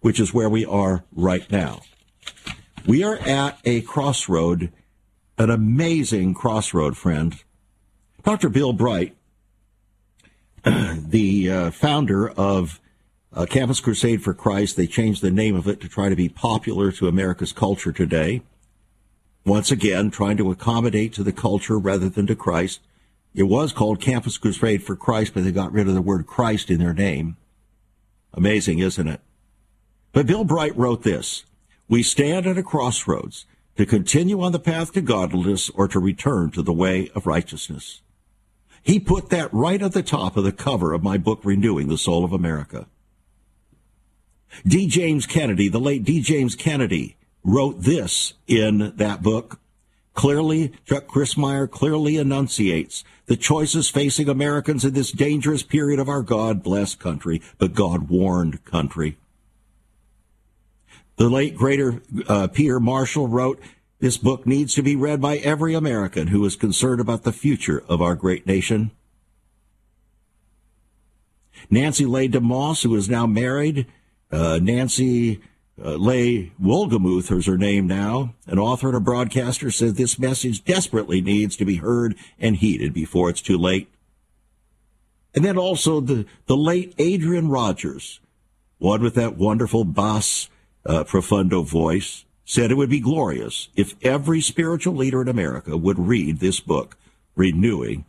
which 0.00 0.18
is 0.18 0.32
where 0.32 0.48
we 0.48 0.64
are 0.64 1.04
right 1.14 1.52
now. 1.52 1.82
We 2.86 3.04
are 3.04 3.18
at 3.18 3.58
a 3.62 3.82
crossroad, 3.82 4.72
an 5.36 5.50
amazing 5.50 6.32
crossroad, 6.32 6.96
friend. 6.96 7.34
Dr. 8.24 8.48
Bill 8.48 8.72
Bright, 8.72 9.14
the 10.64 11.50
uh, 11.50 11.70
founder 11.72 12.30
of 12.30 12.80
uh, 13.32 13.46
Campus 13.46 13.80
Crusade 13.80 14.22
for 14.22 14.34
Christ, 14.34 14.76
they 14.76 14.86
changed 14.86 15.22
the 15.22 15.30
name 15.30 15.54
of 15.54 15.68
it 15.68 15.80
to 15.80 15.88
try 15.88 16.08
to 16.08 16.16
be 16.16 16.28
popular 16.28 16.90
to 16.92 17.08
America's 17.08 17.52
culture 17.52 17.92
today. 17.92 18.42
Once 19.44 19.70
again, 19.70 20.10
trying 20.10 20.36
to 20.36 20.50
accommodate 20.50 21.12
to 21.14 21.22
the 21.22 21.32
culture 21.32 21.78
rather 21.78 22.08
than 22.08 22.26
to 22.26 22.34
Christ. 22.34 22.80
It 23.34 23.44
was 23.44 23.72
called 23.72 24.00
Campus 24.00 24.38
Crusade 24.38 24.82
for 24.82 24.96
Christ, 24.96 25.34
but 25.34 25.44
they 25.44 25.52
got 25.52 25.72
rid 25.72 25.88
of 25.88 25.94
the 25.94 26.02
word 26.02 26.26
Christ 26.26 26.70
in 26.70 26.78
their 26.78 26.94
name. 26.94 27.36
Amazing, 28.34 28.78
isn't 28.78 29.08
it? 29.08 29.20
But 30.12 30.26
Bill 30.26 30.44
Bright 30.44 30.76
wrote 30.76 31.02
this 31.02 31.44
We 31.88 32.02
stand 32.02 32.46
at 32.46 32.58
a 32.58 32.62
crossroads 32.62 33.46
to 33.76 33.86
continue 33.86 34.40
on 34.42 34.52
the 34.52 34.58
path 34.58 34.92
to 34.92 35.00
godliness 35.00 35.70
or 35.70 35.86
to 35.88 36.00
return 36.00 36.50
to 36.50 36.62
the 36.62 36.72
way 36.72 37.10
of 37.14 37.26
righteousness. 37.26 38.00
He 38.82 38.98
put 38.98 39.28
that 39.30 39.52
right 39.52 39.80
at 39.80 39.92
the 39.92 40.02
top 40.02 40.36
of 40.36 40.44
the 40.44 40.52
cover 40.52 40.92
of 40.92 41.02
my 41.02 41.18
book, 41.18 41.40
Renewing 41.44 41.88
the 41.88 41.98
Soul 41.98 42.24
of 42.24 42.32
America. 42.32 42.86
D. 44.66 44.86
James 44.86 45.26
Kennedy, 45.26 45.68
the 45.68 45.80
late 45.80 46.04
D. 46.04 46.20
James 46.20 46.54
Kennedy, 46.54 47.16
wrote 47.44 47.82
this 47.82 48.34
in 48.46 48.92
that 48.96 49.22
book. 49.22 49.60
Clearly, 50.14 50.72
Chuck 50.84 51.06
Crismier 51.06 51.70
clearly 51.70 52.16
enunciates 52.16 53.04
the 53.26 53.36
choices 53.36 53.88
facing 53.88 54.28
Americans 54.28 54.84
in 54.84 54.94
this 54.94 55.12
dangerous 55.12 55.62
period 55.62 56.00
of 56.00 56.08
our 56.08 56.22
God 56.22 56.62
blessed 56.62 56.98
country, 56.98 57.40
but 57.58 57.74
God 57.74 58.08
warned 58.08 58.64
country. 58.64 59.16
The 61.16 61.28
late 61.28 61.56
greater 61.56 62.02
uh, 62.26 62.48
Peter 62.48 62.80
Marshall 62.80 63.28
wrote, 63.28 63.60
this 64.00 64.16
book 64.16 64.46
needs 64.46 64.74
to 64.74 64.82
be 64.82 64.94
read 64.94 65.20
by 65.20 65.38
every 65.38 65.74
American 65.74 66.28
who 66.28 66.44
is 66.44 66.54
concerned 66.54 67.00
about 67.00 67.24
the 67.24 67.32
future 67.32 67.82
of 67.88 68.00
our 68.00 68.14
great 68.14 68.46
nation. 68.46 68.92
Nancy 71.68 72.06
Leigh 72.06 72.28
DeMoss, 72.28 72.84
who 72.84 72.94
is 72.94 73.08
now 73.08 73.26
married, 73.26 73.86
uh, 74.30 74.58
Nancy 74.62 75.40
uh, 75.82 75.94
Leigh 75.94 76.52
Wolgemuth 76.60 77.30
is 77.36 77.46
her 77.46 77.58
name 77.58 77.86
now, 77.86 78.34
an 78.46 78.58
author 78.58 78.88
and 78.88 78.96
a 78.96 79.00
broadcaster, 79.00 79.70
says 79.70 79.94
this 79.94 80.18
message 80.18 80.64
desperately 80.64 81.20
needs 81.20 81.56
to 81.56 81.64
be 81.64 81.76
heard 81.76 82.16
and 82.38 82.56
heeded 82.56 82.92
before 82.92 83.30
it's 83.30 83.40
too 83.40 83.56
late. 83.56 83.88
And 85.34 85.44
then 85.44 85.56
also 85.56 86.00
the, 86.00 86.26
the 86.46 86.56
late 86.56 86.94
Adrian 86.98 87.48
Rogers, 87.48 88.18
one 88.78 89.02
with 89.02 89.14
that 89.14 89.36
wonderful 89.36 89.84
bass 89.84 90.48
uh, 90.84 91.04
profundo 91.04 91.62
voice, 91.62 92.24
said 92.44 92.70
it 92.70 92.76
would 92.76 92.90
be 92.90 93.00
glorious 93.00 93.68
if 93.76 93.94
every 94.02 94.40
spiritual 94.40 94.94
leader 94.94 95.22
in 95.22 95.28
America 95.28 95.76
would 95.76 95.98
read 95.98 96.40
this 96.40 96.60
book, 96.60 96.96
Renewing 97.36 98.04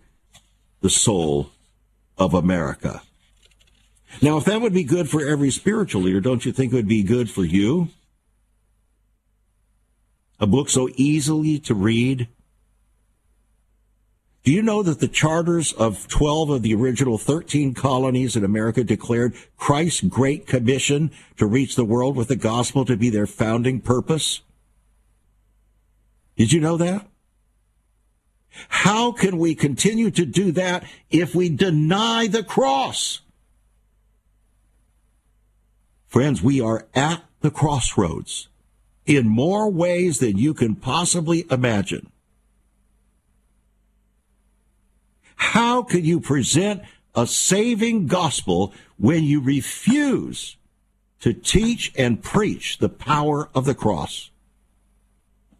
the 0.81 0.89
Soul 0.89 1.51
of 2.17 2.33
America. 2.33 3.01
Now, 4.21 4.37
if 4.37 4.45
that 4.45 4.61
would 4.61 4.73
be 4.73 4.83
good 4.83 5.09
for 5.09 5.25
every 5.25 5.51
spiritual 5.51 6.01
leader, 6.01 6.19
don't 6.19 6.45
you 6.45 6.51
think 6.51 6.73
it 6.73 6.75
would 6.75 6.87
be 6.87 7.03
good 7.03 7.29
for 7.29 7.45
you? 7.45 7.89
A 10.39 10.47
book 10.47 10.69
so 10.69 10.89
easily 10.95 11.59
to 11.59 11.73
read. 11.73 12.27
Do 14.43 14.53
you 14.53 14.61
know 14.61 14.81
that 14.83 14.99
the 14.99 15.07
charters 15.07 15.73
of 15.73 16.07
12 16.07 16.49
of 16.49 16.61
the 16.61 16.73
original 16.73 17.17
13 17.17 17.73
colonies 17.73 18.35
in 18.35 18.43
America 18.43 18.83
declared 18.83 19.35
Christ's 19.57 20.01
Great 20.01 20.47
Commission 20.47 21.11
to 21.37 21.45
reach 21.45 21.75
the 21.75 21.85
world 21.85 22.15
with 22.15 22.29
the 22.29 22.35
gospel 22.35 22.85
to 22.85 22.97
be 22.97 23.09
their 23.09 23.27
founding 23.27 23.81
purpose? 23.81 24.41
Did 26.37 26.53
you 26.53 26.61
know 26.61 26.77
that? 26.77 27.05
How 28.69 29.11
can 29.11 29.37
we 29.37 29.55
continue 29.55 30.09
to 30.11 30.25
do 30.25 30.51
that 30.53 30.83
if 31.09 31.35
we 31.35 31.49
deny 31.49 32.27
the 32.27 32.43
cross? 32.43 33.19
Friends, 36.09 36.41
we 36.41 36.59
are 36.59 36.87
at 36.95 37.23
the 37.41 37.51
crossroads 37.51 38.49
in 39.05 39.27
more 39.27 39.69
ways 39.69 40.17
than 40.17 40.37
you 40.37 40.55
can 40.55 40.75
possibly 40.75 41.45
imagine. 41.51 42.11
How 45.35 45.83
can 45.83 46.03
you 46.03 46.19
present 46.19 46.81
a 47.15 47.27
saving 47.27 48.07
gospel 48.07 48.73
when 48.97 49.23
you 49.23 49.39
refuse 49.39 50.57
to 51.21 51.31
teach 51.33 51.93
and 51.95 52.23
preach 52.23 52.79
the 52.79 52.89
power 52.89 53.49
of 53.53 53.65
the 53.65 53.75
cross? 53.75 54.31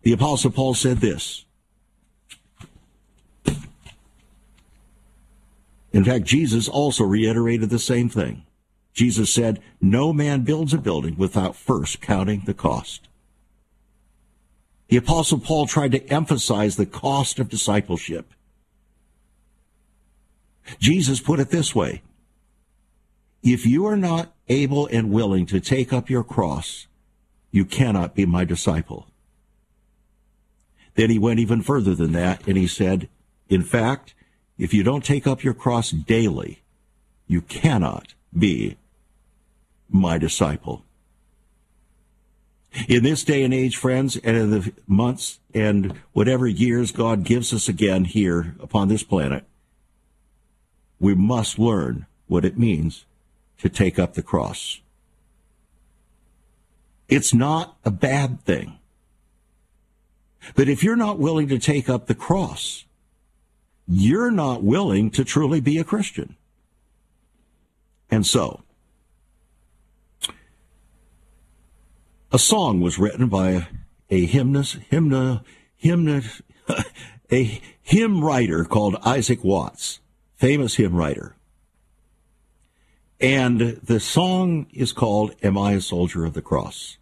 The 0.01 0.13
Apostle 0.13 0.51
Paul 0.51 0.73
said 0.73 0.97
this. 0.97 1.45
In 5.91 6.03
fact, 6.03 6.25
Jesus 6.25 6.67
also 6.67 7.03
reiterated 7.03 7.69
the 7.69 7.79
same 7.79 8.09
thing. 8.09 8.45
Jesus 8.99 9.33
said, 9.33 9.61
No 9.79 10.11
man 10.11 10.41
builds 10.41 10.73
a 10.73 10.77
building 10.77 11.15
without 11.15 11.55
first 11.55 12.01
counting 12.01 12.41
the 12.45 12.53
cost. 12.53 13.07
The 14.89 14.97
Apostle 14.97 15.39
Paul 15.39 15.67
tried 15.67 15.93
to 15.93 16.05
emphasize 16.09 16.75
the 16.75 16.85
cost 16.85 17.39
of 17.39 17.47
discipleship. 17.47 18.33
Jesus 20.79 21.21
put 21.21 21.39
it 21.39 21.49
this 21.49 21.73
way 21.73 22.01
If 23.41 23.65
you 23.65 23.85
are 23.85 23.95
not 23.95 24.33
able 24.49 24.87
and 24.87 25.11
willing 25.11 25.45
to 25.45 25.61
take 25.61 25.93
up 25.93 26.09
your 26.09 26.25
cross, 26.25 26.87
you 27.51 27.63
cannot 27.63 28.15
be 28.15 28.25
my 28.25 28.43
disciple. 28.43 29.07
Then 30.95 31.09
he 31.09 31.17
went 31.17 31.39
even 31.39 31.61
further 31.61 31.95
than 31.95 32.11
that 32.11 32.45
and 32.45 32.57
he 32.57 32.67
said, 32.67 33.07
In 33.47 33.63
fact, 33.63 34.13
if 34.57 34.73
you 34.73 34.83
don't 34.83 35.05
take 35.05 35.25
up 35.25 35.41
your 35.41 35.53
cross 35.53 35.89
daily, 35.89 36.63
you 37.27 37.39
cannot 37.39 38.13
be 38.37 38.75
my 39.89 40.17
disciple. 40.17 40.85
In 42.87 43.03
this 43.03 43.23
day 43.23 43.43
and 43.43 43.53
age, 43.53 43.77
friends, 43.77 44.15
and 44.17 44.37
in 44.37 44.51
the 44.51 44.73
months 44.87 45.39
and 45.53 45.93
whatever 46.13 46.47
years 46.47 46.91
God 46.91 47.23
gives 47.23 47.53
us 47.53 47.67
again 47.67 48.05
here 48.05 48.55
upon 48.59 48.87
this 48.87 49.03
planet, 49.03 49.43
we 50.99 51.15
must 51.15 51.57
learn 51.57 52.05
what 52.27 52.45
it 52.45 52.59
means 52.59 53.05
to 53.57 53.69
take 53.69 53.97
up 53.97 54.13
the 54.13 54.21
cross. 54.21 54.81
It's 57.07 57.33
not 57.33 57.77
a 57.83 57.91
bad 57.91 58.41
thing. 58.41 58.77
But 60.55 60.69
if 60.69 60.83
you're 60.83 60.95
not 60.95 61.19
willing 61.19 61.47
to 61.49 61.59
take 61.59 61.89
up 61.89 62.05
the 62.05 62.15
cross, 62.15 62.85
you're 63.87 64.31
not 64.31 64.63
willing 64.63 65.09
to 65.11 65.25
truly 65.25 65.59
be 65.59 65.79
a 65.79 65.83
Christian. 65.83 66.35
And 68.11 68.25
so, 68.25 68.63
a 72.31 72.39
song 72.39 72.79
was 72.79 72.99
written 72.99 73.27
by 73.27 73.49
a, 73.49 73.67
a 74.09 74.25
hymnist, 74.25 74.75
hymn, 74.89 75.13
uh, 75.13 75.39
hymn, 75.75 76.07
a 77.31 77.61
hymn 77.81 78.23
writer 78.23 78.65
called 78.65 78.95
Isaac 79.03 79.43
Watts, 79.43 79.99
famous 80.35 80.75
hymn 80.75 80.95
writer. 80.95 81.35
And 83.19 83.79
the 83.83 83.99
song 83.99 84.67
is 84.71 84.93
called 84.93 85.35
Am 85.43 85.57
I 85.57 85.73
a 85.73 85.81
Soldier 85.81 86.23
of 86.23 86.33
the 86.33 86.41
Cross? 86.41 86.97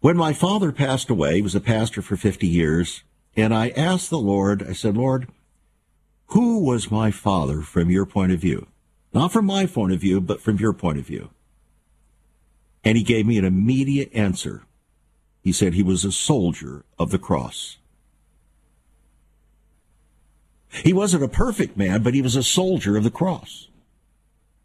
When 0.00 0.16
my 0.16 0.32
father 0.32 0.72
passed 0.72 1.10
away, 1.10 1.36
he 1.36 1.42
was 1.42 1.54
a 1.54 1.60
pastor 1.60 2.00
for 2.00 2.16
50 2.16 2.46
years, 2.46 3.02
and 3.36 3.52
I 3.52 3.70
asked 3.70 4.08
the 4.08 4.18
Lord, 4.18 4.62
I 4.62 4.72
said, 4.72 4.96
Lord, 4.96 5.28
who 6.28 6.64
was 6.64 6.90
my 6.90 7.10
father 7.10 7.60
from 7.60 7.90
your 7.90 8.06
point 8.06 8.32
of 8.32 8.38
view? 8.38 8.68
Not 9.12 9.32
from 9.32 9.46
my 9.46 9.66
point 9.66 9.92
of 9.92 10.00
view, 10.00 10.20
but 10.20 10.40
from 10.40 10.58
your 10.58 10.72
point 10.72 10.98
of 10.98 11.06
view. 11.06 11.30
And 12.84 12.96
he 12.96 13.02
gave 13.02 13.26
me 13.26 13.38
an 13.38 13.44
immediate 13.44 14.10
answer. 14.14 14.62
He 15.42 15.52
said 15.52 15.74
he 15.74 15.82
was 15.82 16.04
a 16.04 16.12
soldier 16.12 16.84
of 16.98 17.10
the 17.10 17.18
cross. 17.18 17.78
He 20.68 20.92
wasn't 20.92 21.24
a 21.24 21.28
perfect 21.28 21.76
man, 21.76 22.02
but 22.02 22.14
he 22.14 22.22
was 22.22 22.36
a 22.36 22.42
soldier 22.42 22.96
of 22.96 23.04
the 23.04 23.10
cross. 23.10 23.68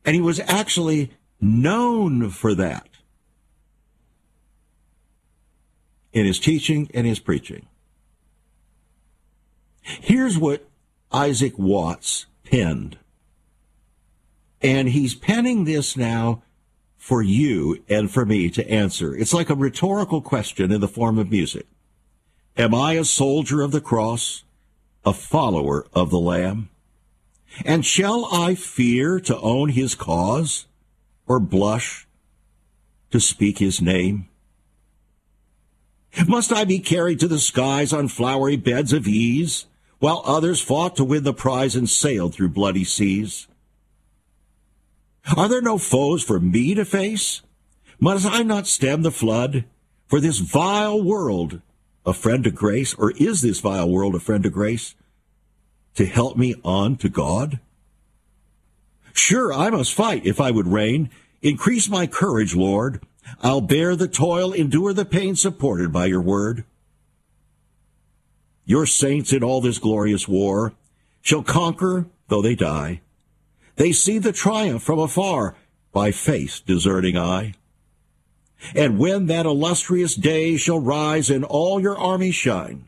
And 0.05 0.16
he 0.16 0.22
was 0.22 0.39
actually 0.41 1.11
known 1.41 2.30
for 2.30 2.53
that 2.55 2.88
in 6.13 6.26
his 6.26 6.39
teaching 6.39 6.89
and 6.93 7.05
his 7.05 7.20
preaching. 7.20 7.66
Here's 9.82 10.38
what 10.38 10.68
Isaac 11.11 11.57
Watts 11.57 12.26
penned. 12.43 12.97
And 14.61 14.89
he's 14.89 15.13
penning 15.13 15.66
this 15.66 15.97
now 15.97 16.43
for 17.06 17.22
you 17.22 17.84
and 17.88 18.10
for 18.10 18.26
me 18.26 18.49
to 18.49 18.68
answer. 18.68 19.16
It's 19.16 19.32
like 19.32 19.51
a 19.51 19.56
rhetorical 19.56 20.22
question 20.22 20.72
in 20.72 20.82
the 20.82 20.88
form 20.88 21.20
of 21.20 21.30
music. 21.30 21.68
Am 22.58 22.74
I 22.74 22.93
a 22.93 23.06
soldier 23.06 23.62
of 23.62 23.72
the 23.72 23.80
cross, 23.80 24.43
a 25.06 25.14
follower 25.14 25.86
of 25.93 26.10
the 26.10 26.18
Lamb? 26.18 26.70
And 27.64 27.86
shall 27.86 28.28
I 28.34 28.56
fear 28.56 29.20
to 29.20 29.38
own 29.38 29.70
his 29.70 29.93
cause, 29.93 30.66
or 31.28 31.39
blush 31.39 32.08
to 33.12 33.20
speak 33.20 33.60
his 33.60 33.84
name? 33.84 34.28
Must 36.28 36.51
I 36.51 36.64
be 36.64 36.80
carried 36.80 37.20
to 37.20 37.28
the 37.28 37.38
skies 37.38 37.93
on 37.93 38.08
flowery 38.08 38.58
beds 38.58 38.93
of 38.93 39.08
ease, 39.08 39.68
while 39.99 40.24
others 40.26 40.60
fought 40.60 40.95
to 40.95 41.03
win 41.03 41.24
the 41.24 41.36
prize 41.36 41.76
and 41.76 41.88
sailed 41.88 42.34
through 42.34 42.49
bloody 42.49 42.84
seas? 42.84 43.45
Are 45.36 45.47
there 45.47 45.61
no 45.61 45.78
foes 45.78 46.23
for 46.23 46.39
me 46.39 46.76
to 46.76 46.86
face? 46.86 47.41
Must 47.99 48.26
I 48.26 48.43
not 48.43 48.67
stem 48.67 49.01
the 49.01 49.11
flood? 49.11 49.65
For 50.07 50.19
this 50.19 50.38
vile 50.38 51.01
world, 51.01 51.61
a 52.05 52.13
friend 52.13 52.43
to 52.43 52.51
grace, 52.51 52.93
or 52.93 53.11
is 53.17 53.41
this 53.41 53.59
vile 53.59 53.89
world 53.89 54.13
a 54.13 54.19
friend 54.19 54.43
to 54.43 54.49
grace? 54.49 54.93
To 55.95 56.05
help 56.05 56.38
me 56.38 56.55
on 56.63 56.97
to 56.97 57.09
God? 57.09 57.59
Sure, 59.13 59.51
I 59.51 59.69
must 59.69 59.93
fight 59.93 60.26
if 60.26 60.39
I 60.39 60.51
would 60.51 60.67
reign. 60.67 61.09
Increase 61.41 61.89
my 61.89 62.05
courage, 62.05 62.55
Lord. 62.55 63.01
I'll 63.41 63.61
bear 63.61 63.95
the 63.95 64.07
toil, 64.07 64.53
endure 64.53 64.93
the 64.93 65.05
pain 65.05 65.36
supported 65.36 65.91
by 65.91 66.05
your 66.05 66.21
word. 66.21 66.65
Your 68.65 68.86
saints 68.86 69.34
in 69.34 69.43
all 69.43 69.61
this 69.61 69.80
glorious 69.80 70.28
war 70.28 70.73
shall 71.21 71.43
conquer 71.43 72.07
though 72.28 72.41
they 72.41 72.55
die. 72.55 73.01
They 73.76 73.91
see 73.91 74.19
the 74.19 74.32
triumph 74.32 74.84
from 74.84 74.99
afar 74.99 75.55
by 75.91 76.11
face 76.11 76.59
deserting 76.59 77.17
eye. 77.17 77.53
And 78.73 78.97
when 78.97 79.28
that 79.28 79.45
illustrious 79.45 80.15
day 80.15 80.57
shall 80.57 80.80
rise 80.80 81.30
and 81.30 81.43
all 81.43 81.80
your 81.80 81.97
army 81.97 82.32
shine, 82.32 82.88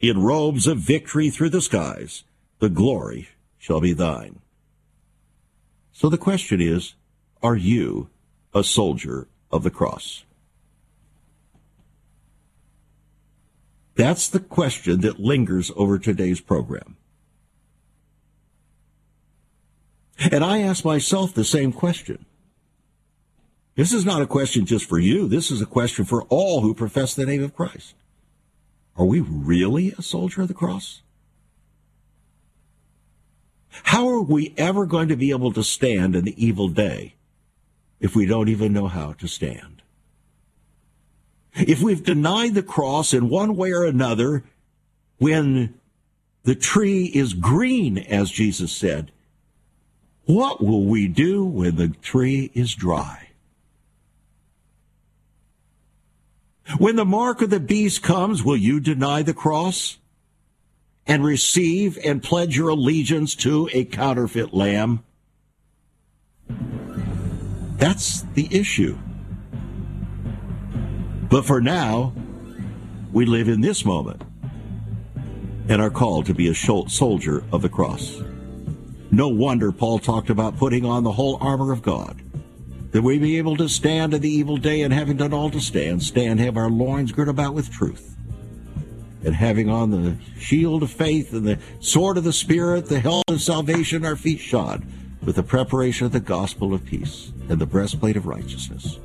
in 0.00 0.22
robes 0.22 0.66
of 0.66 0.78
victory 0.78 1.28
through 1.28 1.50
the 1.50 1.60
skies, 1.60 2.24
the 2.58 2.70
glory 2.70 3.28
shall 3.58 3.80
be 3.80 3.92
thine. 3.92 4.40
So 5.92 6.08
the 6.08 6.18
question 6.18 6.60
is, 6.60 6.94
are 7.42 7.56
you 7.56 8.08
a 8.54 8.64
soldier 8.64 9.28
of 9.50 9.62
the 9.62 9.70
cross? 9.70 10.24
That's 13.96 14.28
the 14.28 14.40
question 14.40 15.02
that 15.02 15.20
lingers 15.20 15.70
over 15.76 15.98
today's 15.98 16.40
program. 16.40 16.96
And 20.20 20.44
I 20.44 20.60
ask 20.60 20.84
myself 20.84 21.32
the 21.32 21.44
same 21.44 21.72
question. 21.72 22.26
This 23.74 23.92
is 23.92 24.04
not 24.04 24.20
a 24.20 24.26
question 24.26 24.66
just 24.66 24.84
for 24.86 24.98
you. 24.98 25.26
This 25.26 25.50
is 25.50 25.62
a 25.62 25.66
question 25.66 26.04
for 26.04 26.24
all 26.24 26.60
who 26.60 26.74
profess 26.74 27.14
the 27.14 27.24
name 27.24 27.42
of 27.42 27.56
Christ. 27.56 27.94
Are 28.96 29.06
we 29.06 29.20
really 29.20 29.94
a 29.96 30.02
soldier 30.02 30.42
of 30.42 30.48
the 30.48 30.54
cross? 30.54 31.00
How 33.84 34.08
are 34.08 34.20
we 34.20 34.52
ever 34.58 34.84
going 34.84 35.08
to 35.08 35.16
be 35.16 35.30
able 35.30 35.52
to 35.52 35.64
stand 35.64 36.14
in 36.14 36.24
the 36.24 36.44
evil 36.44 36.68
day 36.68 37.14
if 38.00 38.14
we 38.14 38.26
don't 38.26 38.48
even 38.48 38.72
know 38.72 38.88
how 38.88 39.12
to 39.14 39.26
stand? 39.26 39.82
If 41.54 41.80
we've 41.80 42.04
denied 42.04 42.54
the 42.54 42.62
cross 42.62 43.14
in 43.14 43.28
one 43.28 43.56
way 43.56 43.72
or 43.72 43.84
another, 43.84 44.44
when 45.18 45.74
the 46.42 46.54
tree 46.54 47.04
is 47.06 47.32
green, 47.32 47.98
as 47.98 48.30
Jesus 48.30 48.72
said, 48.72 49.12
what 50.34 50.62
will 50.62 50.84
we 50.84 51.08
do 51.08 51.44
when 51.44 51.76
the 51.76 51.88
tree 51.88 52.50
is 52.54 52.74
dry? 52.74 53.30
When 56.78 56.94
the 56.94 57.04
mark 57.04 57.42
of 57.42 57.50
the 57.50 57.58
beast 57.58 58.02
comes, 58.02 58.44
will 58.44 58.56
you 58.56 58.78
deny 58.78 59.22
the 59.22 59.34
cross 59.34 59.98
and 61.06 61.24
receive 61.24 61.98
and 62.04 62.22
pledge 62.22 62.56
your 62.56 62.68
allegiance 62.68 63.34
to 63.36 63.68
a 63.72 63.84
counterfeit 63.84 64.54
lamb? 64.54 65.02
That's 67.76 68.22
the 68.34 68.48
issue. 68.52 68.96
But 71.28 71.44
for 71.44 71.60
now, 71.60 72.12
we 73.12 73.24
live 73.24 73.48
in 73.48 73.62
this 73.62 73.84
moment 73.84 74.22
and 75.68 75.82
are 75.82 75.90
called 75.90 76.26
to 76.26 76.34
be 76.34 76.48
a 76.48 76.54
soldier 76.54 77.42
of 77.52 77.62
the 77.62 77.68
cross. 77.68 78.22
No 79.10 79.28
wonder 79.28 79.72
Paul 79.72 79.98
talked 79.98 80.30
about 80.30 80.56
putting 80.56 80.84
on 80.84 81.02
the 81.02 81.12
whole 81.12 81.36
armor 81.40 81.72
of 81.72 81.82
God, 81.82 82.20
that 82.92 83.02
we 83.02 83.18
be 83.18 83.38
able 83.38 83.56
to 83.56 83.68
stand 83.68 84.14
in 84.14 84.20
the 84.20 84.30
evil 84.30 84.56
day, 84.56 84.82
and 84.82 84.94
having 84.94 85.16
done 85.16 85.32
all 85.32 85.50
to 85.50 85.60
stand, 85.60 86.02
stand, 86.02 86.38
have 86.38 86.56
our 86.56 86.70
loins 86.70 87.10
girt 87.10 87.28
about 87.28 87.54
with 87.54 87.72
truth, 87.72 88.16
and 89.24 89.34
having 89.34 89.68
on 89.68 89.90
the 89.90 90.16
shield 90.38 90.84
of 90.84 90.90
faith 90.90 91.32
and 91.32 91.46
the 91.46 91.58
sword 91.80 92.18
of 92.18 92.24
the 92.24 92.32
Spirit, 92.32 92.86
the 92.86 93.00
helmet 93.00 93.24
of 93.28 93.42
salvation, 93.42 94.04
our 94.04 94.16
feet 94.16 94.38
shod 94.38 94.84
with 95.24 95.36
the 95.36 95.42
preparation 95.42 96.06
of 96.06 96.12
the 96.12 96.20
gospel 96.20 96.72
of 96.72 96.84
peace 96.84 97.32
and 97.48 97.58
the 97.58 97.66
breastplate 97.66 98.16
of 98.16 98.26
righteousness. 98.26 98.98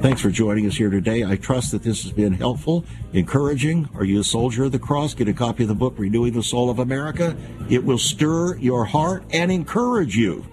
Thanks 0.00 0.20
for 0.20 0.30
joining 0.30 0.66
us 0.66 0.76
here 0.76 0.90
today. 0.90 1.24
I 1.24 1.36
trust 1.36 1.70
that 1.70 1.82
this 1.82 2.02
has 2.02 2.12
been 2.12 2.34
helpful, 2.34 2.84
encouraging. 3.12 3.88
Are 3.94 4.04
you 4.04 4.20
a 4.20 4.24
soldier 4.24 4.64
of 4.64 4.72
the 4.72 4.78
cross? 4.78 5.14
Get 5.14 5.28
a 5.28 5.32
copy 5.32 5.62
of 5.62 5.68
the 5.68 5.74
book, 5.74 5.94
Renewing 5.96 6.32
the 6.34 6.42
Soul 6.42 6.68
of 6.68 6.78
America. 6.78 7.36
It 7.70 7.84
will 7.84 7.98
stir 7.98 8.56
your 8.56 8.84
heart 8.84 9.24
and 9.32 9.50
encourage 9.50 10.16
you 10.16 10.44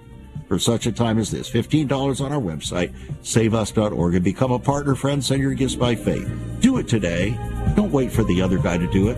for 0.47 0.57
such 0.57 0.86
a 0.86 0.91
time 0.91 1.17
as 1.17 1.32
this. 1.32 1.49
$15 1.49 2.22
on 2.22 2.32
our 2.32 2.39
website, 2.39 2.93
saveus.org, 3.22 4.15
and 4.15 4.24
become 4.24 4.51
a 4.51 4.59
partner, 4.59 4.95
friend. 4.95 5.24
Send 5.24 5.41
your 5.41 5.53
gifts 5.53 5.76
by 5.76 5.95
faith. 5.95 6.30
Do 6.59 6.78
it 6.78 6.88
today. 6.88 7.32
Don't 7.76 7.91
wait 7.91 8.11
for 8.11 8.24
the 8.24 8.41
other 8.41 8.57
guy 8.57 8.78
to 8.78 8.88
do 8.88 9.09
it. 9.09 9.17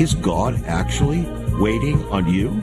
Is 0.00 0.14
God 0.14 0.62
actually 0.64 1.22
waiting 1.58 2.02
on 2.06 2.32
you? 2.32 2.62